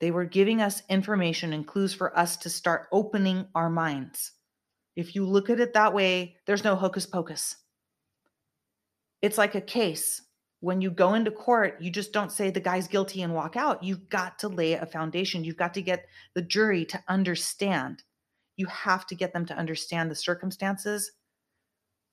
they 0.00 0.10
were 0.10 0.24
giving 0.24 0.60
us 0.60 0.82
information 0.88 1.52
and 1.52 1.66
clues 1.66 1.94
for 1.94 2.18
us 2.18 2.36
to 2.38 2.50
start 2.50 2.88
opening 2.90 3.46
our 3.54 3.70
minds. 3.70 4.32
If 4.96 5.14
you 5.14 5.24
look 5.26 5.50
at 5.50 5.60
it 5.60 5.74
that 5.74 5.94
way, 5.94 6.36
there's 6.46 6.64
no 6.64 6.74
hocus 6.74 7.06
pocus. 7.06 7.56
It's 9.20 9.38
like 9.38 9.54
a 9.54 9.60
case. 9.60 10.22
When 10.60 10.80
you 10.80 10.90
go 10.90 11.14
into 11.14 11.30
court, 11.30 11.80
you 11.80 11.90
just 11.90 12.12
don't 12.12 12.32
say 12.32 12.50
the 12.50 12.60
guy's 12.60 12.88
guilty 12.88 13.22
and 13.22 13.34
walk 13.34 13.56
out. 13.56 13.82
You've 13.82 14.08
got 14.08 14.38
to 14.40 14.48
lay 14.48 14.74
a 14.74 14.86
foundation. 14.86 15.44
You've 15.44 15.56
got 15.56 15.74
to 15.74 15.82
get 15.82 16.06
the 16.34 16.42
jury 16.42 16.84
to 16.86 17.02
understand. 17.08 18.02
You 18.56 18.66
have 18.66 19.06
to 19.08 19.14
get 19.14 19.32
them 19.32 19.46
to 19.46 19.56
understand 19.56 20.10
the 20.10 20.14
circumstances 20.14 21.12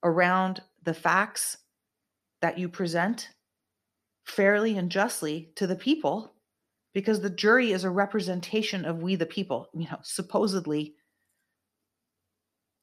around 0.04 0.62
the 0.84 0.93
facts 0.93 1.58
that 2.41 2.58
you 2.58 2.69
present 2.69 3.30
fairly 4.25 4.78
and 4.78 4.91
justly 4.91 5.52
to 5.56 5.67
the 5.67 5.75
people 5.75 6.34
because 6.93 7.21
the 7.21 7.30
jury 7.30 7.71
is 7.71 7.84
a 7.84 7.89
representation 7.89 8.86
of 8.86 9.02
we 9.02 9.15
the 9.15 9.25
people 9.25 9.67
you 9.73 9.88
know 9.89 9.99
supposedly 10.04 10.95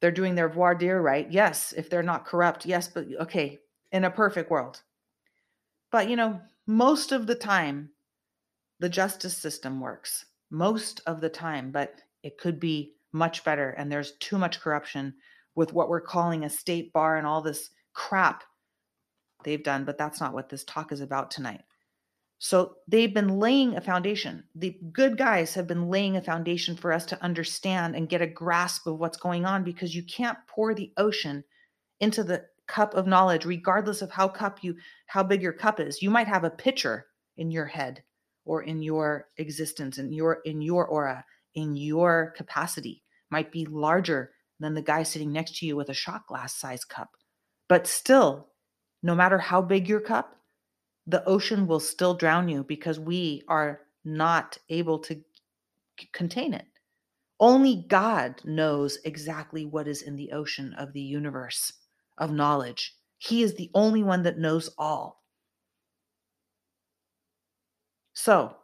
they're 0.00 0.10
doing 0.10 0.34
their 0.34 0.48
voir 0.48 0.74
dire 0.74 1.00
right? 1.00 1.30
Yes 1.30 1.72
if 1.76 1.88
they're 1.88 2.02
not 2.02 2.26
corrupt 2.26 2.66
yes 2.66 2.88
but 2.88 3.06
okay 3.20 3.58
in 3.92 4.04
a 4.04 4.10
perfect 4.10 4.50
world. 4.50 4.82
But 5.90 6.10
you 6.10 6.16
know 6.16 6.40
most 6.66 7.12
of 7.12 7.26
the 7.26 7.34
time 7.34 7.90
the 8.80 8.88
justice 8.88 9.36
system 9.36 9.80
works. 9.80 10.26
Most 10.50 11.00
of 11.06 11.20
the 11.20 11.30
time 11.30 11.70
but 11.70 11.94
it 12.22 12.38
could 12.38 12.60
be 12.60 12.94
much 13.12 13.44
better 13.44 13.70
and 13.70 13.90
there's 13.90 14.12
too 14.18 14.36
much 14.36 14.60
corruption 14.60 15.14
with 15.54 15.72
what 15.72 15.88
we're 15.88 16.00
calling 16.00 16.44
a 16.44 16.50
state 16.50 16.92
bar 16.92 17.16
and 17.16 17.26
all 17.26 17.40
this 17.40 17.70
crap 17.94 18.42
they've 19.44 19.62
done, 19.62 19.84
but 19.84 19.98
that's 19.98 20.20
not 20.20 20.34
what 20.34 20.48
this 20.48 20.64
talk 20.64 20.92
is 20.92 21.00
about 21.00 21.30
tonight. 21.30 21.62
So 22.38 22.76
they've 22.86 23.12
been 23.12 23.38
laying 23.38 23.76
a 23.76 23.80
foundation. 23.80 24.44
The 24.54 24.78
good 24.92 25.16
guys 25.16 25.54
have 25.54 25.66
been 25.66 25.88
laying 25.88 26.16
a 26.16 26.22
foundation 26.22 26.76
for 26.76 26.92
us 26.92 27.06
to 27.06 27.22
understand 27.22 27.96
and 27.96 28.08
get 28.08 28.20
a 28.20 28.26
grasp 28.26 28.86
of 28.86 28.98
what's 28.98 29.16
going 29.16 29.46
on 29.46 29.64
because 29.64 29.94
you 29.94 30.02
can't 30.02 30.38
pour 30.46 30.74
the 30.74 30.92
ocean 30.98 31.44
into 32.00 32.22
the 32.22 32.44
cup 32.66 32.94
of 32.94 33.06
knowledge 33.06 33.44
regardless 33.44 34.02
of 34.02 34.10
how 34.10 34.28
cup 34.28 34.62
you 34.62 34.76
how 35.06 35.22
big 35.22 35.40
your 35.40 35.52
cup 35.52 35.80
is. 35.80 36.02
You 36.02 36.10
might 36.10 36.26
have 36.26 36.44
a 36.44 36.50
pitcher 36.50 37.06
in 37.36 37.50
your 37.50 37.66
head 37.66 38.02
or 38.44 38.62
in 38.62 38.82
your 38.82 39.28
existence 39.38 39.98
in 39.98 40.12
your 40.12 40.40
in 40.44 40.60
your 40.60 40.86
aura, 40.86 41.24
in 41.54 41.74
your 41.74 42.34
capacity 42.36 43.02
might 43.30 43.50
be 43.50 43.64
larger 43.66 44.32
than 44.60 44.74
the 44.74 44.82
guy 44.82 45.02
sitting 45.02 45.32
next 45.32 45.58
to 45.58 45.66
you 45.66 45.76
with 45.76 45.88
a 45.88 45.94
shot 45.94 46.26
glass 46.26 46.54
size 46.54 46.84
cup. 46.84 47.10
But 47.68 47.86
still, 47.86 48.48
no 49.02 49.14
matter 49.14 49.38
how 49.38 49.62
big 49.62 49.88
your 49.88 50.00
cup, 50.00 50.36
the 51.06 51.24
ocean 51.24 51.66
will 51.66 51.80
still 51.80 52.14
drown 52.14 52.48
you 52.48 52.64
because 52.64 52.98
we 52.98 53.42
are 53.48 53.80
not 54.04 54.58
able 54.68 54.98
to 55.00 55.22
contain 56.12 56.54
it. 56.54 56.66
Only 57.38 57.84
God 57.88 58.40
knows 58.44 58.98
exactly 59.04 59.66
what 59.66 59.86
is 59.88 60.02
in 60.02 60.16
the 60.16 60.32
ocean 60.32 60.74
of 60.78 60.92
the 60.92 61.00
universe 61.00 61.72
of 62.18 62.32
knowledge. 62.32 62.96
He 63.18 63.42
is 63.42 63.54
the 63.54 63.70
only 63.74 64.02
one 64.02 64.22
that 64.22 64.38
knows 64.38 64.70
all. 64.78 65.22
So, 68.14 68.56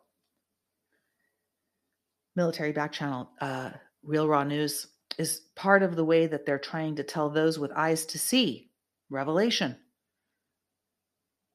military 2.35 2.73
back 2.73 2.93
channel, 2.93 3.31
uh, 3.41 3.71
Real 4.03 4.27
Raw 4.27 4.45
News 4.45 4.87
is 5.19 5.43
part 5.55 5.83
of 5.83 5.95
the 5.95 6.05
way 6.05 6.27
that 6.27 6.47
they're 6.47 6.59
trying 6.59 6.97
to 6.97 7.03
tell 7.03 7.29
those 7.29 7.59
with 7.59 7.71
eyes 7.73 8.07
to 8.07 8.19
see 8.19 8.71
revelation. 9.11 9.77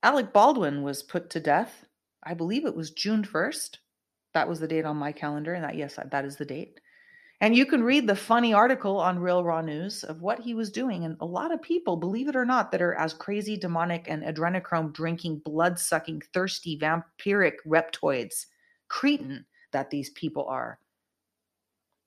Alec 0.03 0.31
Baldwin 0.33 0.83
was 0.83 1.03
put 1.03 1.29
to 1.31 1.39
death. 1.39 1.85
I 2.23 2.33
believe 2.33 2.65
it 2.65 2.75
was 2.75 2.91
June 2.91 3.23
1st. 3.23 3.77
That 4.33 4.47
was 4.47 4.59
the 4.59 4.67
date 4.67 4.85
on 4.85 4.97
my 4.97 5.11
calendar. 5.11 5.53
And 5.53 5.63
that, 5.63 5.75
yes, 5.75 5.97
that 6.11 6.25
is 6.25 6.35
the 6.35 6.45
date. 6.45 6.79
And 7.39 7.55
you 7.55 7.65
can 7.65 7.83
read 7.83 8.07
the 8.07 8.15
funny 8.15 8.53
article 8.53 8.99
on 8.99 9.19
Real 9.19 9.43
Raw 9.43 9.61
News 9.61 10.03
of 10.03 10.21
what 10.21 10.39
he 10.39 10.53
was 10.55 10.71
doing. 10.71 11.05
And 11.05 11.17
a 11.19 11.25
lot 11.25 11.51
of 11.51 11.61
people, 11.61 11.95
believe 11.95 12.27
it 12.27 12.35
or 12.35 12.45
not, 12.45 12.71
that 12.71 12.81
are 12.81 12.95
as 12.95 13.13
crazy, 13.13 13.55
demonic, 13.57 14.07
and 14.09 14.23
adrenochrome 14.23 14.91
drinking, 14.91 15.39
blood 15.45 15.77
sucking, 15.79 16.23
thirsty, 16.33 16.79
vampiric 16.79 17.57
reptoids, 17.65 18.47
cretin 18.87 19.45
that 19.71 19.89
these 19.91 20.09
people 20.11 20.45
are. 20.47 20.79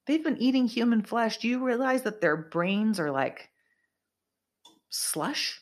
they've 0.07 0.25
been 0.25 0.43
eating 0.43 0.67
human 0.67 1.03
flesh. 1.03 1.39
Do 1.39 1.49
you 1.49 1.65
realize 1.65 2.03
that 2.03 2.21
their 2.21 2.37
brains 2.37 2.99
are 2.99 3.11
like 3.13 3.51
slush? 4.89 5.61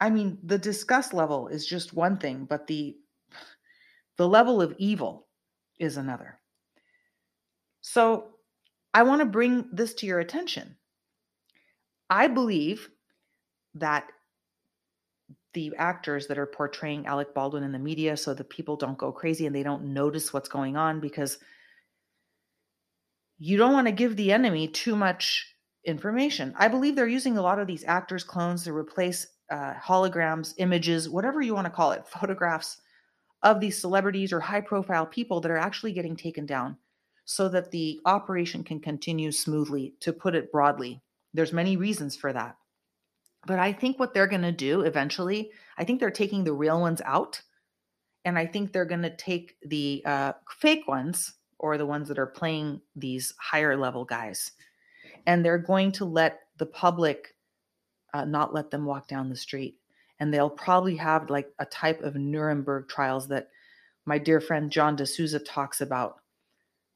I 0.00 0.10
mean, 0.10 0.38
the 0.44 0.58
disgust 0.58 1.12
level 1.12 1.48
is 1.48 1.66
just 1.66 1.92
one 1.92 2.18
thing, 2.18 2.44
but 2.44 2.66
the 2.66 2.96
the 4.16 4.28
level 4.28 4.60
of 4.60 4.74
evil 4.78 5.28
is 5.78 5.96
another. 5.96 6.40
So, 7.80 8.34
I 8.92 9.04
want 9.04 9.20
to 9.20 9.26
bring 9.26 9.68
this 9.72 9.94
to 9.94 10.06
your 10.06 10.18
attention. 10.18 10.76
I 12.10 12.26
believe 12.26 12.88
that 13.74 14.08
the 15.54 15.72
actors 15.76 16.26
that 16.26 16.38
are 16.38 16.46
portraying 16.46 17.06
Alec 17.06 17.34
Baldwin 17.34 17.62
in 17.62 17.72
the 17.72 17.78
media 17.78 18.16
so 18.16 18.34
that 18.34 18.50
people 18.50 18.76
don't 18.76 18.98
go 18.98 19.12
crazy 19.12 19.46
and 19.46 19.54
they 19.54 19.62
don't 19.62 19.92
notice 19.92 20.32
what's 20.32 20.48
going 20.48 20.76
on 20.76 21.00
because 21.00 21.38
you 23.38 23.56
don't 23.56 23.72
want 23.72 23.86
to 23.86 23.92
give 23.92 24.16
the 24.16 24.32
enemy 24.32 24.68
too 24.68 24.96
much 24.96 25.54
information. 25.84 26.54
I 26.58 26.68
believe 26.68 26.96
they're 26.96 27.06
using 27.06 27.38
a 27.38 27.42
lot 27.42 27.58
of 27.58 27.66
these 27.66 27.84
actors' 27.84 28.24
clones 28.24 28.64
to 28.64 28.72
replace 28.72 29.26
uh, 29.50 29.74
holograms, 29.74 30.54
images, 30.58 31.08
whatever 31.08 31.40
you 31.40 31.54
want 31.54 31.66
to 31.66 31.70
call 31.70 31.92
it, 31.92 32.06
photographs 32.20 32.80
of 33.42 33.60
these 33.60 33.80
celebrities 33.80 34.32
or 34.32 34.40
high 34.40 34.60
profile 34.60 35.06
people 35.06 35.40
that 35.40 35.50
are 35.50 35.58
actually 35.58 35.92
getting 35.92 36.16
taken 36.16 36.44
down 36.44 36.76
so 37.24 37.48
that 37.48 37.70
the 37.70 38.00
operation 38.06 38.64
can 38.64 38.80
continue 38.80 39.30
smoothly, 39.30 39.94
to 40.00 40.12
put 40.12 40.34
it 40.34 40.50
broadly. 40.50 41.00
There's 41.34 41.52
many 41.52 41.76
reasons 41.76 42.16
for 42.16 42.32
that. 42.32 42.56
But 43.46 43.58
I 43.58 43.72
think 43.72 43.98
what 43.98 44.14
they're 44.14 44.26
going 44.26 44.42
to 44.42 44.52
do 44.52 44.80
eventually, 44.80 45.50
I 45.76 45.84
think 45.84 46.00
they're 46.00 46.10
taking 46.10 46.42
the 46.42 46.52
real 46.52 46.80
ones 46.80 47.00
out. 47.04 47.40
And 48.24 48.38
I 48.38 48.46
think 48.46 48.72
they're 48.72 48.84
going 48.84 49.02
to 49.02 49.14
take 49.16 49.56
the 49.62 50.02
uh, 50.04 50.32
fake 50.58 50.88
ones 50.88 51.34
or 51.58 51.78
the 51.78 51.86
ones 51.86 52.08
that 52.08 52.18
are 52.18 52.26
playing 52.26 52.80
these 52.96 53.34
higher 53.38 53.76
level 53.76 54.04
guys. 54.04 54.52
And 55.26 55.44
they're 55.44 55.58
going 55.58 55.92
to 55.92 56.04
let 56.04 56.40
the 56.56 56.66
public 56.66 57.34
uh, 58.14 58.24
not 58.24 58.54
let 58.54 58.70
them 58.70 58.84
walk 58.84 59.08
down 59.08 59.28
the 59.28 59.36
street. 59.36 59.78
And 60.20 60.32
they'll 60.32 60.50
probably 60.50 60.96
have 60.96 61.30
like 61.30 61.52
a 61.58 61.66
type 61.66 62.02
of 62.02 62.16
Nuremberg 62.16 62.88
trials 62.88 63.28
that 63.28 63.48
my 64.04 64.18
dear 64.18 64.40
friend 64.40 64.70
John 64.70 64.96
DeSouza 64.96 65.40
talks 65.44 65.80
about. 65.80 66.16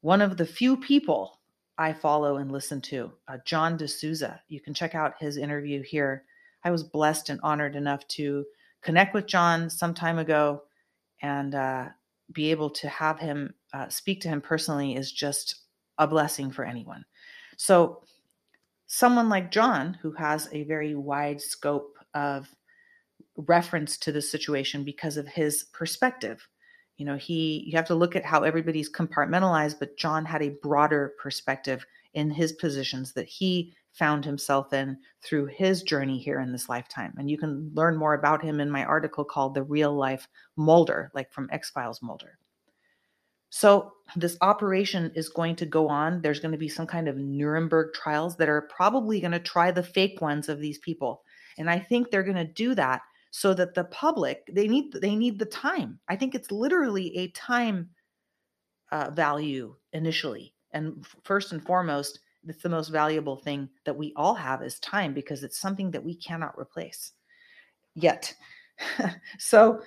One 0.01 0.21
of 0.21 0.35
the 0.35 0.45
few 0.45 0.75
people 0.75 1.39
I 1.77 1.93
follow 1.93 2.37
and 2.37 2.51
listen 2.51 2.81
to, 2.81 3.13
uh, 3.27 3.37
John 3.45 3.77
DeSouza. 3.77 4.39
You 4.49 4.59
can 4.59 4.73
check 4.73 4.95
out 4.95 5.13
his 5.19 5.37
interview 5.37 5.81
here 5.81 6.25
I 6.63 6.71
was 6.71 6.83
blessed 6.83 7.29
and 7.29 7.39
honored 7.43 7.75
enough 7.75 8.07
to 8.09 8.45
connect 8.81 9.13
with 9.13 9.27
John 9.27 9.69
some 9.69 9.93
time 9.93 10.17
ago 10.17 10.63
and 11.21 11.55
uh, 11.55 11.89
be 12.31 12.51
able 12.51 12.69
to 12.71 12.89
have 12.89 13.19
him 13.19 13.53
uh, 13.73 13.89
speak 13.89 14.21
to 14.21 14.29
him 14.29 14.41
personally 14.41 14.95
is 14.95 15.11
just 15.11 15.55
a 15.97 16.07
blessing 16.07 16.51
for 16.51 16.63
anyone. 16.63 17.03
So, 17.57 18.03
someone 18.93 19.27
like 19.27 19.49
John, 19.49 19.97
who 20.03 20.11
has 20.11 20.47
a 20.51 20.65
very 20.65 20.93
wide 20.93 21.41
scope 21.41 21.97
of 22.13 22.47
reference 23.35 23.97
to 23.97 24.11
the 24.11 24.21
situation 24.21 24.83
because 24.83 25.17
of 25.17 25.27
his 25.27 25.63
perspective, 25.73 26.47
you 26.97 27.05
know, 27.05 27.17
he 27.17 27.63
you 27.65 27.75
have 27.75 27.87
to 27.87 27.95
look 27.95 28.15
at 28.15 28.23
how 28.23 28.43
everybody's 28.43 28.91
compartmentalized, 28.91 29.79
but 29.79 29.97
John 29.97 30.25
had 30.25 30.43
a 30.43 30.57
broader 30.61 31.15
perspective 31.19 31.83
in 32.13 32.29
his 32.29 32.53
positions 32.53 33.13
that 33.13 33.27
he 33.27 33.73
found 33.93 34.23
himself 34.23 34.73
in 34.73 34.95
through 35.23 35.47
his 35.47 35.81
journey 35.81 36.19
here 36.19 36.39
in 36.39 36.51
this 36.51 36.69
lifetime. 36.69 37.15
And 37.17 37.31
you 37.31 37.37
can 37.39 37.71
learn 37.73 37.97
more 37.97 38.13
about 38.13 38.43
him 38.43 38.59
in 38.59 38.69
my 38.69 38.85
article 38.85 39.25
called 39.25 39.55
The 39.55 39.63
Real 39.63 39.95
Life 39.95 40.27
Mulder, 40.55 41.09
like 41.15 41.33
from 41.33 41.49
X 41.51 41.71
Files 41.71 42.03
Mulder. 42.03 42.37
So, 43.55 43.93
this 44.15 44.35
operation 44.41 45.11
is 45.13 45.29
going 45.29 45.55
to 45.57 45.65
go 45.67 45.87
on. 45.87 46.23
There's 46.23 46.39
going 46.39 46.53
to 46.53 46.57
be 46.57 46.67
some 46.67 46.87
kind 46.87 47.07
of 47.07 47.17
Nuremberg 47.17 47.93
trials 47.93 48.35
that 48.37 48.49
are 48.49 48.67
probably 48.75 49.21
going 49.21 49.31
to 49.31 49.39
try 49.39 49.69
the 49.69 49.83
fake 49.83 50.21
ones 50.21 50.49
of 50.49 50.59
these 50.59 50.79
people. 50.79 51.21
And 51.59 51.69
I 51.69 51.77
think 51.77 52.09
they're 52.09 52.23
going 52.23 52.35
to 52.35 52.51
do 52.51 52.73
that 52.73 53.01
so 53.29 53.53
that 53.53 53.75
the 53.75 53.83
public 53.83 54.49
they 54.51 54.67
need 54.67 54.93
they 54.93 55.15
need 55.15 55.37
the 55.37 55.45
time. 55.45 55.99
I 56.09 56.15
think 56.15 56.33
it's 56.33 56.51
literally 56.51 57.15
a 57.15 57.27
time 57.27 57.91
uh, 58.91 59.11
value 59.11 59.75
initially, 59.91 60.55
and 60.71 61.05
first 61.23 61.51
and 61.51 61.63
foremost, 61.63 62.21
it's 62.47 62.63
the 62.63 62.69
most 62.69 62.89
valuable 62.89 63.37
thing 63.37 63.69
that 63.85 63.95
we 63.95 64.13
all 64.15 64.33
have 64.33 64.63
is 64.63 64.79
time 64.79 65.13
because 65.13 65.43
it's 65.43 65.59
something 65.59 65.91
that 65.91 66.03
we 66.03 66.15
cannot 66.15 66.57
replace 66.57 67.11
yet. 67.93 68.33
so 69.37 69.83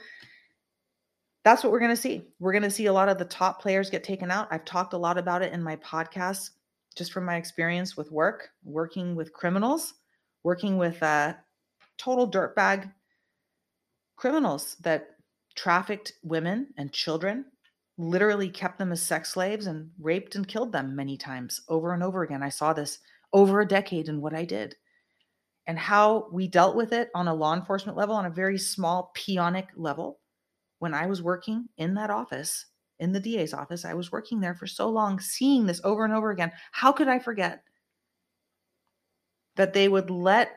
that's 1.47 1.63
what 1.63 1.71
we're 1.71 1.79
going 1.79 1.95
to 1.95 1.97
see. 1.97 2.25
We're 2.41 2.51
going 2.51 2.65
to 2.65 2.71
see 2.73 2.87
a 2.87 2.93
lot 2.93 3.09
of 3.09 3.19
the 3.19 3.25
top 3.25 3.63
players 3.63 3.89
get 3.89 4.03
taken 4.03 4.33
out. 4.33 4.49
I've 4.51 4.65
talked 4.65 4.95
a 4.95 4.99
lot 4.99 5.17
about 5.17 5.43
it 5.43 5.53
in 5.53 5.63
my 5.63 5.77
podcast 5.77 6.51
just 6.97 7.13
from 7.13 7.25
my 7.25 7.37
experience 7.37 7.97
with 7.97 8.11
work, 8.11 8.49
working 8.65 9.15
with 9.15 9.33
criminals, 9.33 9.95
working 10.43 10.77
with 10.77 11.01
uh, 11.05 11.35
total 11.99 12.29
dirtbag 12.29 12.93
criminals 14.17 14.75
that 14.81 15.11
trafficked 15.55 16.15
women 16.25 16.67
and 16.79 16.93
children 16.93 17.45
literally 17.97 18.49
kept 18.49 18.77
them 18.77 18.91
as 18.91 19.01
sex 19.01 19.33
slaves 19.33 19.69
and 19.69 19.89
raped 20.01 20.35
and 20.35 20.49
killed 20.49 20.73
them 20.73 20.97
many 20.97 21.17
times 21.17 21.61
over 21.69 21.95
and 21.95 22.03
over 22.03 22.25
again. 22.25 22.43
I 22.43 22.49
saw 22.49 22.73
this 22.73 22.99
over 23.33 23.61
a 23.61 23.69
decade 23.69 24.09
in 24.09 24.21
what 24.21 24.35
I 24.35 24.47
did. 24.47 24.75
And 25.69 25.79
how 25.79 26.27
we 26.33 26.49
dealt 26.49 26.75
with 26.75 26.93
it 26.93 27.09
on 27.15 27.29
a 27.29 27.35
law 27.35 27.55
enforcement 27.55 27.97
level, 27.97 28.17
on 28.17 28.27
a 28.27 28.31
very 28.31 28.59
small 28.59 29.13
peonic 29.15 29.69
level. 29.77 30.19
When 30.87 30.95
I 30.95 31.07
was 31.07 31.21
working 31.21 31.69
in 31.79 31.95
that 31.95 32.11
office, 32.11 32.67
in 33.01 33.11
the 33.11 33.19
DA's 33.19 33.53
office, 33.53 33.85
I 33.85 33.95
was 33.95 34.13
working 34.13 34.39
there 34.39 34.55
for 34.55 34.69
so 34.69 34.89
long, 34.89 35.19
seeing 35.19 35.67
this 35.67 35.81
over 35.83 36.05
and 36.05 36.15
over 36.15 36.31
again. 36.31 36.53
How 36.71 36.93
could 36.93 37.09
I 37.09 37.19
forget 37.19 37.65
that 39.57 39.73
they 39.73 39.89
would 39.89 40.11
let 40.11 40.53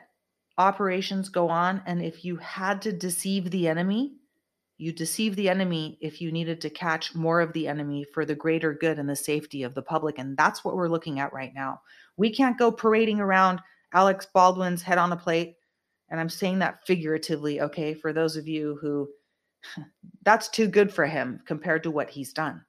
operations 0.60 1.30
go 1.30 1.50
on? 1.50 1.82
And 1.88 2.04
if 2.04 2.24
you 2.24 2.36
had 2.36 2.80
to 2.84 2.92
deceive 2.92 3.50
the 3.50 3.68
enemy, 3.68 4.18
you 4.78 4.94
deceive 4.94 5.36
the 5.36 5.50
enemy 5.50 5.98
if 6.00 6.22
you 6.22 6.32
needed 6.32 6.62
to 6.62 6.70
catch 6.70 7.16
more 7.16 7.42
of 7.42 7.52
the 7.54 7.68
enemy 7.68 8.04
for 8.14 8.24
the 8.24 8.36
greater 8.36 8.76
good 8.76 9.00
and 9.00 9.10
the 9.10 9.16
safety 9.16 9.64
of 9.64 9.74
the 9.74 9.82
public. 9.82 10.20
And 10.20 10.38
that's 10.38 10.64
what 10.64 10.76
we're 10.76 10.90
looking 10.90 11.20
at 11.20 11.34
right 11.34 11.56
now. 11.56 11.82
We 12.18 12.30
can't 12.30 12.60
go 12.60 12.72
parading 12.72 13.20
around 13.20 13.62
Alec 13.94 14.32
Baldwin's 14.32 14.84
head 14.84 15.00
on 15.00 15.12
a 15.12 15.18
plate. 15.18 15.56
And 16.10 16.20
I'm 16.20 16.30
saying 16.30 16.60
that 16.60 16.86
figuratively, 16.86 17.62
okay, 17.62 17.96
for 17.96 18.14
those 18.14 18.36
of 18.36 18.48
you 18.48 18.78
who 18.80 19.10
that's 20.24 20.50
too 20.50 20.68
good 20.68 20.94
for 20.94 21.06
him 21.06 21.42
compared 21.46 21.84
to 21.84 21.92
what 21.92 22.10
he's 22.10 22.34
done. 22.34 22.64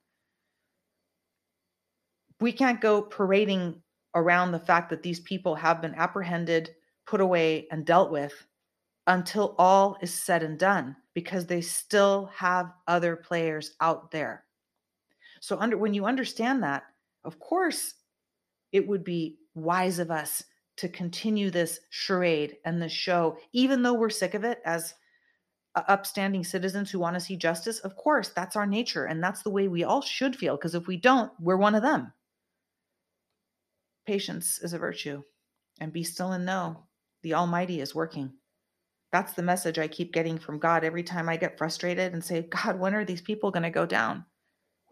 We 2.40 2.52
can't 2.52 2.80
go 2.80 3.02
parading 3.02 3.82
around 4.14 4.52
the 4.52 4.58
fact 4.58 4.90
that 4.90 5.02
these 5.02 5.20
people 5.20 5.54
have 5.54 5.82
been 5.82 5.94
apprehended, 5.94 6.70
put 7.06 7.20
away, 7.20 7.68
and 7.70 7.84
dealt 7.84 8.10
with 8.10 8.32
until 9.06 9.54
all 9.58 9.96
is 10.00 10.12
said 10.12 10.42
and 10.42 10.58
done 10.58 10.96
because 11.14 11.46
they 11.46 11.60
still 11.60 12.30
have 12.34 12.72
other 12.86 13.16
players 13.16 13.74
out 13.80 14.10
there. 14.10 14.44
So 15.40 15.58
under 15.58 15.76
when 15.76 15.94
you 15.94 16.06
understand 16.06 16.62
that, 16.62 16.84
of 17.24 17.38
course, 17.38 17.94
it 18.72 18.86
would 18.86 19.04
be 19.04 19.38
wise 19.54 19.98
of 19.98 20.10
us 20.10 20.44
to 20.76 20.88
continue 20.88 21.50
this 21.50 21.80
charade 21.90 22.56
and 22.64 22.80
this 22.80 22.92
show, 22.92 23.36
even 23.52 23.82
though 23.82 23.94
we're 23.94 24.10
sick 24.10 24.34
of 24.34 24.44
it 24.44 24.60
as 24.64 24.94
upstanding 25.76 26.44
citizens 26.44 26.90
who 26.90 26.98
want 26.98 27.14
to 27.14 27.20
see 27.20 27.36
justice. 27.36 27.78
Of 27.80 27.96
course, 27.96 28.30
that's 28.30 28.56
our 28.56 28.66
nature, 28.66 29.04
and 29.04 29.22
that's 29.22 29.42
the 29.42 29.50
way 29.50 29.68
we 29.68 29.84
all 29.84 30.02
should 30.02 30.36
feel. 30.36 30.56
Because 30.56 30.74
if 30.74 30.86
we 30.86 30.96
don't, 30.96 31.32
we're 31.40 31.56
one 31.56 31.74
of 31.74 31.82
them. 31.82 32.12
Patience 34.06 34.58
is 34.62 34.72
a 34.72 34.78
virtue, 34.78 35.22
and 35.80 35.92
be 35.92 36.02
still 36.02 36.32
and 36.32 36.44
know 36.44 36.84
the 37.22 37.34
Almighty 37.34 37.80
is 37.80 37.94
working. 37.94 38.32
That's 39.12 39.32
the 39.32 39.42
message 39.42 39.78
I 39.78 39.88
keep 39.88 40.12
getting 40.12 40.38
from 40.38 40.58
God 40.58 40.84
every 40.84 41.02
time 41.02 41.28
I 41.28 41.36
get 41.36 41.58
frustrated 41.58 42.12
and 42.12 42.24
say, 42.24 42.42
God, 42.50 42.78
when 42.78 42.94
are 42.94 43.04
these 43.04 43.22
people 43.22 43.50
going 43.50 43.64
to 43.64 43.70
go 43.70 43.86
down? 43.86 44.24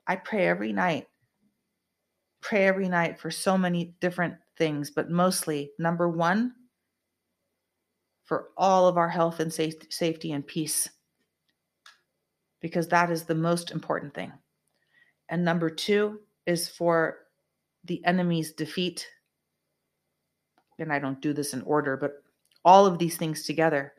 I 0.06 0.16
pray 0.16 0.46
every 0.46 0.72
night. 0.72 1.06
Pray 2.40 2.66
every 2.66 2.88
night 2.88 3.18
for 3.18 3.30
so 3.30 3.58
many 3.58 3.96
different 4.00 4.34
things, 4.56 4.90
but 4.90 5.10
mostly, 5.10 5.72
number 5.78 6.08
one, 6.08 6.54
for 8.28 8.50
all 8.58 8.86
of 8.86 8.98
our 8.98 9.08
health 9.08 9.40
and 9.40 9.50
safety 9.50 10.32
and 10.32 10.46
peace, 10.46 10.86
because 12.60 12.86
that 12.88 13.10
is 13.10 13.24
the 13.24 13.34
most 13.34 13.70
important 13.70 14.12
thing. 14.12 14.30
And 15.30 15.42
number 15.44 15.70
two 15.70 16.20
is 16.46 16.68
for 16.68 17.16
the 17.84 18.04
enemy's 18.04 18.52
defeat. 18.52 19.08
And 20.78 20.92
I 20.92 20.98
don't 20.98 21.22
do 21.22 21.32
this 21.32 21.54
in 21.54 21.62
order, 21.62 21.96
but 21.96 22.22
all 22.66 22.84
of 22.84 22.98
these 22.98 23.16
things 23.16 23.44
together 23.44 23.94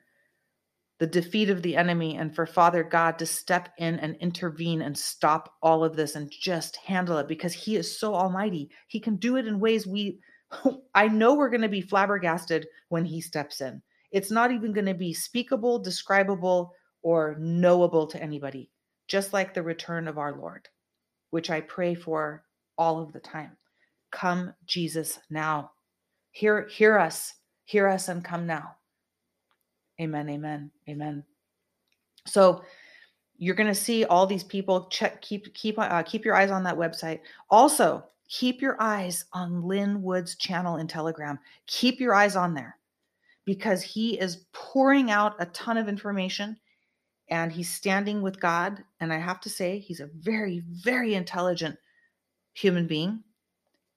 the 0.99 1.07
defeat 1.07 1.49
of 1.49 1.61
the 1.61 1.77
enemy 1.77 2.17
and 2.17 2.35
for 2.35 2.45
Father 2.45 2.83
God 2.83 3.17
to 3.19 3.25
step 3.25 3.69
in 3.77 3.97
and 3.99 4.17
intervene 4.17 4.81
and 4.81 4.97
stop 4.97 5.55
all 5.63 5.83
of 5.83 5.95
this 5.95 6.15
and 6.15 6.29
just 6.29 6.75
handle 6.75 7.17
it 7.17 7.27
because 7.27 7.53
He 7.53 7.77
is 7.77 7.97
so 7.97 8.13
almighty. 8.13 8.69
He 8.87 8.99
can 8.99 9.15
do 9.15 9.37
it 9.37 9.47
in 9.47 9.61
ways 9.61 9.87
we, 9.87 10.19
I 10.93 11.07
know 11.07 11.35
we're 11.35 11.49
going 11.49 11.61
to 11.61 11.69
be 11.69 11.81
flabbergasted 11.81 12.67
when 12.89 13.05
He 13.05 13.21
steps 13.21 13.61
in. 13.61 13.81
It's 14.11 14.31
not 14.31 14.51
even 14.51 14.73
going 14.73 14.87
to 14.87 14.93
be 14.93 15.13
speakable, 15.13 15.79
describable, 15.79 16.73
or 17.01 17.35
knowable 17.39 18.07
to 18.07 18.21
anybody, 18.21 18.69
just 19.07 19.33
like 19.33 19.53
the 19.53 19.63
return 19.63 20.07
of 20.07 20.17
our 20.17 20.35
Lord, 20.35 20.67
which 21.29 21.49
I 21.49 21.61
pray 21.61 21.95
for 21.95 22.43
all 22.77 23.01
of 23.01 23.13
the 23.13 23.19
time. 23.19 23.55
come, 24.11 24.53
Jesus, 24.65 25.19
now. 25.29 25.71
Hear, 26.31 26.67
hear 26.67 26.97
us, 26.97 27.35
hear 27.65 27.87
us, 27.87 28.07
and 28.07 28.23
come 28.25 28.47
now. 28.47 28.75
Amen, 30.01 30.27
amen, 30.29 30.71
amen. 30.89 31.23
So 32.25 32.63
you're 33.37 33.55
going 33.55 33.67
to 33.67 33.75
see 33.75 34.05
all 34.05 34.25
these 34.25 34.43
people. 34.43 34.85
Check, 34.85 35.21
keep, 35.21 35.53
keep, 35.53 35.77
uh, 35.77 36.01
keep 36.03 36.25
your 36.25 36.35
eyes 36.35 36.49
on 36.49 36.63
that 36.63 36.77
website. 36.77 37.19
Also, 37.51 38.03
keep 38.27 38.61
your 38.61 38.81
eyes 38.81 39.25
on 39.33 39.61
Lin 39.61 40.01
Wood's 40.01 40.35
channel 40.35 40.77
in 40.77 40.87
Telegram. 40.87 41.37
Keep 41.67 41.99
your 41.99 42.15
eyes 42.15 42.35
on 42.35 42.55
there 42.55 42.78
because 43.45 43.81
he 43.81 44.19
is 44.19 44.45
pouring 44.53 45.09
out 45.11 45.35
a 45.39 45.45
ton 45.47 45.77
of 45.77 45.87
information 45.87 46.57
and 47.29 47.51
he's 47.51 47.69
standing 47.69 48.21
with 48.21 48.39
God. 48.39 48.83
And 48.99 49.13
I 49.13 49.17
have 49.17 49.39
to 49.41 49.49
say, 49.49 49.79
he's 49.79 49.99
a 49.99 50.09
very, 50.13 50.63
very 50.67 51.13
intelligent 51.15 51.77
human 52.53 52.87
being. 52.87 53.23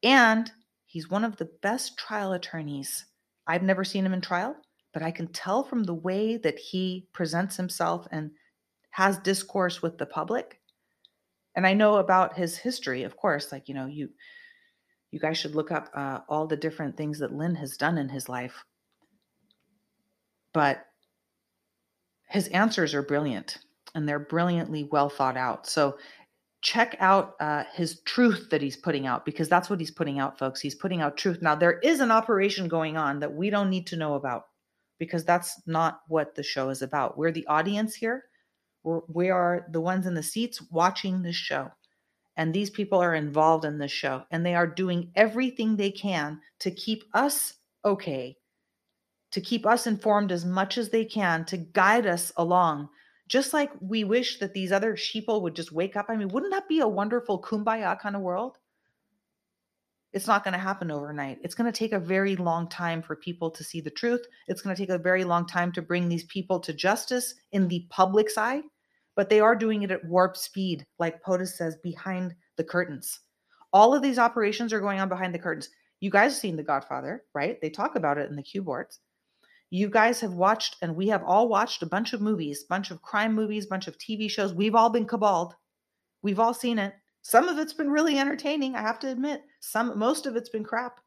And 0.03 0.51
he's 0.87 1.11
one 1.11 1.25
of 1.25 1.37
the 1.37 1.51
best 1.63 1.97
trial 1.97 2.33
attorneys. 2.33 3.07
I've 3.47 3.63
never 3.63 3.85
seen 3.85 4.05
him 4.05 4.13
in 4.13 4.21
trial, 4.21 4.57
but 4.93 5.03
I 5.03 5.11
can 5.11 5.29
tell 5.29 5.65
from 5.65 5.85
the 5.85 5.95
way 5.95 6.37
that 6.37 6.59
he 6.59 7.09
presents 7.13 7.57
himself 7.57 8.07
and 8.11 8.31
has 8.91 9.19
discourse 9.19 9.81
with 9.81 9.99
the 9.99 10.07
public. 10.07 10.61
And 11.57 11.67
I 11.67 11.75
know 11.75 11.97
about 11.97 12.37
his 12.37 12.57
history, 12.57 13.03
of 13.03 13.17
course, 13.17 13.53
like, 13.53 13.69
you 13.69 13.75
know, 13.75 13.87
you 13.87 14.11
you 15.11 15.21
guys 15.21 15.37
should 15.37 15.55
look 15.55 15.71
up 15.71 15.91
uh, 15.95 16.21
all 16.27 16.47
the 16.47 16.57
different 16.57 16.97
things 16.97 17.19
that 17.19 17.35
Lin 17.35 17.55
has 17.57 17.77
done 17.77 17.99
in 17.99 18.09
his 18.09 18.31
life. 18.31 18.65
But 20.53 20.87
his 22.29 22.49
answers 22.49 22.95
are 22.95 23.03
brilliant 23.03 23.59
and 23.95 24.09
they're 24.09 24.19
brilliantly 24.19 24.89
well 24.91 25.09
thought 25.09 25.37
out. 25.37 25.67
So 25.67 25.99
check 26.63 26.97
out 27.01 27.35
uh, 27.41 27.65
his 27.75 28.01
truth 28.03 28.49
that 28.51 28.63
he's 28.63 28.77
putting 28.77 29.07
out 29.07 29.27
because 29.27 29.49
that's 29.49 29.69
what 29.69 29.81
he's 29.81 29.91
putting 29.91 30.19
out, 30.19 30.39
folks. 30.39 30.61
He's 30.61 30.75
putting 30.75 31.01
out 31.01 31.17
truth. 31.17 31.43
Now, 31.43 31.55
there 31.55 31.79
is 31.81 32.01
an 32.01 32.11
operation 32.11 32.69
going 32.69 32.97
on 32.97 33.21
that 33.21 33.35
we 33.35 33.51
don't 33.51 33.69
need 33.69 33.87
to 33.89 33.97
know 33.97 34.15
about 34.15 34.45
because 34.99 35.25
that's 35.25 35.61
not 35.67 36.01
what 36.09 36.35
the 36.35 36.43
show 36.43 36.71
is 36.71 36.81
about. 36.81 37.19
We're 37.19 37.33
the 37.33 37.47
audience 37.49 37.95
here, 37.95 38.25
we're, 38.85 39.01
we 39.09 39.31
are 39.31 39.67
the 39.71 39.81
ones 39.81 40.07
in 40.07 40.15
the 40.15 40.23
seats 40.23 40.63
watching 40.71 41.23
this 41.23 41.37
show. 41.37 41.71
And 42.37 42.55
these 42.55 42.71
people 42.71 42.99
are 42.99 43.15
involved 43.15 43.67
in 43.67 43.79
this 43.79 43.93
show 43.93 44.23
and 44.31 44.47
they 44.47 44.55
are 44.55 44.67
doing 44.67 45.11
everything 45.17 45.77
they 45.77 45.91
can 45.91 46.41
to 46.61 46.71
keep 46.71 47.05
us 47.13 47.55
okay 47.85 48.37
to 49.33 49.41
keep 49.41 49.67
us 49.67 49.87
informed 49.87 50.31
as 50.31 50.45
much 50.45 50.79
as 50.79 50.91
they 50.91 51.05
can, 51.05 51.45
to 51.47 51.57
guide 51.57 52.07
us 52.07 52.33
along. 52.37 52.89
Just 53.29 53.53
like 53.53 53.71
we 53.81 54.05
wish 54.05 54.39
that 54.39 54.53
these 54.53 54.73
other 54.73 54.95
sheeple 54.95 55.41
would 55.43 55.57
just 55.57 55.73
wake 55.73 55.97
up. 55.97 56.07
I 56.09 56.17
mean, 56.17 56.29
wouldn't 56.29 56.53
that 56.53 56.69
be 56.69 56.81
a 56.81 56.89
wonderful 56.89 57.41
kumbaya 57.41 57.99
kind 57.99 58.15
of 58.15 58.23
world? 58.23 58.59
It's 60.13 60.27
not 60.27 60.45
going 60.45 60.53
to 60.53 60.59
happen 60.59 60.91
overnight. 60.91 61.39
It's 61.43 61.55
going 61.55 61.73
to 61.73 61.77
take 61.77 61.93
a 61.93 61.99
very 61.99 62.37
long 62.37 62.69
time 62.69 63.01
for 63.01 63.17
people 63.17 63.51
to 63.51 63.65
see 63.65 63.81
the 63.81 63.91
truth. 63.91 64.21
It's 64.49 64.61
going 64.61 64.77
to 64.77 64.83
take 64.83 64.91
a 64.91 64.99
very 64.99 65.25
long 65.25 65.47
time 65.47 65.73
to 65.73 65.81
bring 65.81 66.09
these 66.09 66.25
people 66.25 66.61
to 66.61 66.75
justice 66.75 67.35
in 67.53 67.67
the 67.69 67.87
public's 67.89 68.37
eye, 68.37 68.61
but 69.17 69.31
they 69.31 69.41
are 69.41 69.57
doing 69.57 69.83
it 69.83 69.91
at 69.91 70.05
warp 70.05 70.37
speed, 70.37 70.85
like 70.99 71.23
POTUS 71.23 71.57
says, 71.57 71.79
behind 71.83 72.35
the 72.59 72.65
curtains. 72.65 73.21
All 73.73 73.95
of 73.95 74.03
these 74.03 74.19
operations 74.19 74.75
are 74.75 74.81
going 74.81 75.01
on 75.01 75.09
behind 75.09 75.35
the 75.35 75.39
curtains. 75.39 75.71
You 76.01 76.11
guys 76.11 76.33
have 76.33 76.41
seen 76.41 76.57
The 76.57 76.63
Godfather, 76.63 77.25
right? 77.35 77.59
They 77.63 77.71
talk 77.71 77.97
about 77.97 78.19
it 78.19 78.29
in 78.29 78.37
the 78.37 78.43
Q 78.43 78.61
boards 78.61 78.99
you 79.73 79.89
guys 79.89 80.21
have 80.21 80.35
watched 80.35 80.77
and 80.83 80.95
we 80.95 81.09
have 81.09 81.25
all 81.25 81.49
watched 81.49 81.83
a 81.83 81.87
bunch 81.87 82.13
of 82.13 82.21
movies 82.21 82.63
bunch 82.65 82.91
of 82.91 83.01
crime 83.01 83.35
movies 83.35 83.65
bunch 83.65 83.89
of 83.89 83.97
tv 83.97 84.31
shows. 84.31 84.53
We've 84.53 84.75
all 84.75 84.91
been 84.91 85.07
caballed. 85.07 85.55
We've 86.21 86.39
all 86.39 86.53
seen 86.53 86.79
it. 86.79 86.93
Some 87.23 87.49
of 87.49 87.59
it's 87.59 87.73
been 87.73 87.91
really 87.91 88.19
entertaining 88.19 88.77
i 88.77 88.83
have 88.83 88.99
to 88.99 89.11
admit. 89.11 89.41
Some 89.61 89.99
most 89.99 90.27
of 90.27 90.37
it's 90.37 90.51
been 90.51 90.63
crap. 90.63 91.01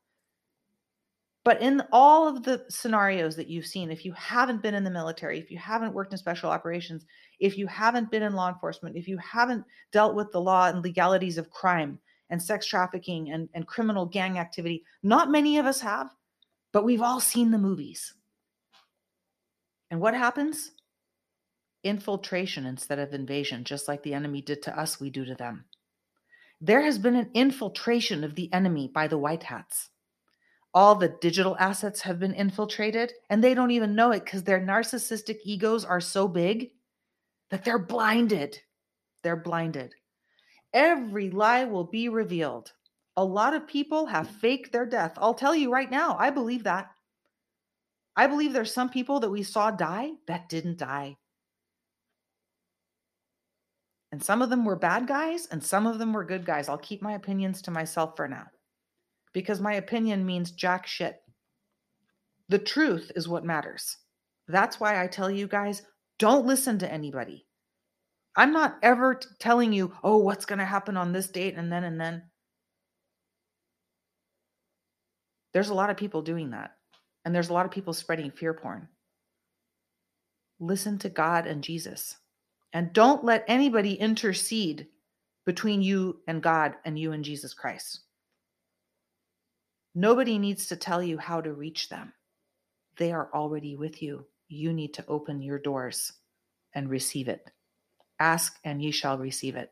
But 1.44 1.62
in 1.62 1.84
all 1.92 2.28
of 2.28 2.42
the 2.42 2.66
scenarios 2.70 3.36
that 3.36 3.50
you've 3.50 3.68
seen 3.68 3.92
if 3.92 4.04
you 4.04 4.14
haven't 4.14 4.64
been 4.64 4.74
in 4.74 4.84
the 4.84 4.90
military 4.90 5.38
if 5.38 5.52
you 5.52 5.60
haven't 5.60 5.94
worked 5.94 6.12
in 6.12 6.18
special 6.18 6.50
operations 6.50 7.06
if 7.40 7.60
you 7.60 7.68
haven't 7.68 8.10
been 8.10 8.24
in 8.24 8.34
law 8.34 8.50
enforcement 8.50 8.98
if 8.98 9.08
you 9.08 9.20
haven't 9.20 9.64
dealt 9.92 10.16
with 10.16 10.32
the 10.32 10.42
law 10.42 10.70
and 10.70 10.82
legalities 10.82 11.38
of 11.38 11.52
crime 11.52 12.00
and 12.32 12.42
sex 12.42 12.66
trafficking 12.66 13.30
and, 13.30 13.48
and 13.54 13.68
criminal 13.68 14.08
gang 14.08 14.40
activity 14.40 14.84
not 15.04 15.30
many 15.30 15.60
of 15.60 15.68
us 15.68 15.80
have 15.80 16.10
but 16.72 16.84
we've 16.84 17.04
all 17.04 17.20
seen 17.20 17.52
the 17.52 17.60
movies 17.60 18.16
and 19.96 20.02
what 20.02 20.14
happens? 20.14 20.72
Infiltration 21.86 22.66
instead 22.66 23.00
of 23.00 23.14
invasion, 23.14 23.64
just 23.64 23.88
like 23.88 24.04
the 24.04 24.14
enemy 24.14 24.42
did 24.42 24.62
to 24.64 24.78
us, 24.78 25.00
we 25.00 25.10
do 25.10 25.24
to 25.24 25.36
them. 25.36 25.64
There 26.60 26.82
has 26.82 26.98
been 26.98 27.16
an 27.16 27.30
infiltration 27.34 28.26
of 28.26 28.36
the 28.36 28.52
enemy 28.52 28.92
by 28.94 29.08
the 29.08 29.18
white 29.18 29.44
hats. 29.44 29.92
All 30.74 30.96
the 30.96 31.16
digital 31.22 31.56
assets 31.62 32.02
have 32.02 32.20
been 32.20 32.34
infiltrated, 32.34 33.14
and 33.30 33.42
they 33.42 33.54
don't 33.54 33.72
even 33.72 33.96
know 33.96 34.12
it 34.12 34.26
because 34.26 34.44
their 34.44 34.60
narcissistic 34.60 35.38
egos 35.46 35.86
are 35.86 36.02
so 36.02 36.28
big 36.28 36.72
that 37.50 37.64
they're 37.64 37.80
blinded. 37.80 38.60
They're 39.24 39.38
blinded. 39.38 39.94
Every 40.74 41.30
lie 41.30 41.64
will 41.64 41.86
be 41.86 42.10
revealed. 42.10 42.74
A 43.16 43.24
lot 43.24 43.54
of 43.54 43.66
people 43.66 44.08
have 44.08 44.30
faked 44.30 44.74
their 44.74 44.86
death. 44.86 45.14
I'll 45.16 45.34
tell 45.34 45.56
you 45.56 45.72
right 45.72 45.90
now, 45.90 46.18
I 46.20 46.32
believe 46.32 46.66
that. 46.66 46.90
I 48.16 48.28
believe 48.28 48.54
there's 48.54 48.74
some 48.74 48.90
people 48.90 49.20
that 49.20 49.30
we 49.30 49.44
saw 49.44 49.72
die 49.72 50.12
that 50.28 50.50
didn't 50.50 50.78
die. 50.78 51.18
And 54.12 54.24
some 54.24 54.42
of 54.42 54.50
them 54.50 54.64
were 54.64 54.78
bad 54.78 55.08
guys 55.08 55.48
and 55.52 55.62
some 55.62 55.86
of 55.86 56.00
them 56.00 56.14
were 56.14 56.24
good 56.24 56.46
guys. 56.46 56.70
I'll 56.70 56.78
keep 56.78 57.02
my 57.02 57.14
opinions 57.14 57.62
to 57.64 57.72
myself 57.72 58.16
for 58.16 58.28
now 58.28 58.46
because 59.34 59.60
my 59.60 59.74
opinion 59.74 60.26
means 60.26 60.52
jack 60.52 60.88
shit. 60.88 61.22
The 62.48 62.60
truth 62.60 63.12
is 63.16 63.28
what 63.28 63.44
matters. 63.44 63.98
That's 64.48 64.80
why 64.80 65.04
I 65.04 65.08
tell 65.08 65.30
you 65.30 65.48
guys 65.48 65.82
don't 66.20 66.46
listen 66.46 66.80
to 66.80 66.92
anybody. 66.92 67.46
I'm 68.38 68.54
not 68.54 68.78
ever 68.84 69.16
t- 69.16 69.28
telling 69.40 69.74
you, 69.74 69.94
oh, 70.04 70.18
what's 70.18 70.46
going 70.46 70.60
to 70.60 70.66
happen 70.66 70.96
on 70.96 71.12
this 71.12 71.28
date 71.28 71.56
and 71.56 71.72
then 71.72 71.84
and 71.84 72.00
then. 72.00 72.24
There's 75.54 75.70
a 75.70 75.74
lot 75.74 75.90
of 75.90 75.98
people 75.98 76.22
doing 76.22 76.52
that. 76.52 76.75
And 77.26 77.34
there's 77.34 77.50
a 77.50 77.54
lot 77.54 77.66
of 77.66 77.72
people 77.72 77.94
spreading 77.94 78.32
fear 78.32 78.54
porn. 78.54 78.88
Listen 80.60 80.98
to 81.00 81.10
God 81.10 81.48
and 81.48 81.64
Jesus. 81.64 82.16
And 82.72 82.94
don't 82.94 83.24
let 83.24 83.44
anybody 83.48 83.96
intercede 83.96 84.88
between 85.46 85.82
you 85.82 86.22
and 86.28 86.42
God 86.42 86.76
and 86.86 86.98
you 86.98 87.12
and 87.12 87.24
Jesus 87.24 87.54
Christ. 87.54 88.02
Nobody 89.96 90.38
needs 90.38 90.68
to 90.68 90.76
tell 90.76 91.02
you 91.02 91.18
how 91.18 91.42
to 91.42 91.54
reach 91.54 91.90
them. 91.90 92.14
They 92.98 93.12
are 93.12 93.30
already 93.34 93.76
with 93.76 94.02
you. 94.02 94.26
You 94.48 94.74
need 94.74 94.94
to 94.96 95.06
open 95.08 95.42
your 95.42 95.60
doors 95.60 96.14
and 96.74 96.90
receive 96.90 97.28
it. 97.28 97.50
Ask 98.20 98.60
and 98.64 98.82
ye 98.82 98.92
shall 98.92 99.18
receive 99.18 99.56
it. 99.56 99.72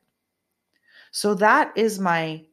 So 1.11 1.35
that 1.35 1.77
is 1.77 1.99
my 1.99 2.45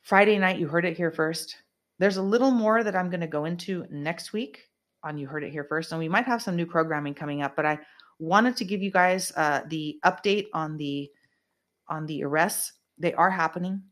Friday 0.00 0.38
night. 0.38 0.58
You 0.58 0.68
heard 0.68 0.84
it 0.84 0.96
here 0.96 1.10
first. 1.10 1.56
There's 2.00 2.16
a 2.16 2.22
little 2.22 2.50
more 2.50 2.82
that 2.82 2.96
I'm 2.96 3.10
going 3.10 3.20
to 3.20 3.26
go 3.26 3.44
into 3.44 3.84
next 3.90 4.32
week 4.32 4.70
on 5.04 5.18
You 5.18 5.26
Heard 5.26 5.44
It 5.44 5.52
Here 5.52 5.64
First. 5.64 5.92
And 5.92 5.98
we 5.98 6.08
might 6.08 6.24
have 6.24 6.40
some 6.40 6.56
new 6.56 6.64
programming 6.64 7.12
coming 7.12 7.42
up, 7.42 7.54
but 7.54 7.66
I 7.66 7.78
wanted 8.18 8.56
to 8.56 8.64
give 8.64 8.82
you 8.82 8.90
guys 8.90 9.30
uh, 9.36 9.60
the 9.68 10.00
update 10.06 10.46
on 10.54 10.78
the 10.78 11.10
on 11.88 12.06
the 12.06 12.24
arrests. 12.24 12.72
They 12.96 13.12
are 13.12 13.30
happening. 13.30 13.82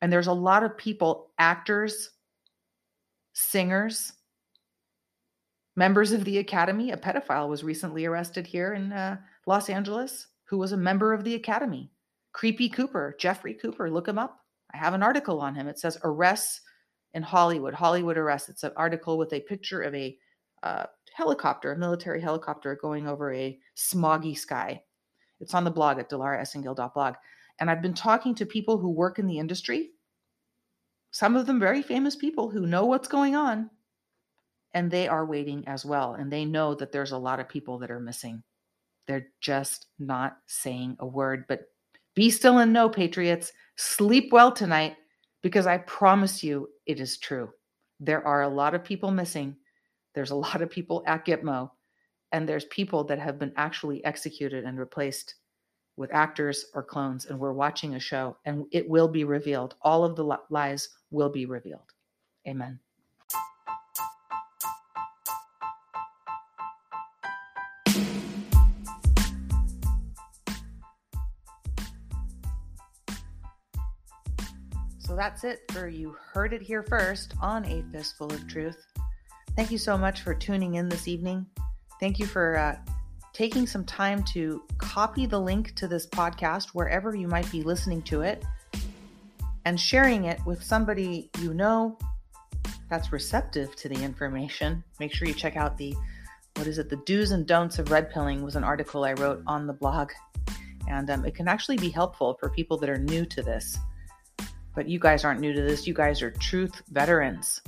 And 0.00 0.10
there's 0.10 0.28
a 0.28 0.32
lot 0.32 0.62
of 0.62 0.78
people, 0.78 1.32
actors, 1.38 2.12
singers, 3.34 4.14
members 5.76 6.12
of 6.12 6.24
the 6.24 6.38
academy. 6.38 6.92
A 6.92 6.96
pedophile 6.96 7.50
was 7.50 7.62
recently 7.62 8.06
arrested 8.06 8.46
here 8.46 8.72
in 8.72 8.90
uh, 8.90 9.18
Los 9.46 9.68
Angeles 9.68 10.28
who 10.44 10.56
was 10.56 10.72
a 10.72 10.78
member 10.78 11.12
of 11.12 11.24
the 11.24 11.34
academy. 11.34 11.90
Creepy 12.32 12.70
Cooper, 12.70 13.14
Jeffrey 13.18 13.52
Cooper, 13.52 13.90
look 13.90 14.08
him 14.08 14.18
up. 14.18 14.40
I 14.72 14.78
have 14.78 14.94
an 14.94 15.02
article 15.02 15.40
on 15.42 15.54
him. 15.54 15.68
It 15.68 15.78
says 15.78 15.98
arrests 16.02 16.62
in 17.14 17.22
Hollywood, 17.22 17.74
Hollywood 17.74 18.18
arrest. 18.18 18.48
It's 18.48 18.64
an 18.64 18.72
article 18.76 19.18
with 19.18 19.32
a 19.32 19.40
picture 19.40 19.82
of 19.82 19.94
a 19.94 20.16
uh, 20.62 20.84
helicopter, 21.14 21.72
a 21.72 21.78
military 21.78 22.20
helicopter 22.20 22.78
going 22.80 23.08
over 23.08 23.32
a 23.32 23.58
smoggy 23.76 24.36
sky. 24.36 24.82
It's 25.40 25.54
on 25.54 25.64
the 25.64 25.70
blog 25.70 25.98
at 25.98 26.10
dilaraesengil.blog. 26.10 27.14
And 27.58 27.70
I've 27.70 27.82
been 27.82 27.94
talking 27.94 28.34
to 28.36 28.46
people 28.46 28.78
who 28.78 28.90
work 28.90 29.18
in 29.18 29.26
the 29.26 29.38
industry, 29.38 29.90
some 31.10 31.36
of 31.36 31.46
them 31.46 31.58
very 31.58 31.82
famous 31.82 32.14
people 32.14 32.48
who 32.48 32.66
know 32.66 32.86
what's 32.86 33.08
going 33.08 33.34
on, 33.34 33.68
and 34.74 34.90
they 34.90 35.08
are 35.08 35.26
waiting 35.26 35.66
as 35.66 35.84
well. 35.84 36.14
And 36.14 36.32
they 36.32 36.44
know 36.44 36.74
that 36.76 36.92
there's 36.92 37.12
a 37.12 37.18
lot 37.18 37.40
of 37.40 37.48
people 37.48 37.78
that 37.78 37.90
are 37.90 38.00
missing. 38.00 38.42
They're 39.06 39.28
just 39.40 39.86
not 39.98 40.38
saying 40.46 40.96
a 41.00 41.06
word. 41.06 41.44
But 41.48 41.62
be 42.14 42.30
still 42.30 42.58
and 42.58 42.72
know, 42.72 42.88
Patriots. 42.88 43.52
Sleep 43.76 44.32
well 44.32 44.52
tonight 44.52 44.96
because 45.42 45.66
I 45.66 45.78
promise 45.78 46.44
you 46.44 46.68
it 46.90 47.00
is 47.00 47.18
true. 47.18 47.50
There 48.00 48.26
are 48.26 48.42
a 48.42 48.48
lot 48.48 48.74
of 48.74 48.84
people 48.84 49.10
missing. 49.10 49.56
There's 50.14 50.32
a 50.32 50.34
lot 50.46 50.62
of 50.62 50.70
people 50.70 51.02
at 51.06 51.24
Gitmo, 51.24 51.70
and 52.32 52.48
there's 52.48 52.64
people 52.66 53.04
that 53.04 53.18
have 53.18 53.38
been 53.38 53.52
actually 53.56 54.04
executed 54.04 54.64
and 54.64 54.78
replaced 54.78 55.36
with 55.96 56.14
actors 56.14 56.66
or 56.74 56.82
clones 56.82 57.26
and 57.26 57.38
we're 57.38 57.52
watching 57.52 57.94
a 57.94 58.00
show 58.00 58.34
and 58.46 58.64
it 58.72 58.88
will 58.88 59.08
be 59.08 59.24
revealed. 59.24 59.74
All 59.82 60.02
of 60.02 60.16
the 60.16 60.38
lies 60.48 60.88
will 61.10 61.28
be 61.28 61.44
revealed. 61.44 61.92
Amen. 62.48 62.80
That's 75.20 75.44
it 75.44 75.60
for 75.72 75.86
you 75.86 76.16
heard 76.32 76.54
it 76.54 76.62
here 76.62 76.82
first 76.82 77.34
on 77.42 77.62
A 77.66 77.84
Fistful 77.92 78.32
of 78.32 78.48
Truth. 78.48 78.86
Thank 79.54 79.70
you 79.70 79.76
so 79.76 79.98
much 79.98 80.22
for 80.22 80.32
tuning 80.32 80.76
in 80.76 80.88
this 80.88 81.06
evening. 81.06 81.44
Thank 82.00 82.18
you 82.18 82.24
for 82.24 82.56
uh, 82.56 82.78
taking 83.34 83.66
some 83.66 83.84
time 83.84 84.24
to 84.32 84.62
copy 84.78 85.26
the 85.26 85.38
link 85.38 85.74
to 85.74 85.86
this 85.86 86.06
podcast 86.06 86.68
wherever 86.68 87.14
you 87.14 87.28
might 87.28 87.52
be 87.52 87.62
listening 87.62 88.00
to 88.04 88.22
it 88.22 88.46
and 89.66 89.78
sharing 89.78 90.24
it 90.24 90.40
with 90.46 90.62
somebody 90.62 91.28
you 91.40 91.52
know 91.52 91.98
that's 92.88 93.12
receptive 93.12 93.76
to 93.76 93.90
the 93.90 94.02
information. 94.02 94.82
Make 95.00 95.12
sure 95.12 95.28
you 95.28 95.34
check 95.34 95.54
out 95.54 95.76
the 95.76 95.94
what 96.56 96.66
is 96.66 96.78
it? 96.78 96.88
The 96.88 96.96
do's 97.04 97.32
and 97.32 97.46
don'ts 97.46 97.78
of 97.78 97.90
red 97.90 98.10
pilling 98.10 98.42
was 98.42 98.56
an 98.56 98.64
article 98.64 99.04
I 99.04 99.12
wrote 99.12 99.42
on 99.46 99.66
the 99.66 99.74
blog. 99.74 100.12
And 100.88 101.10
um, 101.10 101.26
it 101.26 101.34
can 101.34 101.46
actually 101.46 101.76
be 101.76 101.90
helpful 101.90 102.38
for 102.40 102.48
people 102.48 102.78
that 102.78 102.88
are 102.88 102.96
new 102.96 103.26
to 103.26 103.42
this. 103.42 103.76
But 104.74 104.88
you 104.88 104.98
guys 104.98 105.24
aren't 105.24 105.40
new 105.40 105.52
to 105.52 105.62
this. 105.62 105.86
You 105.86 105.94
guys 105.94 106.22
are 106.22 106.30
truth 106.30 106.82
veterans. 106.90 107.60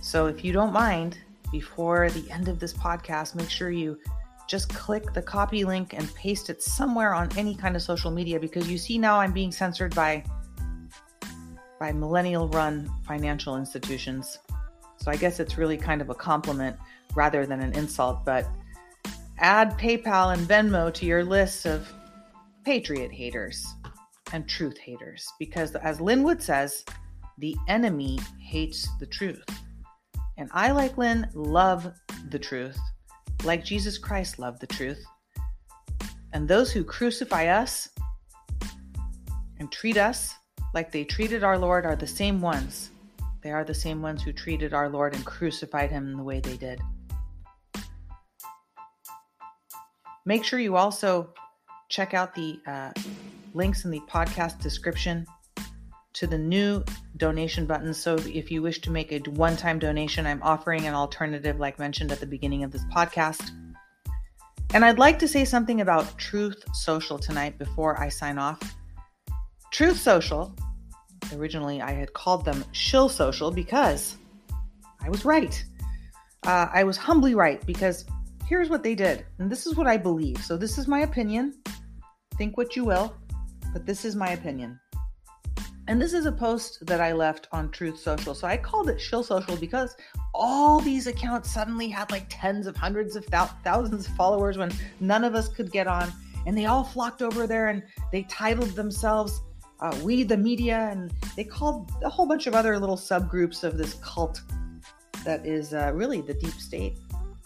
So 0.00 0.26
if 0.26 0.44
you 0.44 0.52
don't 0.52 0.72
mind, 0.72 1.18
before 1.50 2.10
the 2.10 2.30
end 2.30 2.48
of 2.48 2.58
this 2.58 2.72
podcast, 2.72 3.34
make 3.34 3.50
sure 3.50 3.70
you 3.70 3.98
just 4.46 4.68
click 4.70 5.12
the 5.12 5.22
copy 5.22 5.64
link 5.64 5.92
and 5.92 6.12
paste 6.14 6.50
it 6.50 6.62
somewhere 6.62 7.14
on 7.14 7.28
any 7.36 7.54
kind 7.54 7.76
of 7.76 7.82
social 7.82 8.10
media 8.10 8.40
because 8.40 8.68
you 8.70 8.78
see 8.78 8.98
now 8.98 9.20
I'm 9.20 9.32
being 9.32 9.52
censored 9.52 9.94
by 9.94 10.24
by 11.78 11.92
millennial 11.92 12.48
run 12.48 12.90
financial 13.06 13.56
institutions. 13.56 14.38
So 14.96 15.10
I 15.12 15.16
guess 15.16 15.38
it's 15.38 15.56
really 15.56 15.76
kind 15.76 16.00
of 16.00 16.10
a 16.10 16.14
compliment 16.14 16.76
rather 17.14 17.46
than 17.46 17.60
an 17.60 17.72
insult, 17.74 18.24
but 18.24 18.48
add 19.38 19.78
PayPal 19.78 20.32
and 20.34 20.48
Venmo 20.48 20.92
to 20.94 21.06
your 21.06 21.24
list 21.24 21.66
of 21.66 21.92
patriot 22.64 23.12
haters 23.12 23.64
and 24.32 24.48
truth 24.48 24.78
haters 24.78 25.26
because 25.38 25.74
as 25.76 26.00
Lin 26.00 26.22
Wood 26.22 26.42
says, 26.42 26.84
the 27.38 27.56
enemy 27.68 28.18
hates 28.40 28.88
the 28.98 29.06
truth. 29.06 29.44
And 30.36 30.48
I 30.52 30.70
like 30.70 30.98
Lin 30.98 31.28
love 31.34 31.92
the 32.30 32.38
truth 32.38 32.78
like 33.44 33.64
Jesus 33.64 33.98
Christ 33.98 34.38
loved 34.38 34.60
the 34.60 34.66
truth. 34.66 35.04
And 36.32 36.46
those 36.46 36.72
who 36.72 36.84
crucify 36.84 37.46
us 37.46 37.88
and 39.58 39.70
treat 39.72 39.96
us 39.96 40.34
like 40.74 40.92
they 40.92 41.04
treated 41.04 41.42
our 41.42 41.58
Lord 41.58 41.86
are 41.86 41.96
the 41.96 42.06
same 42.06 42.40
ones. 42.40 42.90
They 43.42 43.50
are 43.50 43.64
the 43.64 43.74
same 43.74 44.02
ones 44.02 44.22
who 44.22 44.32
treated 44.32 44.74
our 44.74 44.88
Lord 44.88 45.14
and 45.14 45.24
crucified 45.24 45.90
him 45.90 46.16
the 46.16 46.22
way 46.22 46.40
they 46.40 46.56
did. 46.56 46.80
Make 50.26 50.44
sure 50.44 50.58
you 50.58 50.76
also 50.76 51.32
check 51.88 52.12
out 52.12 52.34
the 52.34 52.60
uh, 52.66 52.92
links 53.54 53.84
in 53.84 53.90
the 53.90 54.00
podcast 54.08 54.60
description 54.60 55.26
to 56.14 56.26
the 56.26 56.38
new 56.38 56.84
donation 57.16 57.66
button. 57.66 57.94
So 57.94 58.16
if 58.16 58.50
you 58.50 58.62
wish 58.62 58.80
to 58.80 58.90
make 58.90 59.12
a 59.12 59.18
one 59.30 59.56
time 59.56 59.78
donation, 59.78 60.26
I'm 60.26 60.42
offering 60.42 60.86
an 60.86 60.94
alternative, 60.94 61.58
like 61.58 61.78
mentioned 61.78 62.10
at 62.10 62.20
the 62.20 62.26
beginning 62.26 62.64
of 62.64 62.72
this 62.72 62.84
podcast. 62.86 63.50
And 64.74 64.84
I'd 64.84 64.98
like 64.98 65.18
to 65.20 65.28
say 65.28 65.44
something 65.44 65.80
about 65.80 66.18
Truth 66.18 66.62
Social 66.74 67.18
tonight 67.18 67.58
before 67.58 67.98
I 68.00 68.08
sign 68.08 68.38
off. 68.38 68.60
Truth 69.70 69.98
Social, 69.98 70.54
originally 71.34 71.80
I 71.80 71.92
had 71.92 72.12
called 72.12 72.44
them 72.44 72.64
Shill 72.72 73.08
Social 73.08 73.50
because 73.50 74.16
I 75.00 75.08
was 75.08 75.24
right. 75.24 75.64
Uh, 76.44 76.66
I 76.72 76.84
was 76.84 76.96
humbly 76.96 77.34
right 77.34 77.64
because 77.64 78.04
here's 78.46 78.68
what 78.68 78.82
they 78.82 78.94
did, 78.94 79.24
and 79.38 79.50
this 79.50 79.66
is 79.66 79.74
what 79.74 79.86
I 79.86 79.96
believe. 79.96 80.42
So 80.44 80.56
this 80.56 80.78
is 80.78 80.88
my 80.88 81.00
opinion. 81.00 81.54
Think 82.36 82.56
what 82.56 82.76
you 82.76 82.84
will, 82.84 83.14
but 83.72 83.86
this 83.86 84.04
is 84.04 84.16
my 84.16 84.30
opinion. 84.30 84.78
And 85.88 86.00
this 86.00 86.12
is 86.12 86.26
a 86.26 86.32
post 86.32 86.84
that 86.86 87.00
I 87.00 87.12
left 87.12 87.48
on 87.50 87.70
Truth 87.70 87.98
Social. 87.98 88.34
So 88.34 88.46
I 88.46 88.58
called 88.58 88.90
it 88.90 89.00
Shill 89.00 89.22
Social 89.22 89.56
because 89.56 89.96
all 90.34 90.80
these 90.80 91.06
accounts 91.06 91.50
suddenly 91.50 91.88
had 91.88 92.10
like 92.10 92.26
tens 92.28 92.66
of 92.66 92.76
hundreds 92.76 93.16
of 93.16 93.24
thousands 93.24 94.06
of 94.06 94.14
followers 94.14 94.58
when 94.58 94.70
none 95.00 95.24
of 95.24 95.34
us 95.34 95.48
could 95.48 95.72
get 95.72 95.86
on. 95.86 96.12
And 96.46 96.56
they 96.56 96.66
all 96.66 96.84
flocked 96.84 97.22
over 97.22 97.46
there 97.46 97.68
and 97.68 97.82
they 98.12 98.24
titled 98.24 98.70
themselves 98.70 99.40
uh, 99.80 99.98
We 100.02 100.24
the 100.24 100.36
Media. 100.36 100.90
And 100.92 101.10
they 101.36 101.44
called 101.44 101.90
a 102.04 102.10
whole 102.10 102.26
bunch 102.26 102.46
of 102.46 102.54
other 102.54 102.78
little 102.78 102.98
subgroups 102.98 103.64
of 103.64 103.78
this 103.78 103.94
cult 103.94 104.42
that 105.24 105.46
is 105.46 105.72
uh, 105.72 105.92
really 105.94 106.20
the 106.20 106.34
deep 106.34 106.52
state 106.52 106.98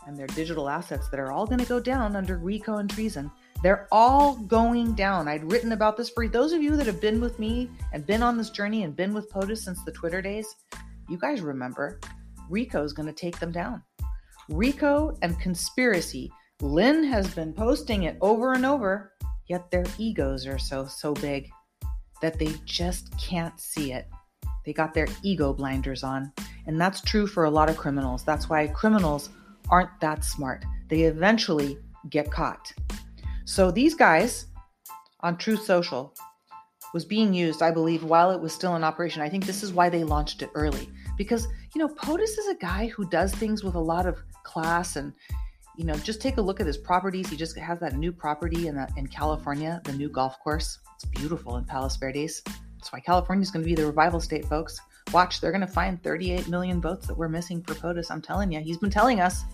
and 0.08 0.16
their 0.16 0.26
digital 0.28 0.68
assets 0.68 1.08
that 1.10 1.20
are 1.20 1.30
all 1.30 1.46
going 1.46 1.60
to 1.60 1.66
go 1.66 1.78
down 1.78 2.16
under 2.16 2.38
RICO 2.38 2.78
and 2.78 2.90
treason. 2.90 3.30
They're 3.62 3.86
all 3.92 4.36
going 4.36 4.94
down. 4.94 5.28
I'd 5.28 5.50
written 5.50 5.72
about 5.72 5.96
this 5.96 6.10
for 6.10 6.26
those 6.26 6.52
of 6.52 6.62
you 6.62 6.76
that 6.76 6.86
have 6.86 7.00
been 7.00 7.20
with 7.20 7.38
me 7.38 7.70
and 7.92 8.04
been 8.04 8.22
on 8.22 8.36
this 8.36 8.50
journey 8.50 8.82
and 8.82 8.96
been 8.96 9.14
with 9.14 9.30
POTUS 9.30 9.58
since 9.58 9.82
the 9.84 9.92
Twitter 9.92 10.20
days. 10.20 10.46
You 11.08 11.16
guys 11.16 11.40
remember 11.40 12.00
RICO 12.50 12.82
is 12.82 12.92
going 12.92 13.06
to 13.06 13.12
take 13.12 13.38
them 13.38 13.52
down. 13.52 13.82
RICO 14.48 15.16
and 15.22 15.38
conspiracy. 15.38 16.30
Lin 16.60 17.04
has 17.04 17.32
been 17.34 17.52
posting 17.52 18.02
it 18.02 18.16
over 18.20 18.52
and 18.52 18.66
over, 18.66 19.12
yet 19.48 19.70
their 19.70 19.84
egos 19.96 20.46
are 20.46 20.58
so, 20.58 20.86
so 20.86 21.14
big 21.14 21.48
that 22.20 22.38
they 22.38 22.52
just 22.64 23.16
can't 23.18 23.58
see 23.60 23.92
it. 23.92 24.08
They 24.64 24.72
got 24.72 24.94
their 24.94 25.08
ego 25.22 25.52
blinders 25.52 26.02
on. 26.02 26.32
And 26.66 26.80
that's 26.80 27.00
true 27.00 27.26
for 27.26 27.44
a 27.44 27.50
lot 27.50 27.68
of 27.68 27.76
criminals. 27.76 28.24
That's 28.24 28.48
why 28.48 28.66
criminals 28.68 29.30
aren't 29.68 30.00
that 30.00 30.24
smart. 30.24 30.64
They 30.88 31.02
eventually 31.02 31.78
get 32.10 32.30
caught. 32.30 32.72
So 33.44 33.70
these 33.70 33.94
guys 33.94 34.46
on 35.20 35.36
True 35.36 35.56
Social 35.56 36.14
was 36.92 37.04
being 37.04 37.32
used, 37.32 37.62
I 37.62 37.70
believe, 37.70 38.04
while 38.04 38.30
it 38.30 38.40
was 38.40 38.52
still 38.52 38.76
in 38.76 38.84
operation. 38.84 39.22
I 39.22 39.28
think 39.28 39.46
this 39.46 39.62
is 39.62 39.72
why 39.72 39.88
they 39.88 40.04
launched 40.04 40.42
it 40.42 40.50
early 40.54 40.88
because, 41.16 41.48
you 41.74 41.78
know, 41.78 41.88
POTUS 41.88 42.38
is 42.38 42.48
a 42.48 42.54
guy 42.56 42.88
who 42.88 43.08
does 43.08 43.34
things 43.34 43.64
with 43.64 43.74
a 43.74 43.80
lot 43.80 44.06
of 44.06 44.18
class 44.42 44.96
and, 44.96 45.12
you 45.76 45.84
know, 45.84 45.94
just 45.94 46.20
take 46.20 46.36
a 46.36 46.42
look 46.42 46.60
at 46.60 46.66
his 46.66 46.76
properties. 46.76 47.28
He 47.28 47.36
just 47.36 47.56
has 47.58 47.80
that 47.80 47.96
new 47.96 48.12
property 48.12 48.68
in, 48.68 48.76
the, 48.76 48.88
in 48.96 49.06
California, 49.06 49.80
the 49.84 49.92
new 49.92 50.08
golf 50.08 50.38
course. 50.40 50.78
It's 50.94 51.04
beautiful 51.06 51.56
in 51.56 51.64
Palos 51.64 51.96
Verdes. 51.96 52.42
That's 52.44 52.92
why 52.92 53.00
California 53.00 53.42
is 53.42 53.50
going 53.50 53.64
to 53.64 53.68
be 53.68 53.74
the 53.74 53.86
revival 53.86 54.20
state, 54.20 54.44
folks. 54.44 54.78
Watch, 55.12 55.40
they're 55.40 55.52
going 55.52 55.62
to 55.62 55.66
find 55.66 56.02
38 56.02 56.48
million 56.48 56.80
votes 56.80 57.06
that 57.06 57.16
we're 57.16 57.28
missing 57.28 57.62
for 57.62 57.74
POTUS. 57.74 58.10
I'm 58.10 58.22
telling 58.22 58.52
you, 58.52 58.60
he's 58.60 58.78
been 58.78 58.90
telling 58.90 59.20
us 59.20 59.44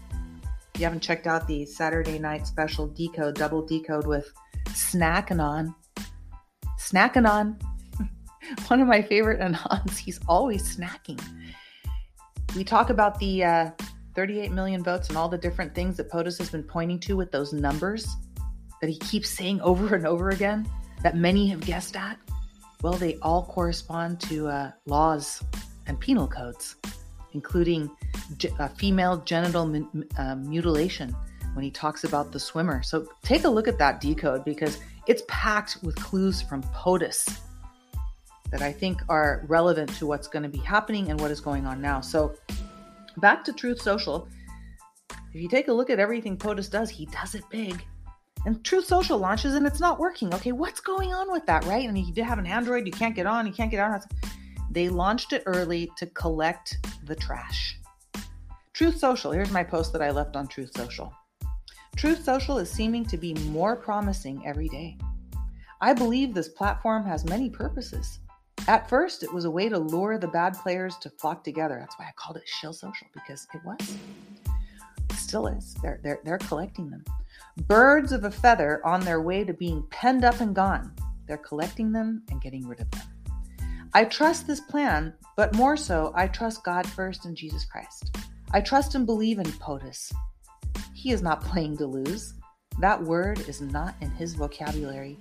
you 0.79 0.85
haven't 0.85 1.01
checked 1.01 1.27
out 1.27 1.49
the 1.49 1.67
Saturday 1.67 2.21
night 2.21 2.47
special 2.47 2.87
decode, 2.87 3.35
double 3.35 3.67
decode 3.67 4.07
with 4.07 4.33
Snackanon. 4.67 5.75
Snackanon. 6.79 7.61
One 8.69 8.81
of 8.81 8.87
my 8.87 9.03
favorite 9.03 9.41
Anons. 9.41 9.99
He's 9.99 10.21
always 10.29 10.77
snacking. 10.77 11.21
We 12.55 12.63
talk 12.63 12.91
about 12.91 13.19
the 13.19 13.45
uh, 13.45 13.71
38 14.15 14.53
million 14.53 14.85
votes 14.85 15.09
and 15.09 15.19
all 15.19 15.29
the 15.29 15.37
different 15.37 15.75
things 15.75 15.97
that 15.97 16.11
POTUS 16.11 16.39
has 16.39 16.51
been 16.51 16.63
pointing 16.63 17.01
to 17.01 17.17
with 17.17 17.33
those 17.33 17.53
numbers 17.53 18.07
that 18.81 18.89
he 18.89 18.99
keeps 18.99 19.29
saying 19.29 19.61
over 19.63 19.97
and 19.97 20.07
over 20.07 20.31
again 20.31 20.69
that 21.03 21.17
many 21.17 21.49
have 21.49 21.61
guessed 21.61 21.97
at. 21.97 22.19
Well, 22.83 22.95
they 22.95 23.17
all 23.17 23.43
correspond 23.47 24.21
to 24.23 24.47
uh, 24.47 24.71
laws 24.87 25.43
and 25.89 25.99
penal 25.99 26.29
codes 26.29 26.77
including 27.39 27.89
uh, 28.59 28.67
female 28.67 29.19
genital 29.19 29.65
uh, 30.19 30.35
mutilation 30.35 31.15
when 31.55 31.65
he 31.65 31.71
talks 31.71 32.03
about 32.03 32.33
the 32.33 32.41
swimmer. 32.41 32.83
So 32.83 33.07
take 33.23 33.45
a 33.45 33.49
look 33.49 33.69
at 33.69 33.79
that 33.79 34.01
decode 34.01 34.45
because 34.45 34.81
it's 35.07 35.23
packed 35.29 35.79
with 35.85 35.95
clues 35.95 36.43
from 36.43 36.65
POTUS 36.75 37.39
that 38.51 38.61
I 38.61 38.73
think 38.73 39.03
are 39.09 39.45
relevant 39.47 39.95
to 39.99 40.07
what's 40.07 40.27
going 40.27 40.43
to 40.43 40.49
be 40.49 40.59
happening 40.59 41.11
and 41.11 41.21
what 41.21 41.31
is 41.31 41.41
going 41.41 41.65
on 41.65 41.81
now. 41.81 42.01
So 42.01 42.35
back 43.19 43.45
to 43.45 43.53
Truth 43.53 43.83
Social. 43.83 44.29
If 45.33 45.41
you 45.41 45.49
take 45.49 45.69
a 45.69 45.73
look 45.73 45.91
at 45.91 46.01
everything 46.01 46.37
POTUS 46.37 46.69
does, 46.69 46.91
he 46.91 47.07
does 47.07 47.37
it 47.37 47.45
big. 47.51 47.85
And 48.47 48.65
Truth 48.65 48.87
Social 48.87 49.17
launches 49.17 49.55
and 49.55 49.65
it's 49.65 49.79
not 49.79 50.01
working. 50.01 50.35
Okay, 50.35 50.51
what's 50.51 50.81
going 50.81 51.15
on 51.15 51.31
with 51.31 51.47
that, 51.47 51.65
right? 51.67 51.89
I 51.89 51.93
mean, 51.93 52.13
you 52.13 52.25
have 52.25 52.41
an 52.41 52.47
Android, 52.47 52.85
you 52.85 52.93
can't 52.93 53.15
get 53.15 53.27
on, 53.27 53.47
you 53.47 53.53
can't 53.53 53.71
get 53.71 53.79
on. 53.79 54.01
They 54.71 54.89
launched 54.89 55.33
it 55.33 55.43
early 55.47 55.91
to 55.97 56.07
collect 56.07 56.79
the 57.05 57.17
trash. 57.17 57.79
Truth 58.73 58.99
Social, 58.99 59.33
here's 59.33 59.51
my 59.51 59.65
post 59.65 59.93
that 59.93 60.03
I 60.03 60.11
left 60.11 60.37
on 60.37 60.47
Truth 60.47 60.73
Social. 60.77 61.13
Truth 61.97 62.23
Social 62.23 62.59
is 62.59 62.71
seeming 62.71 63.05
to 63.07 63.17
be 63.17 63.35
more 63.35 63.75
promising 63.75 64.41
every 64.47 64.69
day. 64.69 64.97
I 65.81 65.93
believe 65.95 66.35
this 66.35 66.49
platform 66.49 67.05
has 67.05 67.25
many 67.25 67.51
purposes. 67.51 68.21
At 68.67 68.89
first, 68.89 69.23
it 69.23 69.33
was 69.33 69.47
a 69.47 69.51
way 69.51 69.69
to 69.69 69.79
lure 69.79 70.19
the 70.19 70.29
bad 70.29 70.55
players 70.55 70.97
to 70.99 71.11
flock 71.11 71.43
together. 71.43 71.79
That's 71.81 71.99
why 71.99 72.07
I 72.07 72.13
called 72.17 72.37
it 72.37 72.47
Shill 72.47 72.73
Social 72.73 73.07
because 73.15 73.49
it 73.55 73.61
was. 73.65 73.97
It 75.11 75.17
still 75.17 75.47
is. 75.47 75.75
They're, 75.83 76.01
they're, 76.03 76.21
they're 76.25 76.39
collecting 76.39 76.91
them. 76.91 77.03
birds 77.67 78.13
of 78.13 78.25
a 78.25 78.31
feather 78.31 78.85
on 78.85 79.01
their 79.01 79.21
way 79.21 79.45
to 79.45 79.55
being 79.55 79.83
penned 79.91 80.25
up 80.25 80.41
and 80.41 80.55
gone. 80.55 80.93
They're 81.27 81.39
collecting 81.39 81.93
them 81.93 82.23
and 82.31 82.41
getting 82.41 82.67
rid 82.67 82.81
of 82.81 82.91
them. 82.91 83.03
I 83.95 84.05
trust 84.05 84.47
this 84.47 84.61
plan, 84.61 85.15
but 85.37 85.55
more 85.55 85.77
so, 85.77 86.13
I 86.15 86.27
trust 86.27 86.63
God 86.63 86.87
first 86.87 87.25
and 87.25 87.37
Jesus 87.37 87.65
Christ. 87.65 88.17
I 88.53 88.61
trust 88.61 88.95
and 88.95 89.07
believe 89.07 89.39
in 89.39 89.47
POTUS. 89.47 90.13
He 90.95 91.11
is 91.11 91.23
not 91.23 91.41
playing 91.41 91.79
to 91.79 91.87
lose. 91.87 92.35
That 92.81 93.03
word 93.03 93.41
is 93.49 93.61
not 93.61 93.95
in 94.01 94.11
his 94.11 94.35
vocabulary. 94.35 95.19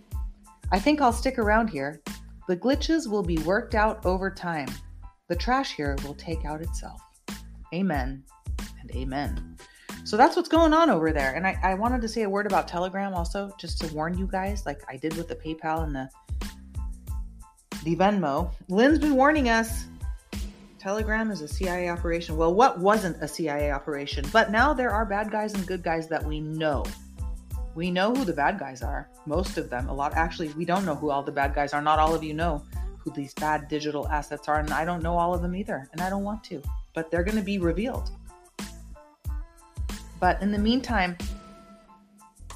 I 0.71 0.79
think 0.79 0.99
I'll 0.99 1.13
stick 1.13 1.39
around 1.39 1.69
here. 1.69 2.01
The 2.47 2.57
glitches 2.57 3.09
will 3.09 3.23
be 3.23 3.37
worked 3.39 3.73
out 3.73 4.05
over 4.05 4.29
time. 4.29 4.67
The 5.29 5.35
trash 5.35 5.73
here 5.73 5.95
will 6.03 6.15
take 6.15 6.43
out 6.43 6.61
itself. 6.61 7.01
Amen 7.73 8.23
and 8.81 8.91
amen. 8.91 9.57
So 10.03 10.17
that's 10.17 10.35
what's 10.35 10.49
going 10.49 10.73
on 10.73 10.89
over 10.89 11.11
there. 11.11 11.33
And 11.35 11.47
I, 11.47 11.57
I 11.63 11.73
wanted 11.73 12.01
to 12.01 12.07
say 12.07 12.23
a 12.23 12.29
word 12.29 12.45
about 12.45 12.67
Telegram 12.67 13.13
also, 13.13 13.51
just 13.57 13.79
to 13.81 13.93
warn 13.93 14.17
you 14.17 14.27
guys, 14.27 14.65
like 14.65 14.81
I 14.89 14.97
did 14.97 15.15
with 15.15 15.27
the 15.27 15.35
PayPal 15.35 15.83
and 15.83 15.93
the 15.95 16.09
the 17.83 17.95
Venmo. 17.95 18.51
Lin's 18.69 18.99
been 18.99 19.15
warning 19.15 19.49
us. 19.49 19.85
Telegram 20.79 21.31
is 21.31 21.41
a 21.41 21.47
CIA 21.47 21.89
operation. 21.89 22.37
Well, 22.37 22.53
what 22.53 22.79
wasn't 22.79 23.21
a 23.21 23.27
CIA 23.27 23.71
operation? 23.71 24.25
But 24.31 24.51
now 24.51 24.73
there 24.73 24.91
are 24.91 25.05
bad 25.05 25.31
guys 25.31 25.53
and 25.53 25.65
good 25.65 25.83
guys 25.83 26.07
that 26.07 26.23
we 26.23 26.39
know. 26.39 26.85
We 27.75 27.91
know 27.91 28.13
who 28.13 28.25
the 28.25 28.33
bad 28.33 28.57
guys 28.57 28.81
are. 28.81 29.09
Most 29.25 29.57
of 29.57 29.69
them. 29.69 29.89
A 29.89 29.93
lot. 29.93 30.13
Actually, 30.15 30.49
we 30.49 30.65
don't 30.65 30.85
know 30.85 30.95
who 30.95 31.09
all 31.09 31.23
the 31.23 31.31
bad 31.31 31.53
guys 31.53 31.73
are. 31.73 31.81
Not 31.81 31.99
all 31.99 32.15
of 32.15 32.23
you 32.23 32.33
know 32.33 32.63
who 32.97 33.11
these 33.11 33.33
bad 33.33 33.67
digital 33.67 34.07
assets 34.07 34.47
are, 34.47 34.59
and 34.59 34.71
I 34.71 34.83
don't 34.83 35.03
know 35.03 35.17
all 35.17 35.33
of 35.33 35.41
them 35.41 35.55
either, 35.55 35.87
and 35.91 36.01
I 36.01 36.09
don't 36.09 36.23
want 36.23 36.43
to. 36.45 36.61
But 36.93 37.11
they're 37.11 37.23
going 37.23 37.37
to 37.37 37.43
be 37.43 37.59
revealed. 37.59 38.09
But 40.19 40.41
in 40.41 40.51
the 40.51 40.57
meantime, 40.57 41.17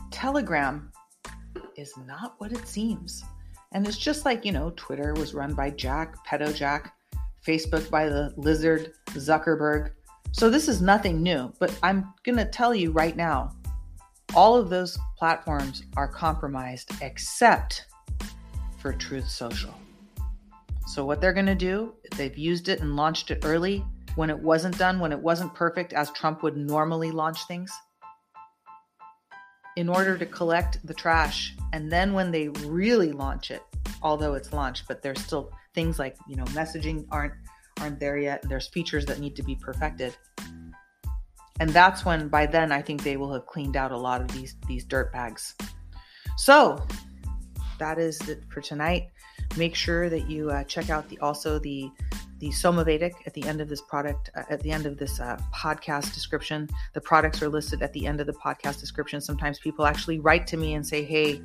Telegram 0.10 0.92
is 1.78 1.94
not 2.08 2.36
what 2.40 2.52
it 2.52 2.68
seems. 2.68 3.24
And 3.72 3.88
it's 3.88 3.98
just 3.98 4.26
like, 4.26 4.44
you 4.46 4.52
know, 4.52 4.74
Twitter 4.76 5.14
was 5.14 5.34
run 5.34 5.54
by 5.54 5.70
Jack, 5.70 6.26
Pedo 6.26 6.54
Jack, 6.54 6.94
Facebook 7.46 7.90
by 7.90 8.10
the 8.10 8.34
lizard 8.38 8.94
Zuckerberg. 9.12 9.92
So 10.34 10.50
this 10.50 10.68
is 10.68 10.82
nothing 10.82 11.22
new, 11.24 11.54
but 11.60 11.78
I'm 11.82 12.14
going 12.24 12.38
to 12.38 12.46
tell 12.46 12.76
you 12.76 12.92
right 12.92 13.16
now 13.16 13.52
all 14.36 14.56
of 14.56 14.70
those 14.70 14.98
platforms 15.18 15.84
are 15.98 16.08
compromised 16.08 16.92
except 17.02 17.86
for 18.78 18.94
Truth 18.94 19.30
Social. 19.30 19.74
So, 20.88 21.06
what 21.06 21.22
they're 21.22 21.34
going 21.34 21.46
to 21.46 21.56
do, 21.56 21.94
they've 22.18 22.38
used 22.38 22.68
it 22.68 22.82
and 22.82 22.96
launched 22.96 23.32
it 23.32 23.40
early 23.44 23.86
when 24.16 24.30
it 24.30 24.40
wasn't 24.40 24.78
done, 24.78 25.00
when 25.00 25.12
it 25.12 25.20
wasn't 25.20 25.54
perfect, 25.54 25.94
as 25.94 26.12
Trump 26.12 26.44
would 26.44 26.58
normally 26.58 27.12
launch 27.12 27.46
things, 27.46 27.72
in 29.78 29.90
order 29.90 30.18
to 30.18 30.26
collect 30.26 30.86
the 30.86 30.94
trash. 30.94 31.56
And 31.74 31.92
then 31.92 32.14
when 32.14 32.32
they 32.32 32.50
really 32.50 33.12
launch 33.12 33.52
it, 33.52 33.64
although 34.02 34.34
it's 34.34 34.54
launched, 34.54 34.88
but 34.88 35.02
there's 35.02 35.22
still 35.22 35.52
things 35.74 36.00
like, 36.00 36.18
you 36.28 36.36
know, 36.36 36.46
messaging 36.46 37.06
aren't 37.12 37.34
aren't 37.80 38.00
there 38.00 38.18
yet. 38.18 38.44
There's 38.48 38.68
features 38.68 39.06
that 39.06 39.20
need 39.20 39.36
to 39.36 39.44
be 39.44 39.56
perfected. 39.56 40.16
And 41.60 41.70
that's 41.70 42.06
when 42.06 42.28
by 42.28 42.46
then 42.46 42.72
I 42.72 42.82
think 42.82 43.04
they 43.04 43.18
will 43.18 43.32
have 43.34 43.46
cleaned 43.46 43.76
out 43.76 43.92
a 43.92 43.98
lot 43.98 44.22
of 44.22 44.28
these 44.30 44.56
these 44.68 44.84
dirt 44.84 45.12
bags. 45.14 45.56
So 46.38 46.84
that 47.80 47.98
is 47.98 48.20
it 48.28 48.44
for 48.50 48.62
tonight. 48.62 49.10
Make 49.58 49.76
sure 49.76 50.10
that 50.10 50.30
you 50.30 50.50
uh, 50.50 50.64
check 50.64 50.90
out 50.90 51.10
the 51.10 51.20
also 51.20 51.60
the 51.60 51.90
the 52.42 52.50
Somavedic 52.50 53.14
at 53.28 53.34
the 53.36 53.44
end 53.44 53.62
of 53.62 53.70
this 53.70 53.82
product, 53.82 54.32
uh, 54.36 54.44
at 54.50 54.62
the 54.62 54.72
end 54.72 54.88
of 54.88 54.98
this 54.98 55.20
uh, 55.20 55.40
podcast 55.54 56.12
description. 56.14 56.68
The 56.94 57.00
products 57.00 57.42
are 57.44 57.48
listed 57.48 57.84
at 57.84 57.94
the 57.94 58.08
end 58.08 58.20
of 58.20 58.26
the 58.26 58.34
podcast 58.34 58.80
description. 58.80 59.22
Sometimes 59.22 59.60
people 59.60 59.86
actually 59.86 60.20
write 60.20 60.48
to 60.48 60.58
me 60.58 60.74
and 60.74 60.86
say, 60.86 61.04
hey, 61.04 61.42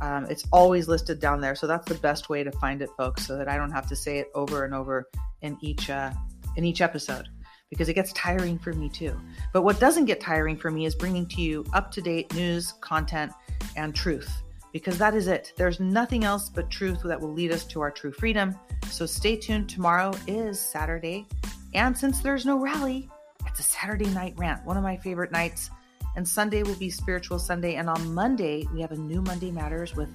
um, 0.00 0.26
it's 0.28 0.44
always 0.52 0.88
listed 0.88 1.20
down 1.20 1.40
there. 1.40 1.54
So 1.54 1.68
that's 1.68 1.86
the 1.86 1.94
best 1.94 2.28
way 2.28 2.42
to 2.42 2.50
find 2.52 2.82
it, 2.82 2.90
folks, 2.98 3.24
so 3.24 3.38
that 3.38 3.48
I 3.48 3.56
don't 3.56 3.70
have 3.70 3.86
to 3.88 3.96
say 3.96 4.18
it 4.18 4.32
over 4.34 4.64
and 4.64 4.74
over 4.74 5.08
in 5.42 5.56
each 5.60 5.88
uh, 5.88 6.10
in 6.56 6.64
each 6.64 6.80
episode 6.80 7.28
because 7.70 7.88
it 7.88 7.94
gets 7.94 8.12
tiring 8.12 8.58
for 8.58 8.72
me 8.72 8.88
too. 8.88 9.18
But 9.52 9.62
what 9.62 9.78
doesn't 9.78 10.06
get 10.06 10.20
tiring 10.20 10.56
for 10.56 10.72
me 10.72 10.86
is 10.86 10.94
bringing 10.96 11.26
to 11.28 11.40
you 11.40 11.64
up 11.72 11.92
to 11.92 12.02
date 12.02 12.34
news, 12.34 12.74
content, 12.80 13.32
and 13.76 13.94
truth 13.94 14.42
because 14.72 14.98
that 14.98 15.14
is 15.14 15.28
it. 15.28 15.52
There's 15.56 15.80
nothing 15.80 16.24
else 16.24 16.48
but 16.48 16.70
truth 16.70 17.02
that 17.04 17.20
will 17.20 17.32
lead 17.32 17.52
us 17.52 17.64
to 17.66 17.80
our 17.80 17.90
true 17.90 18.12
freedom. 18.12 18.58
So 18.88 19.06
stay 19.06 19.36
tuned. 19.36 19.68
Tomorrow 19.68 20.12
is 20.26 20.58
Saturday. 20.58 21.26
And 21.74 21.96
since 21.96 22.20
there's 22.20 22.46
no 22.46 22.58
rally, 22.58 23.08
it's 23.46 23.60
a 23.60 23.62
Saturday 23.62 24.06
night 24.06 24.34
rant, 24.36 24.64
one 24.64 24.76
of 24.76 24.82
my 24.82 24.96
favorite 24.96 25.32
nights. 25.32 25.70
And 26.16 26.26
Sunday 26.26 26.62
will 26.62 26.74
be 26.74 26.90
Spiritual 26.90 27.38
Sunday. 27.38 27.76
And 27.76 27.88
on 27.88 28.14
Monday, 28.14 28.66
we 28.72 28.80
have 28.80 28.92
a 28.92 28.96
new 28.96 29.22
Monday 29.22 29.50
Matters 29.50 29.94
with 29.94 30.10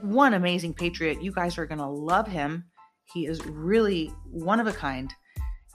one 0.00 0.34
amazing 0.34 0.74
patriot. 0.74 1.22
You 1.22 1.32
guys 1.32 1.58
are 1.58 1.66
going 1.66 1.78
to 1.78 1.86
love 1.86 2.26
him. 2.26 2.64
He 3.12 3.26
is 3.26 3.44
really 3.46 4.06
one 4.30 4.60
of 4.60 4.66
a 4.66 4.72
kind. 4.72 5.12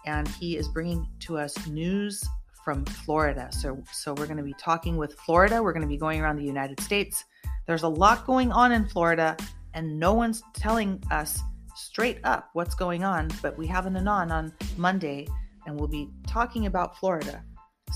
And 0.05 0.27
he 0.27 0.57
is 0.57 0.67
bringing 0.67 1.07
to 1.21 1.37
us 1.37 1.67
news 1.67 2.23
from 2.63 2.85
Florida. 2.85 3.49
So, 3.51 3.81
so 3.91 4.13
we're 4.13 4.25
going 4.25 4.37
to 4.37 4.43
be 4.43 4.55
talking 4.59 4.97
with 4.97 5.13
Florida. 5.13 5.61
We're 5.61 5.73
going 5.73 5.83
to 5.83 5.87
be 5.87 5.97
going 5.97 6.21
around 6.21 6.37
the 6.37 6.43
United 6.43 6.79
States 6.79 7.23
there's 7.69 7.83
a 7.83 7.87
lot 7.87 8.25
going 8.25 8.51
on 8.51 8.71
in 8.71 8.87
Florida, 8.87 9.37
and 9.75 9.99
no 9.99 10.15
one's 10.15 10.41
telling 10.55 10.99
us 11.11 11.39
straight 11.75 12.17
up 12.23 12.49
what's 12.53 12.73
going 12.73 13.03
on. 13.03 13.29
But 13.43 13.55
we 13.59 13.67
have 13.67 13.85
an 13.85 13.95
Anon 13.95 14.31
on 14.31 14.51
Monday, 14.75 15.27
and 15.67 15.79
we'll 15.79 15.87
be 15.87 16.09
talking 16.25 16.65
about 16.65 16.97
Florida. 16.97 17.43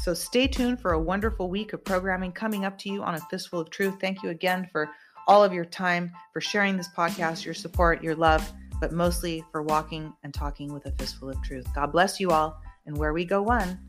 So 0.03 0.13
stay 0.13 0.45
tuned 0.45 0.80
for 0.80 0.91
a 0.91 0.99
wonderful 0.99 1.49
week 1.49 1.74
of 1.74 1.84
programming 1.84 2.34
coming 2.34 2.65
up 2.65 2.78
to 2.80 2.89
you 2.89 3.01
on 3.01 3.15
a 3.15 3.19
fistful 3.32 3.61
of 3.61 3.71
truth. 3.71 3.95
Thank 3.99 4.21
you 4.21 4.30
again 4.30 4.69
for 4.71 4.91
all 5.28 5.43
of 5.43 5.53
your 5.53 5.65
time, 5.65 6.11
for 6.34 6.39
sharing 6.39 6.78
this 6.78 6.89
podcast, 6.95 7.43
your 7.43 7.55
support, 7.55 8.03
your 8.03 8.13
love, 8.13 8.53
but 8.80 8.91
mostly 8.91 9.43
for 9.51 9.63
walking 9.63 10.13
and 10.21 10.36
talking 10.36 10.71
with 10.71 10.86
a 10.86 10.91
fistful 10.91 11.32
of 11.32 11.41
truth. 11.41 11.65
God 11.74 11.91
bless 11.91 12.19
you 12.19 12.30
all. 12.30 12.61
And 12.86 12.95
where 12.95 13.11
we 13.11 13.26
go 13.26 13.41
one, 13.41 13.80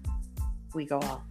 we 0.74 0.86
go 0.86 0.98
all. 1.00 1.26